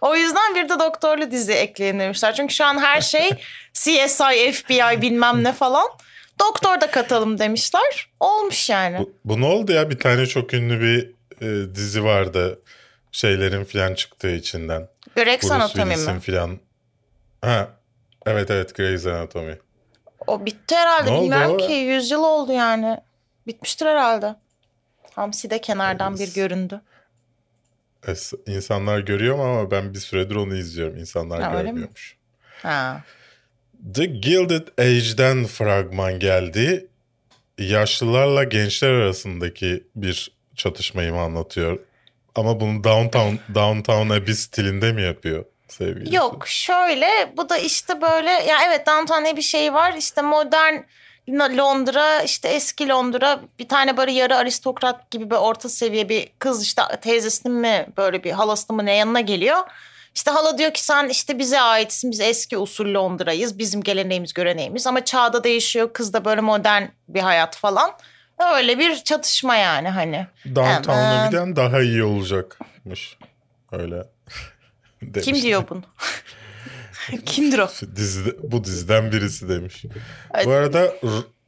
O 0.00 0.16
yüzden 0.16 0.54
bir 0.54 0.68
de 0.68 0.78
doktorlu 0.78 1.30
dizi 1.30 1.52
ekleyin 1.52 1.98
demişler. 2.00 2.34
Çünkü 2.34 2.54
şu 2.54 2.64
an 2.64 2.78
her 2.78 3.00
şey 3.00 3.30
CSI, 3.74 4.52
FBI 4.52 5.02
bilmem 5.02 5.44
ne 5.44 5.52
falan. 5.52 5.88
Doktor 6.40 6.80
da 6.80 6.90
katalım 6.90 7.38
demişler. 7.38 8.08
Olmuş 8.20 8.70
yani. 8.70 8.98
Bu, 8.98 9.12
bu 9.24 9.40
ne 9.40 9.46
oldu 9.46 9.72
ya? 9.72 9.90
Bir 9.90 9.98
tane 9.98 10.26
çok 10.26 10.54
ünlü 10.54 10.80
bir 10.80 11.10
e, 11.46 11.74
dizi 11.74 12.04
vardı. 12.04 12.60
Şeylerin 13.18 13.64
filan 13.64 13.94
çıktığı 13.94 14.30
içinden. 14.30 14.88
Grey's 15.16 15.50
Anatomy 15.50 15.96
mi? 15.96 16.20
filan. 16.20 16.58
Ha. 17.42 17.68
Evet 18.26 18.50
evet 18.50 18.74
Grey's 18.74 19.06
Anatomy. 19.06 19.54
O 20.26 20.46
bitti 20.46 20.74
herhalde. 20.74 21.10
Ne 21.10 21.14
oldu 21.14 21.22
Bilmiyorum 21.24 21.54
o? 21.54 21.66
ki. 21.66 21.72
100 21.72 22.10
yıl 22.10 22.22
oldu 22.24 22.52
yani. 22.52 22.98
Bitmiştir 23.46 23.86
herhalde. 23.86 24.34
Hamsi 25.14 25.50
de 25.50 25.60
kenardan 25.60 26.14
bir 26.14 26.20
Evet. 26.24 26.34
göründü. 26.34 26.80
Es- 28.02 28.50
İnsanlar 28.56 28.98
görüyor 28.98 29.38
ama 29.38 29.70
ben 29.70 29.94
bir 29.94 29.98
süredir 29.98 30.34
onu 30.34 30.56
izliyorum. 30.56 30.96
İnsanlar 30.96 31.42
Ha, 31.42 31.62
görmüyormuş. 31.62 32.16
Ha. 32.62 33.04
The 33.94 34.04
Gilded 34.04 34.68
Age'den 34.78 35.44
fragman 35.44 36.18
geldi. 36.18 36.86
Yaşlılarla 37.58 38.44
gençler 38.44 38.90
arasındaki 38.90 39.84
bir 39.96 40.32
çatışmayı 40.56 41.12
mı 41.12 41.20
anlatıyor? 41.20 41.78
Ama 42.34 42.60
bunu 42.60 42.84
Downtown 42.84 43.34
Downtown 43.54 44.10
Abbey 44.10 44.34
stilinde 44.34 44.92
mi 44.92 45.02
yapıyor 45.02 45.44
sevgili? 45.68 46.14
Yok 46.14 46.48
şöyle 46.48 47.08
bu 47.36 47.48
da 47.48 47.56
işte 47.56 48.00
böyle 48.00 48.30
ya 48.30 48.58
evet 48.66 48.86
Downton 48.86 49.36
bir 49.36 49.42
şey 49.42 49.74
var 49.74 49.94
işte 49.98 50.22
modern 50.22 50.74
Londra 51.30 52.22
işte 52.22 52.48
eski 52.48 52.88
Londra 52.88 53.40
bir 53.58 53.68
tane 53.68 53.96
böyle 53.96 54.12
yarı 54.12 54.36
aristokrat 54.36 55.10
gibi 55.10 55.30
bir 55.30 55.36
orta 55.36 55.68
seviye 55.68 56.08
bir 56.08 56.28
kız 56.38 56.62
işte 56.62 56.82
teyzesinin 57.00 57.56
mi 57.56 57.86
böyle 57.96 58.24
bir 58.24 58.30
halasının 58.30 58.76
mı 58.76 58.86
ne 58.86 58.94
yanına 58.94 59.20
geliyor. 59.20 59.58
İşte 60.14 60.30
hala 60.30 60.58
diyor 60.58 60.70
ki 60.70 60.84
sen 60.84 61.08
işte 61.08 61.38
bize 61.38 61.60
aitsin 61.60 62.10
biz 62.10 62.20
eski 62.20 62.58
usul 62.58 62.94
Londra'yız 62.94 63.58
bizim 63.58 63.82
geleneğimiz 63.82 64.32
göreneğimiz 64.32 64.86
ama 64.86 65.04
çağda 65.04 65.44
değişiyor 65.44 65.92
kız 65.92 66.12
da 66.12 66.24
böyle 66.24 66.40
modern 66.40 66.82
bir 67.08 67.20
hayat 67.20 67.56
falan. 67.56 67.90
Öyle 68.54 68.78
bir 68.78 68.96
çatışma 68.96 69.56
yani 69.56 69.88
hani. 69.88 70.26
Downtown 70.46 70.90
Aman. 70.90 71.26
Abbey'den 71.26 71.56
daha 71.56 71.80
iyi 71.80 72.04
olacakmış. 72.04 73.16
Öyle. 73.72 74.02
Kim 75.22 75.42
diyor 75.42 75.64
bunu? 75.70 75.82
Kimdir 77.26 77.58
o? 77.58 77.68
Dizide, 77.96 78.30
bu 78.42 78.64
diziden 78.64 79.12
birisi 79.12 79.48
demiş. 79.48 79.84
Bu 80.44 80.50
arada 80.50 80.92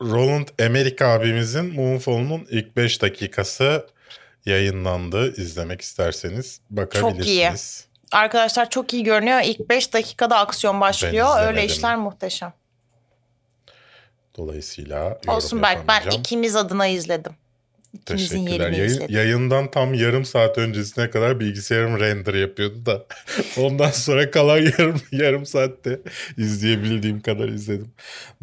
Roland 0.02 0.48
Emmerich 0.58 1.02
abimizin 1.02 1.74
Moonfall'un 1.74 2.46
ilk 2.50 2.76
5 2.76 3.02
dakikası 3.02 3.86
yayınlandı. 4.46 5.32
İzlemek 5.40 5.80
isterseniz 5.80 6.60
bakabilirsiniz. 6.70 7.86
Arkadaşlar 8.12 8.70
çok 8.70 8.94
iyi 8.94 9.04
görünüyor. 9.04 9.40
İlk 9.44 9.70
5 9.70 9.92
dakikada 9.92 10.38
aksiyon 10.38 10.80
başlıyor. 10.80 11.40
Öyle 11.40 11.64
işler 11.64 11.96
muhteşem. 11.96 12.52
Dolayısıyla 14.36 15.20
Olsun 15.28 15.62
belki 15.62 15.82
ben 15.88 16.10
ikimiz 16.10 16.56
adına 16.56 16.86
izledim. 16.86 17.32
İkimizin 17.92 18.46
Teşekkürler. 18.46 18.70
Yayın- 18.70 18.84
izledim. 18.86 19.16
yayından 19.16 19.70
tam 19.70 19.94
yarım 19.94 20.24
saat 20.24 20.58
öncesine 20.58 21.10
kadar 21.10 21.40
bilgisayarım 21.40 22.00
render 22.00 22.34
yapıyordu 22.34 22.86
da 22.86 23.06
ondan 23.58 23.90
sonra 23.90 24.30
kalan 24.30 24.58
yarım 24.58 25.00
yarım 25.12 25.46
saatte 25.46 26.00
izleyebildiğim 26.38 27.20
kadar 27.20 27.48
izledim. 27.48 27.92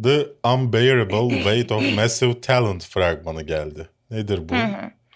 The 0.04 0.26
Unbearable 0.44 1.30
Weight 1.44 1.72
of 1.72 1.84
Massive 1.96 2.42
Talent 2.42 2.86
fragmanı 2.86 3.44
geldi. 3.44 3.88
Nedir 4.12 4.50
bu? 4.50 4.54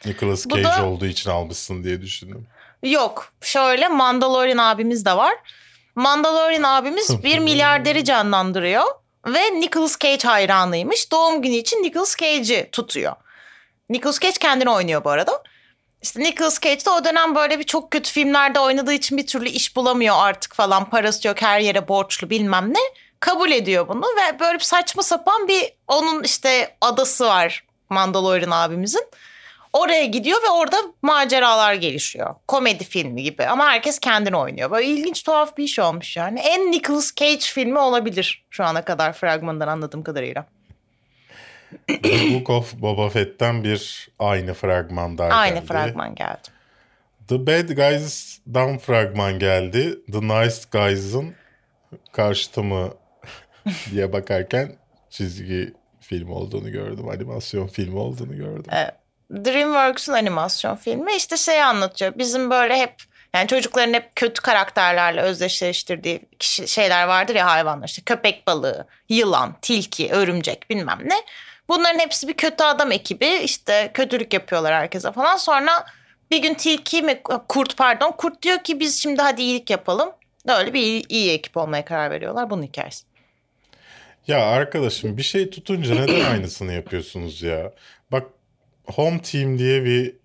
Nicolas 0.05 0.45
Bu 0.45 0.49
Cage 0.49 0.63
da- 0.63 0.85
olduğu 0.85 1.05
için 1.05 1.29
almışsın 1.29 1.83
diye 1.83 2.01
düşündüm. 2.01 2.47
Yok 2.83 3.33
şöyle 3.41 3.87
Mandalorian 3.87 4.57
abimiz 4.57 5.05
de 5.05 5.17
var. 5.17 5.33
Mandalorian 5.95 6.63
abimiz 6.63 7.09
bir 7.23 7.39
milyarderi 7.39 8.03
canlandırıyor. 8.03 8.83
Ve 9.25 9.59
Nicolas 9.59 9.99
Cage 9.99 10.27
hayranıymış. 10.27 11.11
Doğum 11.11 11.41
günü 11.41 11.55
için 11.55 11.83
Nicolas 11.83 12.15
Cage'i 12.15 12.69
tutuyor. 12.71 13.15
Nicolas 13.89 14.19
Cage 14.19 14.37
kendini 14.39 14.69
oynuyor 14.69 15.03
bu 15.03 15.09
arada. 15.09 15.43
İşte 16.01 16.19
Nicolas 16.19 16.59
Cage 16.61 16.85
de 16.85 16.89
o 16.89 17.05
dönem 17.05 17.35
böyle 17.35 17.59
bir 17.59 17.63
çok 17.63 17.91
kötü 17.91 18.11
filmlerde 18.11 18.59
oynadığı 18.59 18.93
için 18.93 19.17
bir 19.17 19.27
türlü 19.27 19.49
iş 19.49 19.75
bulamıyor 19.75 20.15
artık 20.17 20.55
falan. 20.55 20.89
Parası 20.89 21.27
yok 21.27 21.41
her 21.41 21.59
yere 21.59 21.87
borçlu 21.87 22.29
bilmem 22.29 22.73
ne. 22.73 22.79
Kabul 23.19 23.51
ediyor 23.51 23.87
bunu 23.87 24.05
ve 24.05 24.39
böyle 24.39 24.59
bir 24.59 24.63
saçma 24.63 25.03
sapan 25.03 25.47
bir 25.47 25.73
onun 25.87 26.23
işte 26.23 26.75
adası 26.81 27.25
var 27.25 27.65
Mandalorian 27.89 28.51
abimizin. 28.51 29.07
Oraya 29.77 30.05
gidiyor 30.05 30.43
ve 30.43 30.49
orada 30.49 30.77
maceralar 31.01 31.73
gelişiyor. 31.73 32.35
Komedi 32.47 32.83
filmi 32.83 33.23
gibi 33.23 33.45
ama 33.45 33.65
herkes 33.65 33.99
kendini 33.99 34.37
oynuyor. 34.37 34.71
Böyle 34.71 34.87
ilginç 34.87 35.23
tuhaf 35.23 35.57
bir 35.57 35.63
iş 35.63 35.79
olmuş 35.79 36.17
yani. 36.17 36.39
En 36.39 36.71
Nicolas 36.71 37.15
Cage 37.15 37.39
filmi 37.39 37.79
olabilir 37.79 38.45
şu 38.49 38.63
ana 38.63 38.81
kadar 38.85 39.13
fragmandan 39.13 39.67
anladığım 39.67 40.03
kadarıyla. 40.03 40.45
The 41.87 42.33
Book 42.33 42.49
of 42.49 42.73
Boba 42.73 43.09
Fett'ten 43.09 43.63
bir 43.63 44.09
aynı 44.19 44.53
fragman 44.53 45.17
daha 45.17 45.29
Aynı 45.29 45.55
geldi. 45.55 45.65
fragman 45.65 46.15
geldi. 46.15 46.47
The 47.27 47.47
Bad 47.47 47.69
Guys'dan 47.69 48.77
fragman 48.77 49.39
geldi. 49.39 49.99
The 50.11 50.21
Nice 50.21 50.55
Guys'ın 50.71 51.35
karşıtı 52.11 52.63
mı 52.63 52.93
diye 53.91 54.13
bakarken 54.13 54.75
çizgi 55.09 55.73
film 56.01 56.31
olduğunu 56.31 56.71
gördüm. 56.71 57.07
Animasyon 57.09 57.67
filmi 57.67 57.99
olduğunu 57.99 58.35
gördüm. 58.37 58.71
Evet. 58.71 58.93
DreamWorks'un 59.31 60.13
animasyon 60.13 60.75
filmi 60.75 61.15
işte 61.15 61.37
şeyi 61.37 61.63
anlatıyor. 61.63 62.13
Bizim 62.17 62.49
böyle 62.49 62.77
hep 62.77 62.93
yani 63.33 63.47
çocukların 63.47 63.93
hep 63.93 64.15
kötü 64.15 64.41
karakterlerle 64.41 65.21
özdeşleştirdiği 65.21 66.21
kişi, 66.39 66.67
şeyler 66.67 67.07
vardır 67.07 67.35
ya 67.35 67.45
hayvanlar. 67.45 67.87
işte 67.87 68.01
köpek 68.01 68.47
balığı, 68.47 68.87
yılan, 69.09 69.55
tilki, 69.61 70.11
örümcek 70.11 70.69
bilmem 70.69 70.99
ne. 71.05 71.15
Bunların 71.69 71.99
hepsi 71.99 72.27
bir 72.27 72.33
kötü 72.33 72.63
adam 72.63 72.91
ekibi. 72.91 73.27
işte 73.27 73.91
kötülük 73.93 74.33
yapıyorlar 74.33 74.73
herkese 74.73 75.11
falan. 75.11 75.37
Sonra 75.37 75.85
bir 76.31 76.41
gün 76.41 76.53
tilki 76.53 77.01
mi 77.01 77.21
kurt 77.47 77.77
pardon 77.77 78.11
kurt 78.11 78.41
diyor 78.41 78.57
ki 78.63 78.79
biz 78.79 79.01
şimdi 79.01 79.21
hadi 79.21 79.41
iyilik 79.41 79.69
yapalım. 79.69 80.09
Öyle 80.47 80.73
bir 80.73 80.81
iyi, 80.81 81.03
iyi 81.09 81.31
ekip 81.31 81.57
olmaya 81.57 81.85
karar 81.85 82.11
veriyorlar. 82.11 82.49
Bunun 82.49 82.63
hikayesi. 82.63 83.03
Ya 84.27 84.45
arkadaşım 84.45 85.17
bir 85.17 85.23
şey 85.23 85.49
tutunca 85.49 85.95
neden 85.95 86.31
aynısını 86.31 86.73
yapıyorsunuz 86.73 87.41
ya? 87.41 87.71
Home 88.95 89.21
Team 89.21 89.59
diye 89.59 89.85
bir 89.85 90.15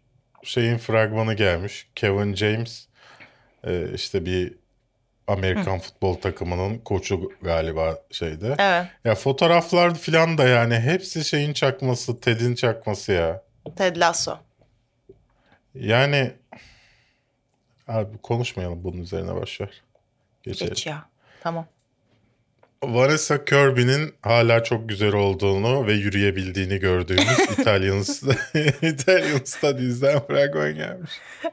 şeyin 0.42 0.78
fragmanı 0.78 1.34
gelmiş. 1.34 1.88
Kevin 1.94 2.34
James 2.34 2.86
e, 3.64 3.94
işte 3.94 4.26
bir 4.26 4.54
Amerikan 5.26 5.78
futbol 5.78 6.14
takımının 6.14 6.78
koçu 6.78 7.32
galiba 7.42 7.98
şeyde. 8.10 8.54
Evet. 8.58 8.86
Ya 9.04 9.14
fotoğraflar 9.14 9.94
falan 9.94 10.38
da 10.38 10.48
yani 10.48 10.74
hepsi 10.74 11.24
şeyin 11.24 11.52
çakması, 11.52 12.20
Ted'in 12.20 12.54
çakması 12.54 13.12
ya. 13.12 13.42
Ted 13.76 13.96
Lasso. 13.96 14.38
Yani 15.74 16.30
abi 17.88 18.18
konuşmayalım 18.18 18.84
bunun 18.84 19.02
üzerine. 19.02 19.30
Geçelim. 20.42 20.68
Geç 20.68 20.86
ya. 20.86 21.04
Tamam. 21.42 21.66
Vanessa 22.82 23.44
Kirby'nin 23.44 24.14
hala 24.22 24.64
çok 24.64 24.88
güzel 24.88 25.12
olduğunu 25.12 25.86
ve 25.86 25.92
yürüyebildiğini 25.92 26.78
gördüğümüz 26.78 27.40
Italian, 27.58 28.00
Italian 28.82 29.40
Studies'den 29.44 30.26
fragman 30.26 30.74
gelmiş. 30.74 31.10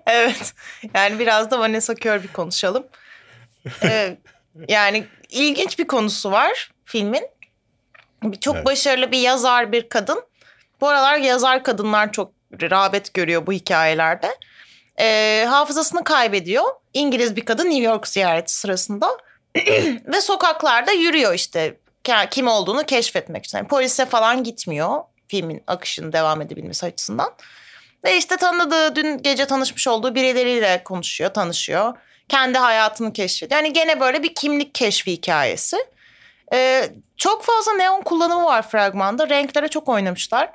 Evet. 0.07 0.53
Yani 0.95 1.19
biraz 1.19 1.51
da 1.51 1.59
Vanessa 1.59 1.95
Kirby 1.95 2.27
konuşalım. 2.27 2.87
Ee, 3.83 4.17
yani 4.67 5.05
ilginç 5.29 5.79
bir 5.79 5.87
konusu 5.87 6.31
var 6.31 6.71
filmin. 6.85 7.27
Çok 8.41 8.55
Evet. 8.55 8.65
başarılı 8.65 9.11
bir 9.11 9.19
yazar 9.19 9.71
bir 9.71 9.89
kadın. 9.89 10.23
Bu 10.81 10.87
aralar 10.87 11.17
yazar 11.17 11.63
kadınlar 11.63 12.11
çok 12.11 12.31
rağbet 12.61 13.13
görüyor 13.13 13.47
bu 13.47 13.51
hikayelerde. 13.53 14.27
Ee, 14.99 15.45
hafızasını 15.49 16.03
kaybediyor. 16.03 16.63
İngiliz 16.93 17.35
bir 17.35 17.45
kadın 17.45 17.65
New 17.65 17.83
York 17.83 18.07
ziyareti 18.07 18.53
sırasında. 18.53 19.17
Ve 20.13 20.21
sokaklarda 20.21 20.91
yürüyor 20.91 21.33
işte 21.33 21.77
kim 22.31 22.47
olduğunu 22.47 22.83
keşfetmek 22.83 23.45
için. 23.45 23.57
Yani 23.57 23.67
polise 23.67 24.05
falan 24.05 24.43
gitmiyor 24.43 25.03
filmin 25.27 25.63
akışının 25.67 26.13
devam 26.13 26.41
edebilmesi 26.41 26.85
açısından. 26.85 27.33
Ve 28.03 28.17
işte 28.17 28.37
tanıdığı, 28.37 28.95
dün 28.95 29.17
gece 29.17 29.45
tanışmış 29.45 29.87
olduğu 29.87 30.15
birileriyle 30.15 30.83
konuşuyor, 30.83 31.33
tanışıyor. 31.33 31.93
Kendi 32.29 32.57
hayatını 32.57 33.13
keşfediyor. 33.13 33.61
Yani 33.61 33.73
gene 33.73 33.99
böyle 33.99 34.23
bir 34.23 34.35
kimlik 34.35 34.75
keşfi 34.75 35.11
hikayesi. 35.11 35.77
Ee, 36.53 36.89
çok 37.17 37.43
fazla 37.43 37.73
neon 37.73 38.01
kullanımı 38.01 38.43
var 38.43 38.69
fragmanda. 38.69 39.29
Renklere 39.29 39.67
çok 39.67 39.89
oynamışlar. 39.89 40.49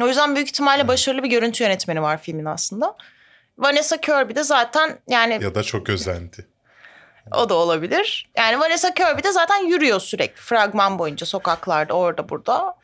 O 0.00 0.08
yüzden 0.08 0.34
büyük 0.34 0.48
ihtimalle 0.48 0.88
başarılı 0.88 1.22
bir 1.22 1.28
görüntü 1.28 1.64
yönetmeni 1.64 2.02
var 2.02 2.22
filmin 2.22 2.44
aslında. 2.44 2.96
Vanessa 3.58 3.96
Kirby 3.96 4.34
de 4.34 4.42
zaten 4.42 4.98
yani 5.08 5.38
Ya 5.42 5.54
da 5.54 5.62
çok 5.62 5.88
özendi. 5.88 6.46
O 7.30 7.48
da 7.48 7.54
olabilir. 7.54 8.28
Yani 8.36 8.60
Vanessa 8.60 8.94
Kirby 8.94 9.22
de 9.22 9.32
zaten 9.32 9.66
yürüyor 9.66 10.00
sürekli 10.00 10.40
fragman 10.40 10.98
boyunca 10.98 11.26
sokaklarda 11.26 11.94
orada 11.94 12.28
burada. 12.28 12.74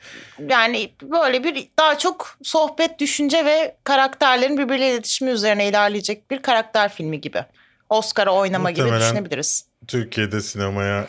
Yani 0.49 0.93
böyle 1.03 1.45
bir 1.45 1.69
daha 1.79 1.99
çok 1.99 2.37
sohbet, 2.43 2.99
düşünce 2.99 3.45
ve 3.45 3.77
karakterlerin 3.85 4.59
birbiriyle 4.59 4.91
iletişimi 4.91 5.31
üzerine 5.31 5.69
ilerleyecek 5.69 6.31
bir 6.31 6.43
karakter 6.43 6.93
filmi 6.93 7.21
gibi. 7.21 7.45
Oscar'a 7.91 8.35
oynama 8.35 8.71
gibi 8.71 8.83
Muhtemelen- 8.87 9.01
düşünebiliriz. 9.11 9.67
Türkiye'de 9.89 10.41
sinemaya 10.41 11.09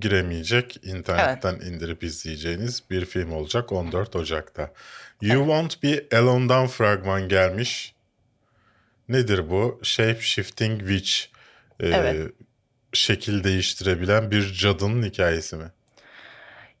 giremeyecek, 0.00 0.80
internetten 0.86 1.54
indirip 1.54 2.02
izleyeceğiniz 2.04 2.82
bir 2.90 3.04
film 3.04 3.32
olacak 3.32 3.72
14 3.72 4.16
Ocak'ta. 4.16 4.70
You 5.22 5.38
Won't 5.38 5.82
Be 5.82 6.16
Alone'dan 6.18 6.66
fragman 6.66 7.28
gelmiş. 7.28 7.94
Nedir 9.08 9.50
bu? 9.50 9.80
Shape 9.82 10.20
Shifting 10.20 10.80
Witch. 10.80 11.35
Ee, 11.80 11.88
Evet. 11.88 12.32
Şekil 12.92 13.44
değiştirebilen 13.44 14.30
bir 14.30 14.52
cadının 14.52 15.02
hikayesi 15.02 15.56
mi? 15.56 15.70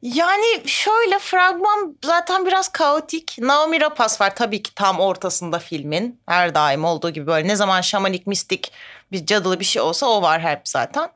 Yani 0.02 0.62
şöyle 0.66 1.18
fragman 1.18 1.96
zaten 2.04 2.46
biraz 2.46 2.68
kaotik. 2.68 3.36
Naomi 3.38 3.80
Rapace 3.80 4.14
var 4.20 4.36
tabii 4.36 4.62
ki 4.62 4.74
tam 4.74 5.00
ortasında 5.00 5.58
filmin. 5.58 6.20
Her 6.28 6.54
daim 6.54 6.84
olduğu 6.84 7.10
gibi 7.10 7.26
böyle 7.26 7.48
ne 7.48 7.56
zaman 7.56 7.80
şamanik 7.80 8.26
mistik 8.26 8.72
bir 9.12 9.26
cadılı 9.26 9.60
bir 9.60 9.64
şey 9.64 9.82
olsa 9.82 10.06
o 10.06 10.22
var 10.22 10.40
hep 10.40 10.60
zaten. 10.64 11.10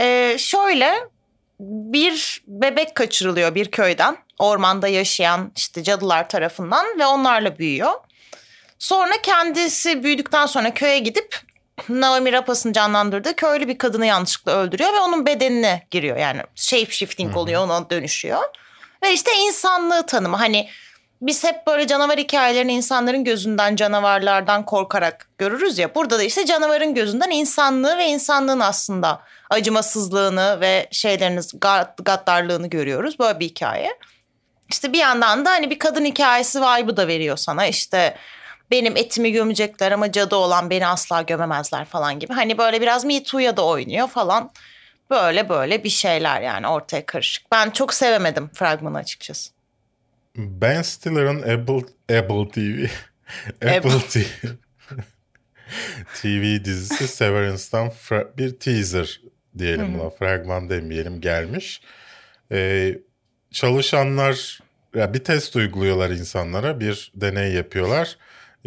Ee, 0.00 0.36
şöyle 0.38 0.94
bir 1.60 2.42
bebek 2.46 2.94
kaçırılıyor 2.94 3.54
bir 3.54 3.70
köyden. 3.70 4.16
Ormanda 4.38 4.88
yaşayan 4.88 5.52
işte 5.56 5.82
cadılar 5.82 6.28
tarafından 6.28 6.86
ve 6.98 7.06
onlarla 7.06 7.58
büyüyor. 7.58 7.92
Sonra 8.78 9.22
kendisi 9.22 10.02
büyüdükten 10.04 10.46
sonra 10.46 10.74
köye 10.74 10.98
gidip 10.98 11.40
Naomi 11.88 12.32
Rapace'ın 12.32 12.72
canlandırdığı 12.72 13.36
köylü 13.36 13.68
bir 13.68 13.78
kadını 13.78 14.06
yanlışlıkla 14.06 14.52
öldürüyor 14.52 14.92
ve 14.92 15.00
onun 15.00 15.26
bedenine 15.26 15.86
giriyor. 15.90 16.16
Yani 16.16 16.42
shape 16.54 16.90
shifting 16.90 17.36
oluyor 17.36 17.62
ona 17.64 17.90
dönüşüyor. 17.90 18.42
Ve 19.02 19.12
işte 19.12 19.30
insanlığı 19.46 20.06
tanımı 20.06 20.36
hani 20.36 20.68
biz 21.22 21.44
hep 21.44 21.66
böyle 21.66 21.86
canavar 21.86 22.18
hikayelerini 22.18 22.72
insanların 22.72 23.24
gözünden 23.24 23.76
canavarlardan 23.76 24.64
korkarak 24.64 25.28
görürüz 25.38 25.78
ya. 25.78 25.94
Burada 25.94 26.18
da 26.18 26.22
işte 26.22 26.46
canavarın 26.46 26.94
gözünden 26.94 27.30
insanlığı 27.30 27.98
ve 27.98 28.06
insanlığın 28.06 28.60
aslında 28.60 29.20
acımasızlığını 29.50 30.60
ve 30.60 30.88
şeyleriniz 30.92 31.52
gad- 31.54 32.02
gaddarlığını 32.04 32.66
görüyoruz. 32.66 33.18
Böyle 33.18 33.40
bir 33.40 33.46
hikaye. 33.46 33.98
İşte 34.70 34.92
bir 34.92 34.98
yandan 34.98 35.44
da 35.44 35.50
hani 35.50 35.70
bir 35.70 35.78
kadın 35.78 36.04
hikayesi 36.04 36.60
vibe'ı 36.60 36.96
da 36.96 37.08
veriyor 37.08 37.36
sana. 37.36 37.66
İşte 37.66 38.16
benim 38.70 38.96
etimi 38.96 39.32
gömecekler 39.32 39.92
ama 39.92 40.12
cadı 40.12 40.36
olan 40.36 40.70
beni 40.70 40.86
asla 40.86 41.22
gömemezler 41.22 41.84
falan 41.84 42.18
gibi. 42.18 42.32
Hani 42.32 42.58
böyle 42.58 42.80
biraz 42.80 43.04
Me 43.04 43.22
Too'ya 43.22 43.56
da 43.56 43.66
oynuyor 43.66 44.08
falan. 44.08 44.50
Böyle 45.10 45.48
böyle 45.48 45.84
bir 45.84 45.88
şeyler 45.88 46.40
yani 46.40 46.68
ortaya 46.68 47.06
karışık. 47.06 47.52
Ben 47.52 47.70
çok 47.70 47.94
sevemedim 47.94 48.50
fragmanı 48.54 48.98
açıkçası. 48.98 49.50
Ben 50.36 50.82
Stiller'ın 50.82 51.38
Apple, 51.38 52.16
Apple 52.18 52.48
TV 52.50 52.86
Apple 53.76 54.00
TV 54.08 54.18
TV 56.22 56.64
dizisi 56.64 57.08
Severance'dan 57.08 57.88
fra- 57.88 58.36
bir 58.38 58.58
teaser 58.58 59.20
diyelim 59.58 59.98
buna. 59.98 60.10
Fragman 60.10 60.70
demeyelim 60.70 61.20
gelmiş. 61.20 61.80
Ee, 62.52 62.98
çalışanlar 63.50 64.58
ya 64.94 65.14
bir 65.14 65.24
test 65.24 65.56
uyguluyorlar 65.56 66.10
insanlara. 66.10 66.80
Bir 66.80 67.12
deney 67.14 67.52
yapıyorlar. 67.52 68.16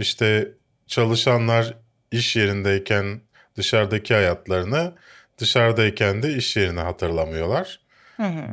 İşte 0.01 0.51
çalışanlar 0.87 1.73
iş 2.11 2.35
yerindeyken 2.35 3.21
dışarıdaki 3.57 4.13
hayatlarını 4.13 4.93
dışarıdayken 5.37 6.23
de 6.23 6.33
iş 6.33 6.57
yerini 6.57 6.79
hatırlamıyorlar. 6.79 7.79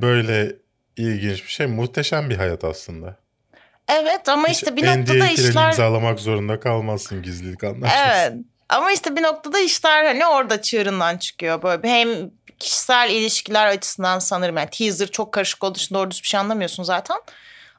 Böyle 0.03 0.57
ilginç 0.97 1.45
bir 1.45 1.51
şey. 1.51 1.67
Muhteşem 1.67 2.31
bir 2.31 2.37
hayat 2.37 2.65
aslında. 2.65 3.17
Evet 3.89 4.29
ama 4.29 4.49
Hiç 4.49 4.57
işte 4.57 4.77
bir 4.77 4.87
noktada 4.87 5.29
işler... 5.31 5.67
imzalamak 5.67 6.21
zorunda 6.21 6.61
kalmazsın 6.61 7.23
gizlilik 7.23 7.65
anlaşması. 7.65 8.05
Evet. 8.09 8.33
Ama 8.69 8.93
işte 8.93 9.17
bir 9.17 9.23
noktada 9.23 9.59
işler 9.59 10.05
hani 10.05 10.27
orada 10.27 10.63
çığırından 10.63 11.19
çıkıyor. 11.19 11.63
Böyle 11.63 11.89
hem 11.89 12.09
kişisel 12.59 13.11
ilişkiler 13.11 13.67
açısından 13.67 14.19
sanırım 14.19 14.57
yani 14.57 14.71
teaser 14.71 15.07
çok 15.07 15.33
karışık 15.33 15.65
olduğu 15.65 15.79
için 15.79 15.95
doğru 15.95 16.11
düz 16.11 16.23
bir 16.23 16.29
şey 16.29 16.41
anlamıyorsun 16.41 16.83
zaten. 16.83 17.17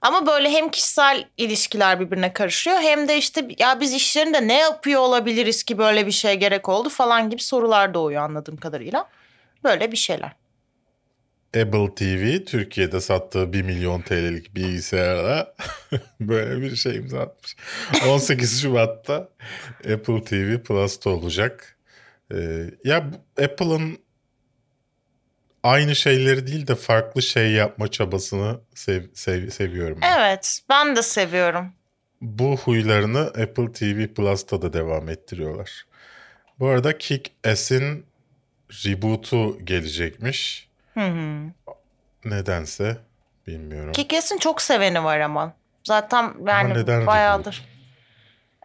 Ama 0.01 0.27
böyle 0.27 0.49
hem 0.49 0.69
kişisel 0.69 1.25
ilişkiler 1.37 1.99
birbirine 1.99 2.33
karışıyor 2.33 2.77
hem 2.77 3.07
de 3.07 3.17
işte 3.17 3.47
ya 3.59 3.79
biz 3.79 3.93
işlerinde 3.93 4.47
ne 4.47 4.57
yapıyor 4.57 5.01
olabiliriz 5.01 5.63
ki 5.63 5.77
böyle 5.77 6.07
bir 6.07 6.11
şey 6.11 6.35
gerek 6.35 6.69
oldu 6.69 6.89
falan 6.89 7.29
gibi 7.29 7.41
sorular 7.41 7.93
doğuyor 7.93 8.23
anladığım 8.23 8.57
kadarıyla. 8.57 9.09
Böyle 9.63 9.91
bir 9.91 9.97
şeyler. 9.97 10.31
Apple 11.47 11.95
TV 11.95 12.45
Türkiye'de 12.45 13.01
sattığı 13.01 13.53
1 13.53 13.61
milyon 13.61 14.01
TL'lik 14.01 14.55
bilgisayarla 14.55 15.55
böyle 16.21 16.61
bir 16.61 16.75
şey 16.75 16.95
imza 16.95 17.19
atmış. 17.19 17.55
18 18.07 18.61
Şubat'ta 18.61 19.29
Apple 19.93 20.23
TV 20.23 20.63
Plus'ta 20.63 21.09
olacak. 21.09 21.77
Ee, 22.33 22.65
ya 22.83 23.11
Apple'ın 23.43 23.99
aynı 25.63 25.95
şeyleri 25.95 26.47
değil 26.47 26.67
de 26.67 26.75
farklı 26.75 27.21
şey 27.21 27.51
yapma 27.51 27.87
çabasını 27.87 28.59
sev, 28.75 29.03
sev- 29.13 29.49
seviyorum. 29.49 29.99
ben. 30.01 30.19
Evet 30.19 30.59
ben 30.69 30.95
de 30.95 31.01
seviyorum. 31.01 31.73
Bu 32.21 32.57
huylarını 32.57 33.19
Apple 33.19 33.71
TV 33.71 34.07
Plus'ta 34.13 34.61
da 34.61 34.73
devam 34.73 35.09
ettiriyorlar. 35.09 35.85
Bu 36.59 36.67
arada 36.67 36.97
Kick-Ass'in 36.97 38.05
reboot'u 38.71 39.65
gelecekmiş. 39.65 40.69
Hı 40.93 41.05
hı. 41.07 41.51
Nedense 42.25 42.97
bilmiyorum. 43.47 43.91
Kikes'in 43.93 44.37
çok 44.37 44.61
seveni 44.61 45.03
var 45.03 45.19
ama. 45.19 45.53
Zaten 45.83 46.33
yani 46.47 46.73
neden 46.73 47.07
bayağıdır. 47.07 47.65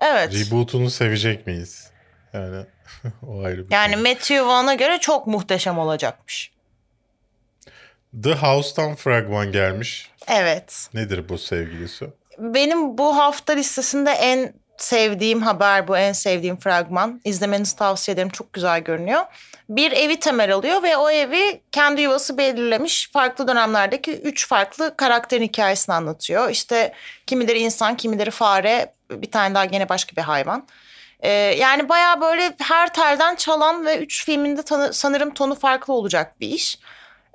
Evet. 0.01 0.35
Reboot'unu 0.35 0.91
sevecek 0.91 1.47
miyiz? 1.47 1.91
Yani 2.33 2.67
o 3.27 3.43
ayrı 3.43 3.67
bir 3.67 3.73
Yani 3.73 3.95
konu. 3.95 4.03
Matthew 4.03 4.47
Vaughn'a 4.47 4.75
göre 4.75 4.99
çok 5.01 5.27
muhteşem 5.27 5.79
olacakmış. 5.79 6.54
The 8.23 8.35
House'tan 8.35 8.95
fragman 8.95 9.53
gelmiş. 9.53 10.11
Evet. 10.29 10.89
Nedir 10.95 11.29
bu 11.29 11.39
sevgilisi? 11.39 12.07
Benim 12.39 12.99
bu 12.99 13.17
hafta 13.17 13.53
listesinde 13.53 14.11
en 14.11 14.55
sevdiğim 14.79 15.43
haber 15.43 15.89
bu, 15.89 15.97
en 15.97 16.13
sevdiğim 16.13 16.57
fragman. 16.57 17.21
İzlemenizi 17.25 17.77
tavsiye 17.77 18.13
ederim. 18.15 18.29
Çok 18.29 18.53
güzel 18.53 18.81
görünüyor. 18.81 19.23
Bir 19.69 19.93
evi 19.93 20.21
temel 20.21 20.55
alıyor 20.55 20.83
ve 20.83 20.97
o 20.97 21.11
evi 21.11 21.61
kendi 21.73 22.01
yuvası 22.03 22.39
belirlemiş 22.39 23.11
farklı 23.13 23.49
dönemlerdeki 23.49 24.13
üç 24.13 24.49
farklı 24.49 24.97
karakterin 24.97 25.43
hikayesini 25.43 25.95
anlatıyor. 25.95 26.51
İşte 26.51 26.93
kimileri 27.27 27.59
insan, 27.59 27.97
kimileri 27.97 28.31
fare, 28.31 28.95
bir 29.11 29.31
tane 29.31 29.55
daha 29.55 29.65
gene 29.65 29.89
başka 29.89 30.17
bir 30.17 30.23
hayvan. 30.23 30.67
Ee, 31.21 31.31
yani 31.33 31.89
bayağı 31.89 32.21
böyle 32.21 32.53
her 32.63 32.95
telden 32.95 33.35
çalan 33.37 33.87
ve 33.87 33.99
üç 33.99 34.25
filminde 34.25 34.63
tanı- 34.63 34.93
sanırım 34.93 35.35
tonu 35.35 35.55
farklı 35.55 35.95
olacak 35.95 36.41
bir 36.41 36.49
iş. 36.49 36.79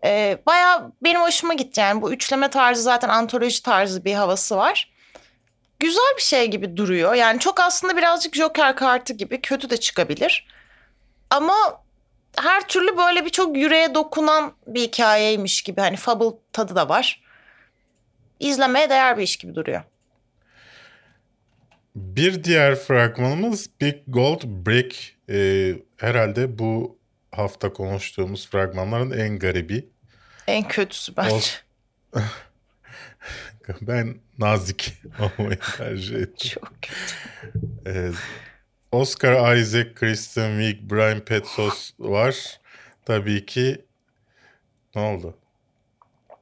Ee, 0.05 0.37
bayağı 0.45 0.91
benim 1.03 1.21
hoşuma 1.21 1.53
gitti 1.53 1.79
yani 1.79 2.01
bu 2.01 2.13
üçleme 2.13 2.49
tarzı 2.49 2.81
zaten 2.81 3.09
antoloji 3.09 3.63
tarzı 3.63 4.05
bir 4.05 4.13
havası 4.13 4.57
var. 4.57 4.91
Güzel 5.79 6.13
bir 6.17 6.21
şey 6.21 6.47
gibi 6.47 6.77
duruyor. 6.77 7.13
Yani 7.13 7.39
çok 7.39 7.59
aslında 7.59 7.97
birazcık 7.97 8.35
Joker 8.35 8.75
kartı 8.75 9.13
gibi 9.13 9.41
kötü 9.41 9.69
de 9.69 9.77
çıkabilir. 9.77 10.47
Ama 11.29 11.83
her 12.37 12.67
türlü 12.67 12.97
böyle 12.97 13.25
bir 13.25 13.29
çok 13.29 13.57
yüreğe 13.57 13.95
dokunan 13.95 14.53
bir 14.67 14.81
hikayeymiş 14.81 15.61
gibi. 15.61 15.81
Hani 15.81 15.95
fable 15.95 16.37
tadı 16.53 16.75
da 16.75 16.89
var. 16.89 17.23
İzlemeye 18.39 18.89
değer 18.89 19.17
bir 19.17 19.23
iş 19.23 19.37
gibi 19.37 19.55
duruyor. 19.55 19.81
Bir 21.95 22.43
diğer 22.43 22.75
fragmanımız 22.75 23.69
Big 23.81 23.95
Gold 24.07 24.41
Brick. 24.43 24.97
Ee, 25.29 25.73
herhalde 25.97 26.59
bu 26.59 26.98
hafta 27.39 27.73
konuştuğumuz 27.73 28.49
fragmanların 28.49 29.11
en 29.11 29.39
garibi. 29.39 29.89
En 30.47 30.67
kötüsü 30.67 31.17
bence. 31.17 31.35
Ol- 31.35 32.19
Ben 33.81 34.17
nazik 34.37 34.93
olmayı 35.39 35.59
tercih 35.77 36.15
ettim. 36.15 36.49
Çok 36.53 36.71
kötü. 36.81 37.13
Ee, 37.89 38.11
Oscar 38.91 39.55
Isaac, 39.57 39.93
Kristen 39.95 40.59
Wiig, 40.61 40.91
Brian 40.91 41.19
Petsos 41.19 41.91
var. 41.99 42.59
Tabii 43.05 43.45
ki 43.45 43.85
ne 44.95 45.01
oldu? 45.01 45.37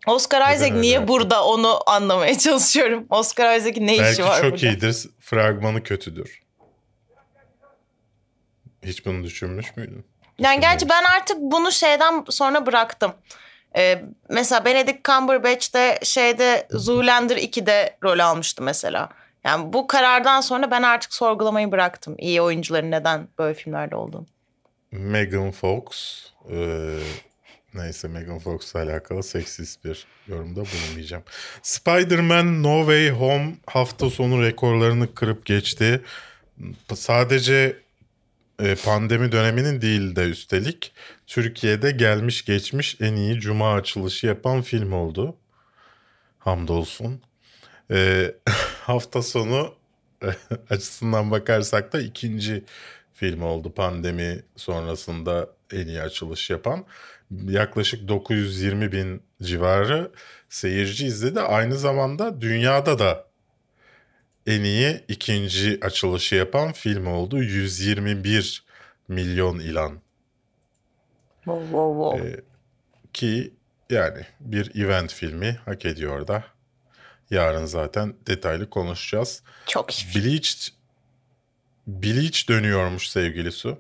Oscar 0.08 0.42
Neden 0.42 0.56
Isaac 0.56 0.74
niye 0.82 0.94
yaptın? 0.94 1.08
burada 1.08 1.46
onu 1.46 1.80
anlamaya 1.90 2.38
çalışıyorum. 2.40 3.06
Oscar 3.10 3.58
Isaac'in 3.58 3.88
ne 3.88 3.94
işi 3.94 4.02
Belki 4.04 4.24
var 4.24 4.42
çok 4.42 4.52
burada? 4.52 4.66
iyidir. 4.68 5.10
Fragmanı 5.20 5.84
kötüdür. 5.84 6.42
Hiç 8.84 9.06
bunu 9.06 9.24
düşünmüş 9.24 9.78
müydün? 9.78 10.06
Yani 10.40 10.62
gerçi 10.62 10.90
ben 10.90 11.04
artık 11.04 11.38
bunu 11.40 11.72
şeyden 11.72 12.26
sonra 12.30 12.66
bıraktım. 12.66 13.14
Ee, 13.78 14.04
mesela 14.30 14.66
Benedict 14.66 15.06
Cumberbatch 15.06 15.74
de 15.74 16.00
şeyde 16.04 16.68
Zoolander 16.72 17.38
2'de 17.38 17.98
rol 18.04 18.20
almıştı 18.20 18.64
mesela. 18.64 19.10
Yani 19.44 19.74
bu 19.74 19.88
karardan 19.88 20.42
sonra 20.42 20.72
ben 20.72 20.82
artık 20.82 21.14
sorgulamayı 21.14 21.72
bıraktım. 21.72 22.16
İyi 22.18 22.42
oyuncuların 22.42 22.92
neden 22.92 23.28
böyle 23.40 23.54
filmlerde 23.54 23.96
olduğunu. 23.96 24.26
Megan 24.92 25.52
Fox. 25.52 25.86
e, 26.52 26.58
neyse 27.74 28.08
Megan 28.08 28.40
Fox'la 28.40 28.80
alakalı 28.80 29.24
seksist 29.24 29.86
bir 29.86 30.08
yorumda 30.28 30.62
bulunmayacağım. 30.66 31.24
Spider-Man 31.62 32.64
No 32.64 32.80
Way 32.80 33.10
Home 33.10 33.56
hafta 33.66 34.10
sonu 34.10 34.44
rekorlarını 34.44 35.14
kırıp 35.14 35.46
geçti. 35.46 36.02
Sadece 36.96 37.78
pandemi 38.84 39.32
döneminin 39.32 39.82
değil 39.82 40.16
de 40.16 40.24
üstelik 40.24 40.92
Türkiye'de 41.28 41.92
gelmiş 41.92 42.46
geçmiş 42.46 42.98
en 43.02 43.16
iyi 43.16 43.40
cuma 43.40 43.74
açılışı 43.74 44.28
yapan 44.28 44.62
film 44.62 44.94
oldu. 44.94 45.36
Hamdolsun. 46.40 47.22
E, 47.92 48.32
hafta 48.82 49.22
sonu 49.22 49.76
açısından 50.70 51.32
bakarsak 51.32 51.94
da 51.94 52.02
ikinci 52.02 52.64
film 53.14 53.42
oldu 53.42 53.74
pandemi 53.74 54.44
sonrasında 54.56 55.50
en 55.74 55.88
iyi 55.88 56.02
açılış 56.02 56.50
yapan. 56.50 56.86
Yaklaşık 57.32 58.08
920 58.08 58.92
bin 58.92 59.24
civarı 59.42 60.12
seyirci 60.50 61.06
izledi. 61.06 61.40
Aynı 61.40 61.78
zamanda 61.78 62.42
dünyada 62.42 63.00
da 63.00 63.27
en 64.48 64.64
iyi 64.64 65.04
ikinci 65.08 65.80
açılışı 65.82 66.36
yapan 66.36 66.72
film 66.74 67.08
oldu. 67.08 67.44
121 67.44 68.64
milyon 69.08 69.60
ilan. 69.60 70.02
Wow, 71.36 71.64
wow, 71.66 71.94
wow. 71.94 72.30
Ee, 72.30 72.42
ki 73.14 73.54
yani 73.90 74.26
bir 74.40 74.84
event 74.84 75.14
filmi 75.14 75.60
hak 75.66 75.86
ediyor 75.86 76.28
da. 76.28 76.44
Yarın 77.30 77.66
zaten 77.66 78.14
detaylı 78.28 78.70
konuşacağız. 78.70 79.44
Çok 79.66 79.94
iyi. 79.94 80.16
Bleach 80.16 80.70
Bleach 81.88 82.50
dönüyormuş 82.50 83.10
sevgili 83.10 83.52
Su. 83.52 83.78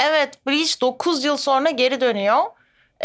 Evet 0.00 0.46
Bleach 0.46 0.80
9 0.80 1.24
yıl 1.24 1.36
sonra 1.36 1.70
geri 1.70 2.00
dönüyor. 2.00 2.42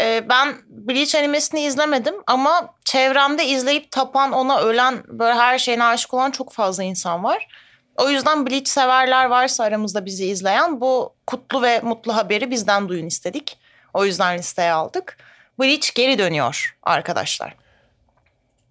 Ee, 0.00 0.28
ben 0.28 0.54
Bleach 0.68 1.14
animesini 1.14 1.60
izlemedim 1.60 2.14
ama 2.26 2.74
çevremde 2.84 3.46
izleyip 3.46 3.90
tapan 3.90 4.32
ona 4.32 4.60
ölen 4.60 5.02
böyle 5.08 5.34
her 5.34 5.58
şeyine 5.58 5.84
aşık 5.84 6.14
olan 6.14 6.30
çok 6.30 6.52
fazla 6.52 6.82
insan 6.82 7.24
var. 7.24 7.48
O 7.96 8.08
yüzden 8.10 8.46
Bleach 8.46 8.68
severler 8.68 9.24
varsa 9.24 9.64
aramızda 9.64 10.04
bizi 10.04 10.26
izleyen 10.26 10.80
bu 10.80 11.14
kutlu 11.26 11.62
ve 11.62 11.80
mutlu 11.80 12.16
haberi 12.16 12.50
bizden 12.50 12.88
duyun 12.88 13.06
istedik. 13.06 13.58
O 13.94 14.04
yüzden 14.04 14.38
listeye 14.38 14.72
aldık. 14.72 15.16
Bleach 15.60 15.94
geri 15.94 16.18
dönüyor 16.18 16.76
arkadaşlar. 16.82 17.54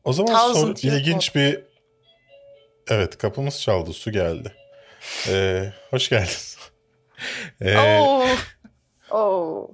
O 0.03 0.13
zaman 0.13 0.33
Thousand 0.35 0.77
sor- 0.77 0.87
Year 0.87 0.97
ilginç 0.97 1.35
bir... 1.35 1.59
Evet 2.87 3.17
kapımız 3.17 3.61
çaldı 3.61 3.93
su 3.93 4.11
geldi. 4.11 4.55
Ee, 5.27 5.73
hoş 5.89 6.09
geldin. 6.09 6.27
Ee, 7.61 7.99
Oo. 7.99 8.25
Oo. 9.11 9.67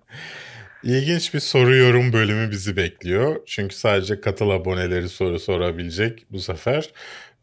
İlginç 0.84 1.34
bir 1.34 1.39
soru 1.39 1.75
yorum 1.75 2.13
bölümü 2.13 2.51
bizi 2.51 2.78
bekliyor. 2.78 3.41
Çünkü 3.45 3.75
sadece 3.75 4.21
katıl 4.21 4.49
aboneleri 4.49 5.09
soru 5.09 5.39
sorabilecek 5.39 6.25
bu 6.32 6.39
sefer. 6.39 6.89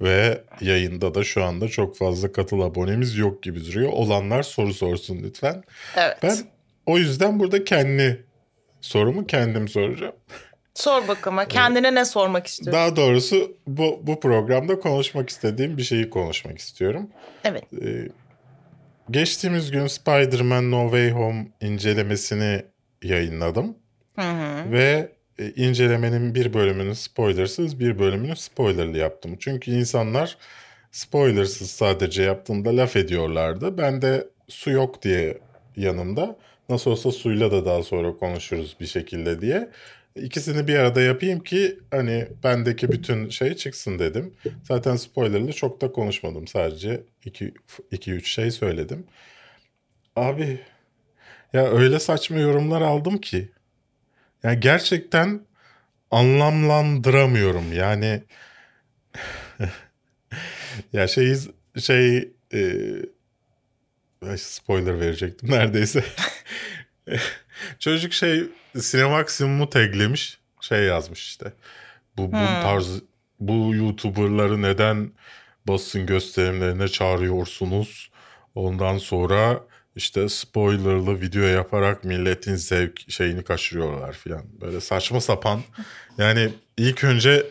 Ve 0.01 0.45
yayında 0.61 1.15
da 1.15 1.25
şu 1.25 1.45
anda 1.45 1.69
çok 1.69 1.97
fazla 1.97 2.33
katıl 2.33 2.61
abonemiz 2.61 3.17
yok 3.17 3.43
gibi 3.43 3.67
duruyor. 3.67 3.93
Olanlar 3.93 4.43
soru 4.43 4.75
sorsun 4.75 5.21
lütfen. 5.23 5.65
Evet. 5.97 6.19
Ben 6.23 6.37
o 6.87 6.99
yüzden 6.99 7.41
burada 7.41 7.65
kendi 7.65 8.25
sorumu 8.81 9.27
kendim 9.27 9.69
soracağım. 9.69 10.15
Sor 10.75 11.09
bakalım. 11.09 11.49
Kendine 11.49 11.95
ne 11.95 12.05
sormak 12.05 12.47
istiyorsun? 12.47 12.73
Daha 12.73 12.97
doğrusu 12.97 13.57
bu, 13.67 14.01
bu 14.03 14.21
programda 14.21 14.81
konuşmak 14.81 15.31
istediğim 15.31 15.77
bir 15.77 15.83
şeyi 15.83 16.11
konuşmak 16.11 16.59
istiyorum. 16.59 17.11
Evet. 17.45 17.65
Ee, 17.83 18.09
geçtiğimiz 19.11 19.71
gün 19.71 19.87
Spider-Man 19.87 20.71
No 20.71 20.83
Way 20.83 21.11
Home 21.11 21.47
incelemesini 21.61 22.63
yayınladım. 23.05 23.77
Hı 24.17 24.31
hı. 24.31 24.73
Ve 24.73 25.13
e, 25.39 25.51
incelemenin 25.51 26.35
bir 26.35 26.55
bölümünü 26.55 26.95
spoilersız 26.95 27.81
bir 27.81 27.99
bölümünü 27.99 28.37
spoilerlı 28.37 28.99
yaptım. 28.99 29.37
Çünkü 29.41 29.71
insanlar 29.71 30.39
spoilersız 30.93 31.71
sadece 31.71 32.23
yaptığında 32.23 32.77
laf 32.77 32.97
ediyorlardı. 32.97 33.79
Ben 33.79 34.03
de 34.03 34.29
su 34.49 34.71
yok 34.71 35.03
diye 35.03 35.39
yanımda 35.77 36.37
nasıl 36.69 36.91
olsa 36.91 37.13
suyla 37.13 37.53
da 37.53 37.65
daha 37.65 37.83
sonra 37.83 38.17
konuşuruz 38.17 38.77
bir 38.81 38.87
şekilde 38.87 39.41
diye. 39.41 39.71
İkisini 40.17 40.69
bir 40.69 40.75
arada 40.75 41.01
yapayım 41.01 41.41
ki 41.41 41.79
hani 41.91 42.29
bendeki 42.45 42.93
bütün 42.93 43.29
şey 43.29 43.55
çıksın 43.55 43.99
dedim. 43.99 44.35
Zaten 44.63 44.97
spoilerlı 44.97 45.53
çok 45.53 45.81
da 45.81 45.93
konuşmadım. 45.93 46.47
Sadece 46.47 47.03
2-3 47.93 48.25
şey 48.25 48.51
söyledim. 48.51 49.07
Abi 50.17 50.61
ya 51.55 51.67
öyle 51.73 52.01
saçma 52.01 52.39
yorumlar 52.41 52.83
aldım 52.83 53.19
ki. 53.19 53.53
Yani 54.45 54.61
gerçekten 54.61 55.43
anlamlandıramıyorum. 56.11 57.73
Yani 57.73 58.23
ya 60.93 61.09
şey 61.09 61.37
şey 61.81 62.33
e, 62.55 62.73
spoiler 64.37 65.01
verecektim 65.01 65.51
neredeyse. 65.51 66.05
Çocuk 67.79 68.13
şey 68.13 68.45
Cinemaximum'u 68.81 69.71
taglemiş. 69.71 70.39
Şey 70.61 70.85
yazmış 70.85 71.27
işte. 71.27 71.53
Bu, 72.17 72.39
bu 72.39 72.49
Hmm. 72.49 72.61
tarz 72.63 73.01
bu 73.41 73.75
YouTuber'ları 73.75 74.63
neden 74.63 75.13
basın 75.69 76.07
gösterimlerine 76.07 76.89
çağırıyorsunuz? 76.89 78.11
Ondan 78.55 78.99
sonra 78.99 79.61
işte 79.97 80.29
spoilerlı 80.29 81.21
video 81.21 81.43
yaparak 81.43 82.05
milletin 82.05 82.55
zevk 82.55 83.11
şeyini 83.11 83.45
kaçırıyorlar 83.45 84.13
filan. 84.13 84.61
Böyle 84.61 84.81
saçma 84.81 85.21
sapan. 85.21 85.63
Yani 86.19 86.53
ilk 86.77 87.05
önce 87.05 87.47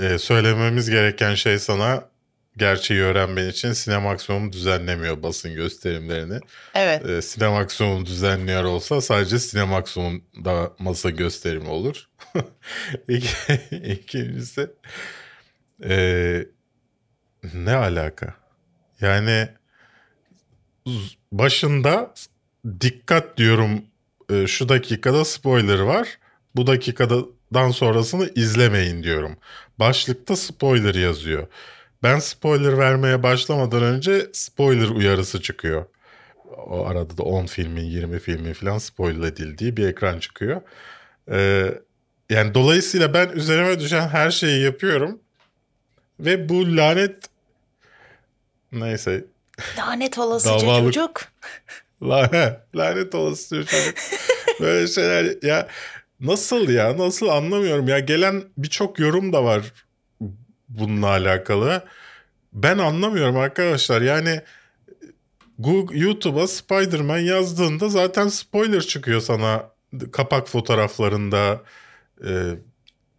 e, 0.00 0.18
söylememiz 0.18 0.90
gereken 0.90 1.34
şey 1.34 1.58
sana 1.58 2.08
gerçeği 2.56 3.02
öğrenmen 3.02 3.48
için 3.48 3.72
Cinemaximum 3.72 4.52
düzenlemiyor 4.52 5.22
basın 5.22 5.54
gösterimlerini. 5.54 6.40
Evet. 6.74 7.06
E, 7.06 7.20
Cinemaximum 7.22 8.06
düzenliyor 8.06 8.64
olsa 8.64 9.00
sadece 9.00 9.38
Cinemaximum'da 9.38 10.72
masa 10.78 11.10
gösterimi 11.10 11.68
olur. 11.68 12.08
İki, 13.08 13.54
ikincisi 13.72 14.70
e, 15.84 16.46
ne 17.54 17.74
alaka? 17.74 18.34
Yani 19.00 19.48
başında 21.32 22.14
dikkat 22.80 23.36
diyorum 23.36 23.82
e, 24.30 24.46
şu 24.46 24.68
dakikada 24.68 25.24
spoiler 25.24 25.78
var. 25.78 26.18
Bu 26.56 26.66
dakikadan 26.66 27.70
sonrasını 27.70 28.30
izlemeyin 28.34 29.02
diyorum. 29.02 29.36
Başlıkta 29.78 30.36
spoiler 30.36 30.94
yazıyor. 30.94 31.46
Ben 32.02 32.18
spoiler 32.18 32.78
vermeye 32.78 33.22
başlamadan 33.22 33.82
önce 33.82 34.30
spoiler 34.32 34.88
uyarısı 34.88 35.42
çıkıyor. 35.42 35.84
O 36.56 36.86
arada 36.86 37.18
da 37.18 37.22
10 37.22 37.46
filmin 37.46 37.84
20 37.84 38.18
filmin 38.18 38.52
falan 38.52 38.78
spoiler 38.78 39.28
edildiği 39.28 39.76
bir 39.76 39.88
ekran 39.88 40.18
çıkıyor. 40.18 40.60
Ee, 41.30 41.74
yani 42.30 42.54
dolayısıyla 42.54 43.14
ben 43.14 43.28
üzerime 43.28 43.80
düşen 43.80 44.08
her 44.08 44.30
şeyi 44.30 44.62
yapıyorum. 44.64 45.20
Ve 46.20 46.48
bu 46.48 46.76
lanet 46.76 47.28
neyse 48.72 49.24
Lanet 49.78 50.18
olasıca 50.18 50.54
Davalık- 50.54 50.84
çocuk. 50.94 51.20
Lanet, 52.02 52.60
lanet 52.76 53.14
olası 53.14 53.64
çocuk. 53.64 53.94
Böyle 54.60 54.86
şeyler 54.86 55.36
ya 55.42 55.68
nasıl 56.20 56.68
ya 56.68 56.98
nasıl 56.98 57.28
anlamıyorum 57.28 57.88
ya 57.88 57.98
gelen 57.98 58.44
birçok 58.58 58.98
yorum 58.98 59.32
da 59.32 59.44
var 59.44 59.72
bununla 60.68 61.06
alakalı. 61.06 61.84
Ben 62.52 62.78
anlamıyorum 62.78 63.36
arkadaşlar 63.36 64.02
yani 64.02 64.40
Google, 65.58 65.98
YouTube'a 65.98 66.46
Spider-Man 66.46 67.18
yazdığında 67.18 67.88
zaten 67.88 68.28
spoiler 68.28 68.80
çıkıyor 68.80 69.20
sana 69.20 69.70
kapak 70.12 70.48
fotoğraflarında, 70.48 71.62
e, 72.26 72.30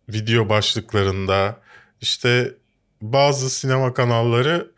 video 0.10 0.50
başlıklarında. 0.50 1.60
İşte 2.02 2.54
bazı 3.02 3.50
sinema 3.50 3.94
kanalları 3.94 4.72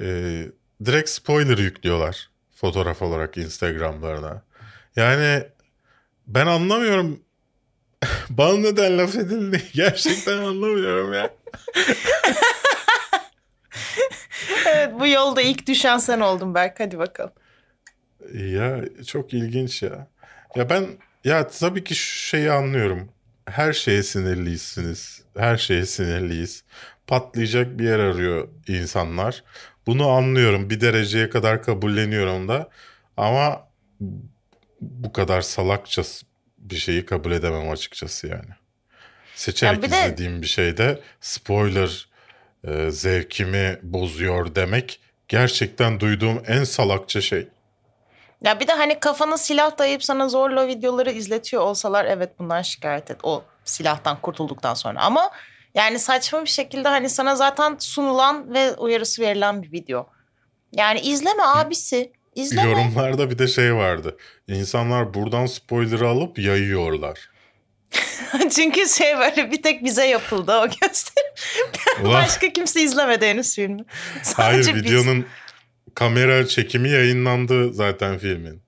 e, 0.00 0.42
direkt 0.84 1.10
spoiler 1.10 1.58
yüklüyorlar 1.58 2.30
fotoğraf 2.60 3.02
olarak 3.02 3.36
Instagram'larına. 3.36 4.42
Yani 4.96 5.42
ben 6.26 6.46
anlamıyorum. 6.46 7.20
Bana 8.30 8.58
neden 8.58 8.98
laf 8.98 9.16
edildi? 9.16 9.62
Gerçekten 9.74 10.38
anlamıyorum 10.38 11.12
ya. 11.12 11.30
Evet 14.66 14.90
bu 15.00 15.06
yolda 15.06 15.42
ilk 15.42 15.66
düşen 15.66 15.98
sen 15.98 16.20
oldun 16.20 16.54
Berk. 16.54 16.80
Hadi 16.80 16.98
bakalım. 16.98 17.32
Ya 18.34 18.80
çok 19.06 19.34
ilginç 19.34 19.82
ya. 19.82 20.08
Ya 20.56 20.70
ben 20.70 20.86
ya 21.24 21.48
tabii 21.48 21.84
ki 21.84 21.94
şeyi 21.94 22.50
anlıyorum. 22.50 23.08
Her 23.44 23.72
şeye 23.72 24.02
sinirliysiniz. 24.02 25.22
Her 25.36 25.56
şeye 25.56 25.86
sinirliyiz. 25.86 26.64
Patlayacak 27.06 27.78
bir 27.78 27.84
yer 27.84 27.98
arıyor 27.98 28.48
insanlar. 28.68 29.44
Bunu 29.88 30.08
anlıyorum. 30.10 30.70
Bir 30.70 30.80
dereceye 30.80 31.30
kadar 31.30 31.62
kabulleniyorum 31.62 32.48
da. 32.48 32.68
Ama 33.16 33.68
bu 34.80 35.12
kadar 35.12 35.42
salakça 35.42 36.02
bir 36.58 36.76
şeyi 36.76 37.06
kabul 37.06 37.32
edemem 37.32 37.70
açıkçası 37.70 38.26
yani. 38.26 38.50
Seçerek 39.34 39.76
Ya 39.76 39.82
bir 39.82 39.90
de- 39.90 39.96
izlediğim 40.00 40.42
bir 40.42 40.46
şeyde 40.46 41.00
spoiler 41.20 42.08
e, 42.64 42.90
zevkimi 42.90 43.78
bozuyor 43.82 44.54
demek 44.54 45.00
gerçekten 45.28 46.00
duyduğum 46.00 46.42
en 46.46 46.64
salakça 46.64 47.20
şey. 47.20 47.48
Ya 48.44 48.60
bir 48.60 48.66
de 48.68 48.72
hani 48.72 49.00
kafana 49.00 49.38
silah 49.38 49.78
dayayıp 49.78 50.04
sana 50.04 50.28
zorla 50.28 50.66
videoları 50.66 51.10
izletiyor 51.10 51.62
olsalar 51.62 52.04
evet 52.04 52.38
bundan 52.38 52.62
şikayet 52.62 53.10
et. 53.10 53.18
O 53.22 53.44
silahtan 53.64 54.20
kurtulduktan 54.20 54.74
sonra. 54.74 55.00
Ama 55.00 55.30
yani 55.74 55.98
saçma 55.98 56.44
bir 56.44 56.48
şekilde 56.50 56.88
hani 56.88 57.08
sana 57.08 57.36
zaten 57.36 57.76
sunulan 57.78 58.54
ve 58.54 58.74
uyarısı 58.74 59.22
verilen 59.22 59.62
bir 59.62 59.72
video. 59.72 60.08
Yani 60.72 61.00
izleme 61.00 61.42
abisi. 61.42 62.12
İzleme. 62.34 62.70
Yorumlarda 62.70 63.30
bir 63.30 63.38
de 63.38 63.48
şey 63.48 63.74
vardı. 63.74 64.16
İnsanlar 64.48 65.14
buradan 65.14 65.46
spoiler'ı 65.46 66.08
alıp 66.08 66.38
yayıyorlar. 66.38 67.30
Çünkü 68.50 68.88
şey 68.88 69.18
böyle 69.18 69.50
bir 69.50 69.62
tek 69.62 69.84
bize 69.84 70.06
yapıldı 70.06 70.52
o 70.52 70.66
gösteri. 70.68 71.24
Ulan, 72.02 72.12
Başka 72.22 72.52
kimse 72.52 72.82
izlemedi 72.82 73.26
henüz 73.26 73.54
filmi. 73.56 73.84
hayır 74.36 74.62
Sadece 74.62 74.74
biz. 74.74 74.82
videonun 74.84 75.26
kamera 75.94 76.46
çekimi 76.46 76.90
yayınlandı 76.90 77.72
zaten 77.72 78.18
filmin. 78.18 78.62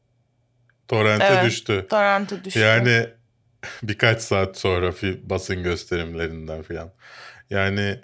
Torrent'e 0.88 1.24
Evet. 1.26 1.44
düştü. 1.44 1.86
Torrent'e 1.90 2.44
düştü. 2.44 2.60
Yani 2.60 3.06
birkaç 3.82 4.22
saat 4.22 4.58
sonra 4.58 4.92
basın 5.22 5.62
gösterimlerinden 5.62 6.62
filan. 6.62 6.90
Yani 7.50 8.00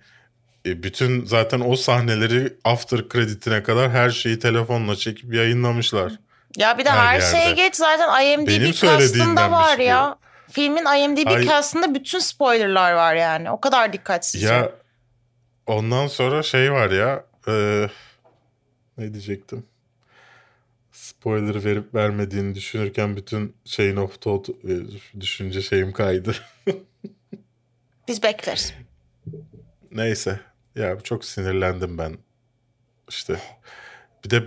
e, 0.66 0.82
bütün 0.82 1.24
zaten 1.24 1.60
o 1.60 1.76
sahneleri 1.76 2.56
after 2.64 3.08
kreditine 3.08 3.62
kadar 3.62 3.90
her 3.90 4.10
şeyi 4.10 4.38
telefonla 4.38 4.96
çekip 4.96 5.34
yayınlamışlar. 5.34 6.12
Ya 6.56 6.78
bir 6.78 6.84
de 6.84 6.90
her 6.90 7.06
her, 7.06 7.20
yerde. 7.20 7.36
şeye 7.36 7.52
geç 7.52 7.76
zaten 7.76 8.24
IMDb 8.24 8.74
castında 8.74 9.50
var 9.50 9.78
bu. 9.78 9.82
ya. 9.82 10.18
Filmin 10.50 10.84
IMDb 10.98 11.26
Ay- 11.26 11.46
castında 11.46 11.94
bütün 11.94 12.18
spoilerlar 12.18 12.92
var 12.92 13.14
yani. 13.14 13.50
O 13.50 13.60
kadar 13.60 13.92
dikkatsizce. 13.92 14.46
Ya 14.46 14.72
ondan 15.66 16.06
sonra 16.06 16.42
şey 16.42 16.72
var 16.72 16.90
ya 16.90 17.24
e, 17.48 17.88
ne 18.98 19.12
diyecektim? 19.12 19.66
Spoiler 20.96 21.64
verip 21.64 21.94
vermediğini 21.94 22.54
düşünürken 22.54 23.16
bütün 23.16 23.56
şeyin 23.64 23.96
of 23.96 24.20
thought 24.20 24.48
e, 24.48 24.80
düşünce 25.20 25.62
şeyim 25.62 25.92
kaydı. 25.92 26.34
Biz 28.08 28.22
bekleriz. 28.22 28.74
Neyse 29.92 30.40
ya 30.74 31.00
çok 31.00 31.24
sinirlendim 31.24 31.98
ben 31.98 32.16
işte. 33.08 33.40
Bir 34.24 34.30
de 34.30 34.44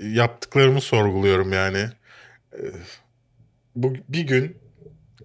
yaptıklarımı 0.00 0.80
sorguluyorum 0.80 1.52
yani. 1.52 1.88
E, 2.52 2.62
Bu 3.76 3.94
bir 4.08 4.26
gün 4.26 4.58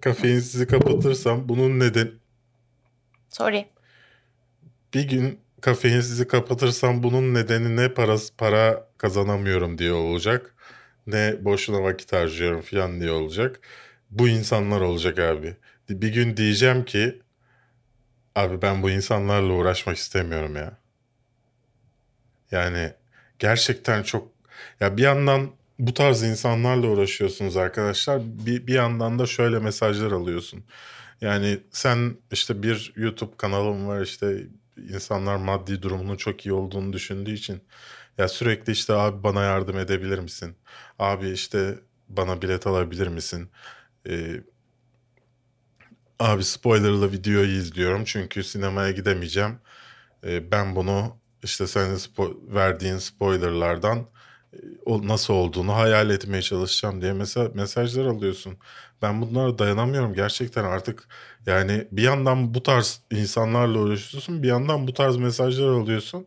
kafeinsizi 0.00 0.66
kapatırsam 0.66 1.48
bunun 1.48 1.80
neden 1.80 2.10
Sorry. 3.28 3.66
bir 4.94 5.08
gün 5.08 5.40
kafeinsizi 5.60 6.28
kapatırsam 6.28 7.02
bunun 7.02 7.34
nedeni 7.34 7.76
ne 7.76 7.88
parası 7.94 8.36
para 8.36 8.88
kazanamıyorum 8.98 9.78
diye 9.78 9.92
olacak. 9.92 10.54
Ne 11.06 11.36
boşuna 11.44 11.82
vakit 11.82 12.12
harcıyorum 12.12 12.60
falan 12.60 13.00
diye 13.00 13.10
olacak. 13.10 13.60
Bu 14.10 14.28
insanlar 14.28 14.80
olacak 14.80 15.18
abi. 15.18 15.56
Bir 15.90 16.08
gün 16.08 16.36
diyeceğim 16.36 16.84
ki 16.84 17.22
abi 18.34 18.62
ben 18.62 18.82
bu 18.82 18.90
insanlarla 18.90 19.52
uğraşmak 19.52 19.96
istemiyorum 19.96 20.56
ya. 20.56 20.78
Yani 22.50 22.92
gerçekten 23.38 24.02
çok 24.02 24.28
ya 24.80 24.96
bir 24.96 25.02
yandan 25.02 25.50
bu 25.78 25.94
tarz 25.94 26.22
insanlarla 26.22 26.86
uğraşıyorsunuz 26.86 27.56
arkadaşlar. 27.56 28.20
Bir, 28.46 28.66
bir 28.66 28.74
yandan 28.74 29.18
da 29.18 29.26
şöyle 29.26 29.58
mesajlar 29.58 30.12
alıyorsun. 30.12 30.64
Yani 31.20 31.60
sen 31.70 32.16
işte 32.32 32.62
bir 32.62 32.92
YouTube 32.96 33.36
kanalın 33.36 33.88
var 33.88 34.00
işte 34.00 34.36
insanlar 34.94 35.36
maddi 35.36 35.82
durumunun 35.82 36.16
çok 36.16 36.46
iyi 36.46 36.52
olduğunu 36.52 36.92
düşündüğü 36.92 37.32
için 37.32 37.62
ya 38.18 38.28
sürekli 38.28 38.72
işte 38.72 38.94
abi 38.94 39.22
bana 39.22 39.42
yardım 39.44 39.78
edebilir 39.78 40.18
misin? 40.18 40.56
Abi 40.98 41.30
işte 41.30 41.78
bana 42.08 42.42
bilet 42.42 42.66
alabilir 42.66 43.08
misin? 43.08 43.50
Ee, 44.08 44.40
abi 46.18 46.44
spoilerlı 46.44 47.12
videoyu 47.12 47.50
izliyorum 47.58 48.04
çünkü 48.04 48.44
sinemaya 48.44 48.90
gidemeyeceğim. 48.90 49.58
Ee, 50.24 50.52
ben 50.52 50.76
bunu 50.76 51.18
işte 51.42 51.66
senin 51.66 51.96
spo- 51.96 52.54
verdiğin 52.54 52.98
spoilerlardan 52.98 53.98
e, 54.54 54.56
o 54.86 55.08
nasıl 55.08 55.34
olduğunu 55.34 55.74
hayal 55.76 56.10
etmeye 56.10 56.42
çalışacağım 56.42 57.02
diye 57.02 57.12
mesela 57.12 57.50
mesajlar 57.54 58.06
alıyorsun. 58.06 58.58
Ben 59.02 59.22
bunlara 59.22 59.58
dayanamıyorum 59.58 60.14
gerçekten 60.14 60.64
artık 60.64 61.08
yani 61.46 61.88
bir 61.92 62.02
yandan 62.02 62.54
bu 62.54 62.62
tarz 62.62 63.00
insanlarla 63.10 63.78
uğraşıyorsun 63.78 64.42
bir 64.42 64.48
yandan 64.48 64.86
bu 64.86 64.94
tarz 64.94 65.16
mesajlar 65.16 65.68
alıyorsun. 65.68 66.26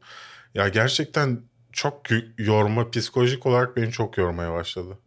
Ya 0.55 0.68
gerçekten 0.68 1.41
çok 1.72 2.01
yorma 2.38 2.91
psikolojik 2.91 3.45
olarak 3.45 3.78
beni 3.78 3.91
çok 3.91 4.18
yormaya 4.18 4.53
başladı. 4.53 4.97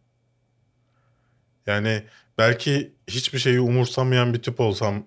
Yani 1.67 2.03
belki 2.39 2.93
hiçbir 3.09 3.39
şeyi 3.39 3.61
umursamayan 3.61 4.35
bir 4.35 4.43
tip 4.43 4.61
olsam 4.61 5.07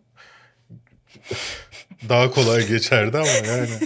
daha 2.09 2.31
kolay 2.31 2.67
geçerdi 2.67 3.17
ama 3.17 3.27
yani 3.27 3.79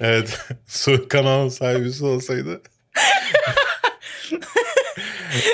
evet 0.00 0.40
su 0.66 1.08
kanalın 1.08 1.48
sahibisi 1.48 2.04
olsaydı 2.04 2.62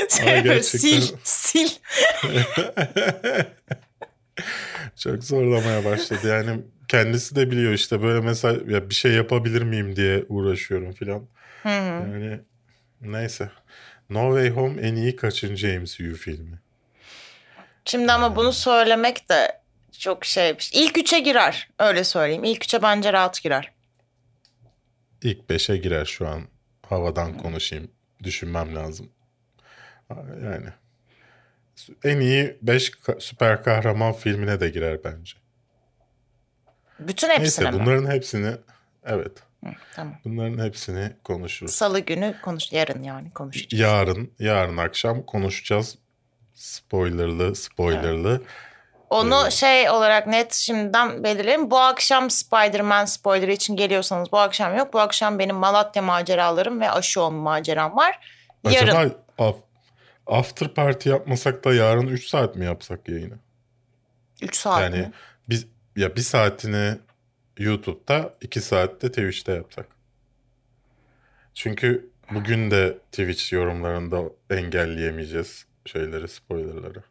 Şey 0.08 0.42
gerçekten- 0.42 0.78
sil, 0.78 1.04
sil. 1.24 1.70
Çok 5.00 5.24
zorlamaya 5.24 5.84
başladı. 5.84 6.28
Yani 6.28 6.60
kendisi 6.88 7.36
de 7.36 7.50
biliyor 7.50 7.72
işte 7.72 8.02
böyle 8.02 8.20
mesela 8.20 8.72
ya 8.72 8.90
bir 8.90 8.94
şey 8.94 9.12
yapabilir 9.12 9.62
miyim 9.62 9.96
diye 9.96 10.24
uğraşıyorum 10.28 10.92
filan. 10.92 11.26
Yani 11.64 12.40
neyse. 13.00 13.50
No 14.10 14.30
Way 14.30 14.50
Home 14.50 14.82
en 14.82 14.96
iyi 14.96 15.16
kaçıncı 15.16 15.80
MCU 15.80 16.14
filmi? 16.14 16.58
Şimdi 17.84 18.12
ama 18.12 18.36
bunu 18.36 18.52
söylemek 18.52 19.28
de 19.28 19.60
çok 19.98 20.24
şey. 20.24 20.56
İlk 20.72 20.98
üçe 20.98 21.18
girer. 21.18 21.68
Öyle 21.78 22.04
söyleyeyim. 22.04 22.44
İlk 22.44 22.64
üçe 22.64 22.82
bence 22.82 23.12
rahat 23.12 23.42
girer. 23.42 23.72
İlk 25.22 25.50
beşe 25.50 25.76
girer 25.76 26.04
şu 26.04 26.28
an. 26.28 26.42
Havadan 26.86 27.38
konuşayım. 27.38 27.90
Düşünmem 28.22 28.76
lazım. 28.76 29.12
Yani 30.44 30.66
en 32.04 32.20
iyi 32.20 32.58
5 32.62 32.92
süper 33.18 33.62
kahraman 33.62 34.12
filmine 34.12 34.60
de 34.60 34.68
girer 34.68 35.04
bence. 35.04 35.32
Bütün 36.98 37.28
hepsine 37.28 37.42
Neyse 37.66 37.78
mi? 37.78 37.80
bunların 37.80 38.10
hepsini 38.10 38.52
evet 39.04 39.32
Hı, 39.64 39.70
tamam. 39.94 40.14
bunların 40.24 40.64
hepsini 40.64 41.12
konuşuruz. 41.24 41.72
Salı 41.74 42.00
günü 42.00 42.34
konuş. 42.42 42.72
Yarın 42.72 43.02
yani 43.02 43.30
konuşacağız. 43.30 43.80
Yarın 43.80 44.32
yarın 44.38 44.76
akşam 44.76 45.22
konuşacağız. 45.22 45.98
Spoilerlı 46.54 47.54
spoilerlı. 47.54 48.42
Onu 49.10 49.50
şey 49.50 49.90
olarak 49.90 50.26
net 50.26 50.52
şimdiden 50.52 51.24
belirleyelim. 51.24 51.70
Bu 51.70 51.78
akşam 51.78 52.30
Spider-Man 52.30 53.04
spoilerı 53.04 53.52
için 53.52 53.76
geliyorsanız 53.76 54.32
bu 54.32 54.38
akşam 54.38 54.76
yok. 54.76 54.92
Bu 54.92 55.00
akşam 55.00 55.38
benim 55.38 55.56
Malatya 55.56 56.02
maceralarım 56.02 56.80
ve 56.80 56.90
aşı 56.90 57.22
olma 57.22 57.42
maceram 57.42 57.96
var. 57.96 58.20
Yarın. 58.70 58.96
Acaba 58.96 59.56
After 60.30 60.74
party 60.74 61.08
yapmasak 61.08 61.64
da 61.64 61.74
yarın 61.74 62.06
3 62.06 62.26
saat 62.28 62.56
mi 62.56 62.64
yapsak 62.64 63.08
yayını? 63.08 63.38
3 64.42 64.56
saat 64.56 64.82
yani 64.82 64.98
mi? 64.98 65.12
biz 65.48 65.66
ya 65.96 66.16
bir 66.16 66.20
saatini 66.20 66.98
YouTube'da, 67.58 68.34
2 68.40 68.60
saatte 68.60 69.08
Twitch'te 69.08 69.52
yapsak. 69.52 69.86
Çünkü 71.54 72.10
bugün 72.30 72.70
de 72.70 72.98
Twitch 73.12 73.52
yorumlarında 73.52 74.22
engelleyemeyeceğiz 74.50 75.66
şeyleri, 75.86 76.28
spoilerları. 76.28 77.02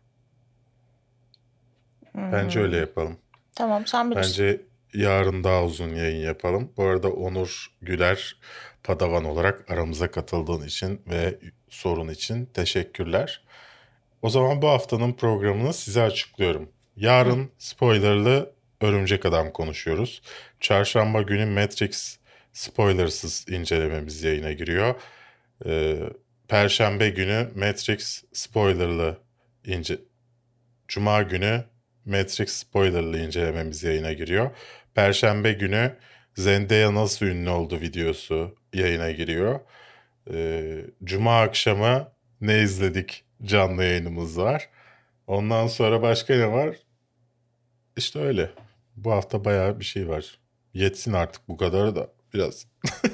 Bence 2.15 2.59
öyle 2.59 2.77
yapalım. 2.77 3.17
Tamam 3.55 3.87
sen 3.87 4.11
bilirsin. 4.11 4.31
Bence 4.31 4.61
yarın 4.93 5.43
daha 5.43 5.63
uzun 5.63 5.95
yayın 5.95 6.25
yapalım. 6.25 6.71
Bu 6.77 6.83
arada 6.83 7.09
Onur 7.09 7.67
Güler 7.81 8.35
Padavan 8.83 9.25
olarak 9.25 9.71
aramıza 9.71 10.11
katıldığın 10.11 10.67
için 10.67 11.01
ve 11.07 11.39
sorun 11.69 12.09
için 12.09 12.45
teşekkürler. 12.45 13.43
O 14.21 14.29
zaman 14.29 14.61
bu 14.61 14.67
haftanın 14.67 15.13
programını 15.13 15.73
size 15.73 16.01
açıklıyorum. 16.01 16.69
Yarın 16.95 17.51
spoilerlı 17.57 18.53
Örümcek 18.81 19.25
Adam 19.25 19.51
konuşuyoruz. 19.53 20.21
Çarşamba 20.59 21.21
günü 21.21 21.45
Matrix 21.45 22.17
spoilersız 22.53 23.45
incelememiz 23.49 24.23
yayına 24.23 24.51
giriyor. 24.51 24.95
Ee, 25.65 25.99
Perşembe 26.47 27.09
günü 27.09 27.47
Matrix 27.55 28.23
spoilerlı 28.33 29.17
ince... 29.65 29.97
Cuma 30.87 31.21
günü 31.21 31.63
Matrix 32.05 32.49
spoilerlı 32.49 33.19
incelememiz 33.19 33.83
yayına 33.83 34.13
giriyor. 34.13 34.51
Perşembe 34.95 35.53
günü 35.53 35.95
Zendaya 36.35 36.95
nasıl 36.95 37.25
ünlü 37.25 37.49
oldu 37.49 37.81
videosu 37.81 38.55
yayına 38.73 39.11
giriyor. 39.11 39.59
Ee, 40.33 40.85
Cuma 41.03 41.41
akşamı 41.41 42.11
ne 42.41 42.61
izledik 42.61 43.23
canlı 43.43 43.83
yayınımız 43.83 44.37
var. 44.37 44.69
Ondan 45.27 45.67
sonra 45.67 46.01
başka 46.01 46.35
ne 46.35 46.51
var? 46.51 46.75
İşte 47.97 48.19
öyle. 48.19 48.51
Bu 48.95 49.11
hafta 49.11 49.45
bayağı 49.45 49.79
bir 49.79 49.85
şey 49.85 50.09
var. 50.09 50.39
Yetsin 50.73 51.13
artık 51.13 51.47
bu 51.47 51.57
kadar 51.57 51.95
da 51.95 52.09
biraz. 52.33 52.67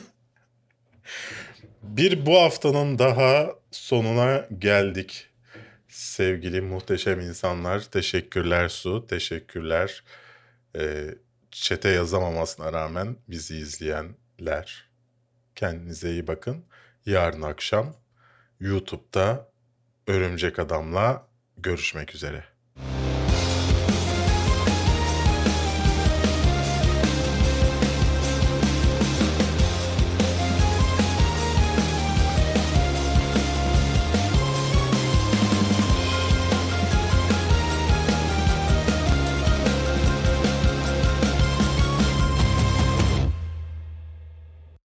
bir 1.84 2.26
bu 2.26 2.42
haftanın 2.42 3.00
daha 3.00 3.50
sonuna 3.72 4.48
geldik. 4.60 5.30
Sevgili 5.88 6.62
muhteşem 6.62 7.20
insanlar, 7.20 7.82
teşekkürler 7.84 8.70
Su, 8.70 9.08
teşekkürler. 9.08 10.04
Ee, 10.76 11.16
çete 11.62 11.90
yazamamasına 11.90 12.74
rağmen 12.74 13.18
bizi 13.28 13.58
izleyenler. 13.58 14.90
Kendinize 15.56 16.12
iyi 16.12 16.28
bakın. 16.28 16.66
Yarın 17.06 17.42
akşam 17.42 17.96
YouTube'da 18.60 19.52
Örümcek 20.08 20.60
Adam'la 20.60 21.28
görüşmek 21.58 22.16
üzere. 22.16 22.55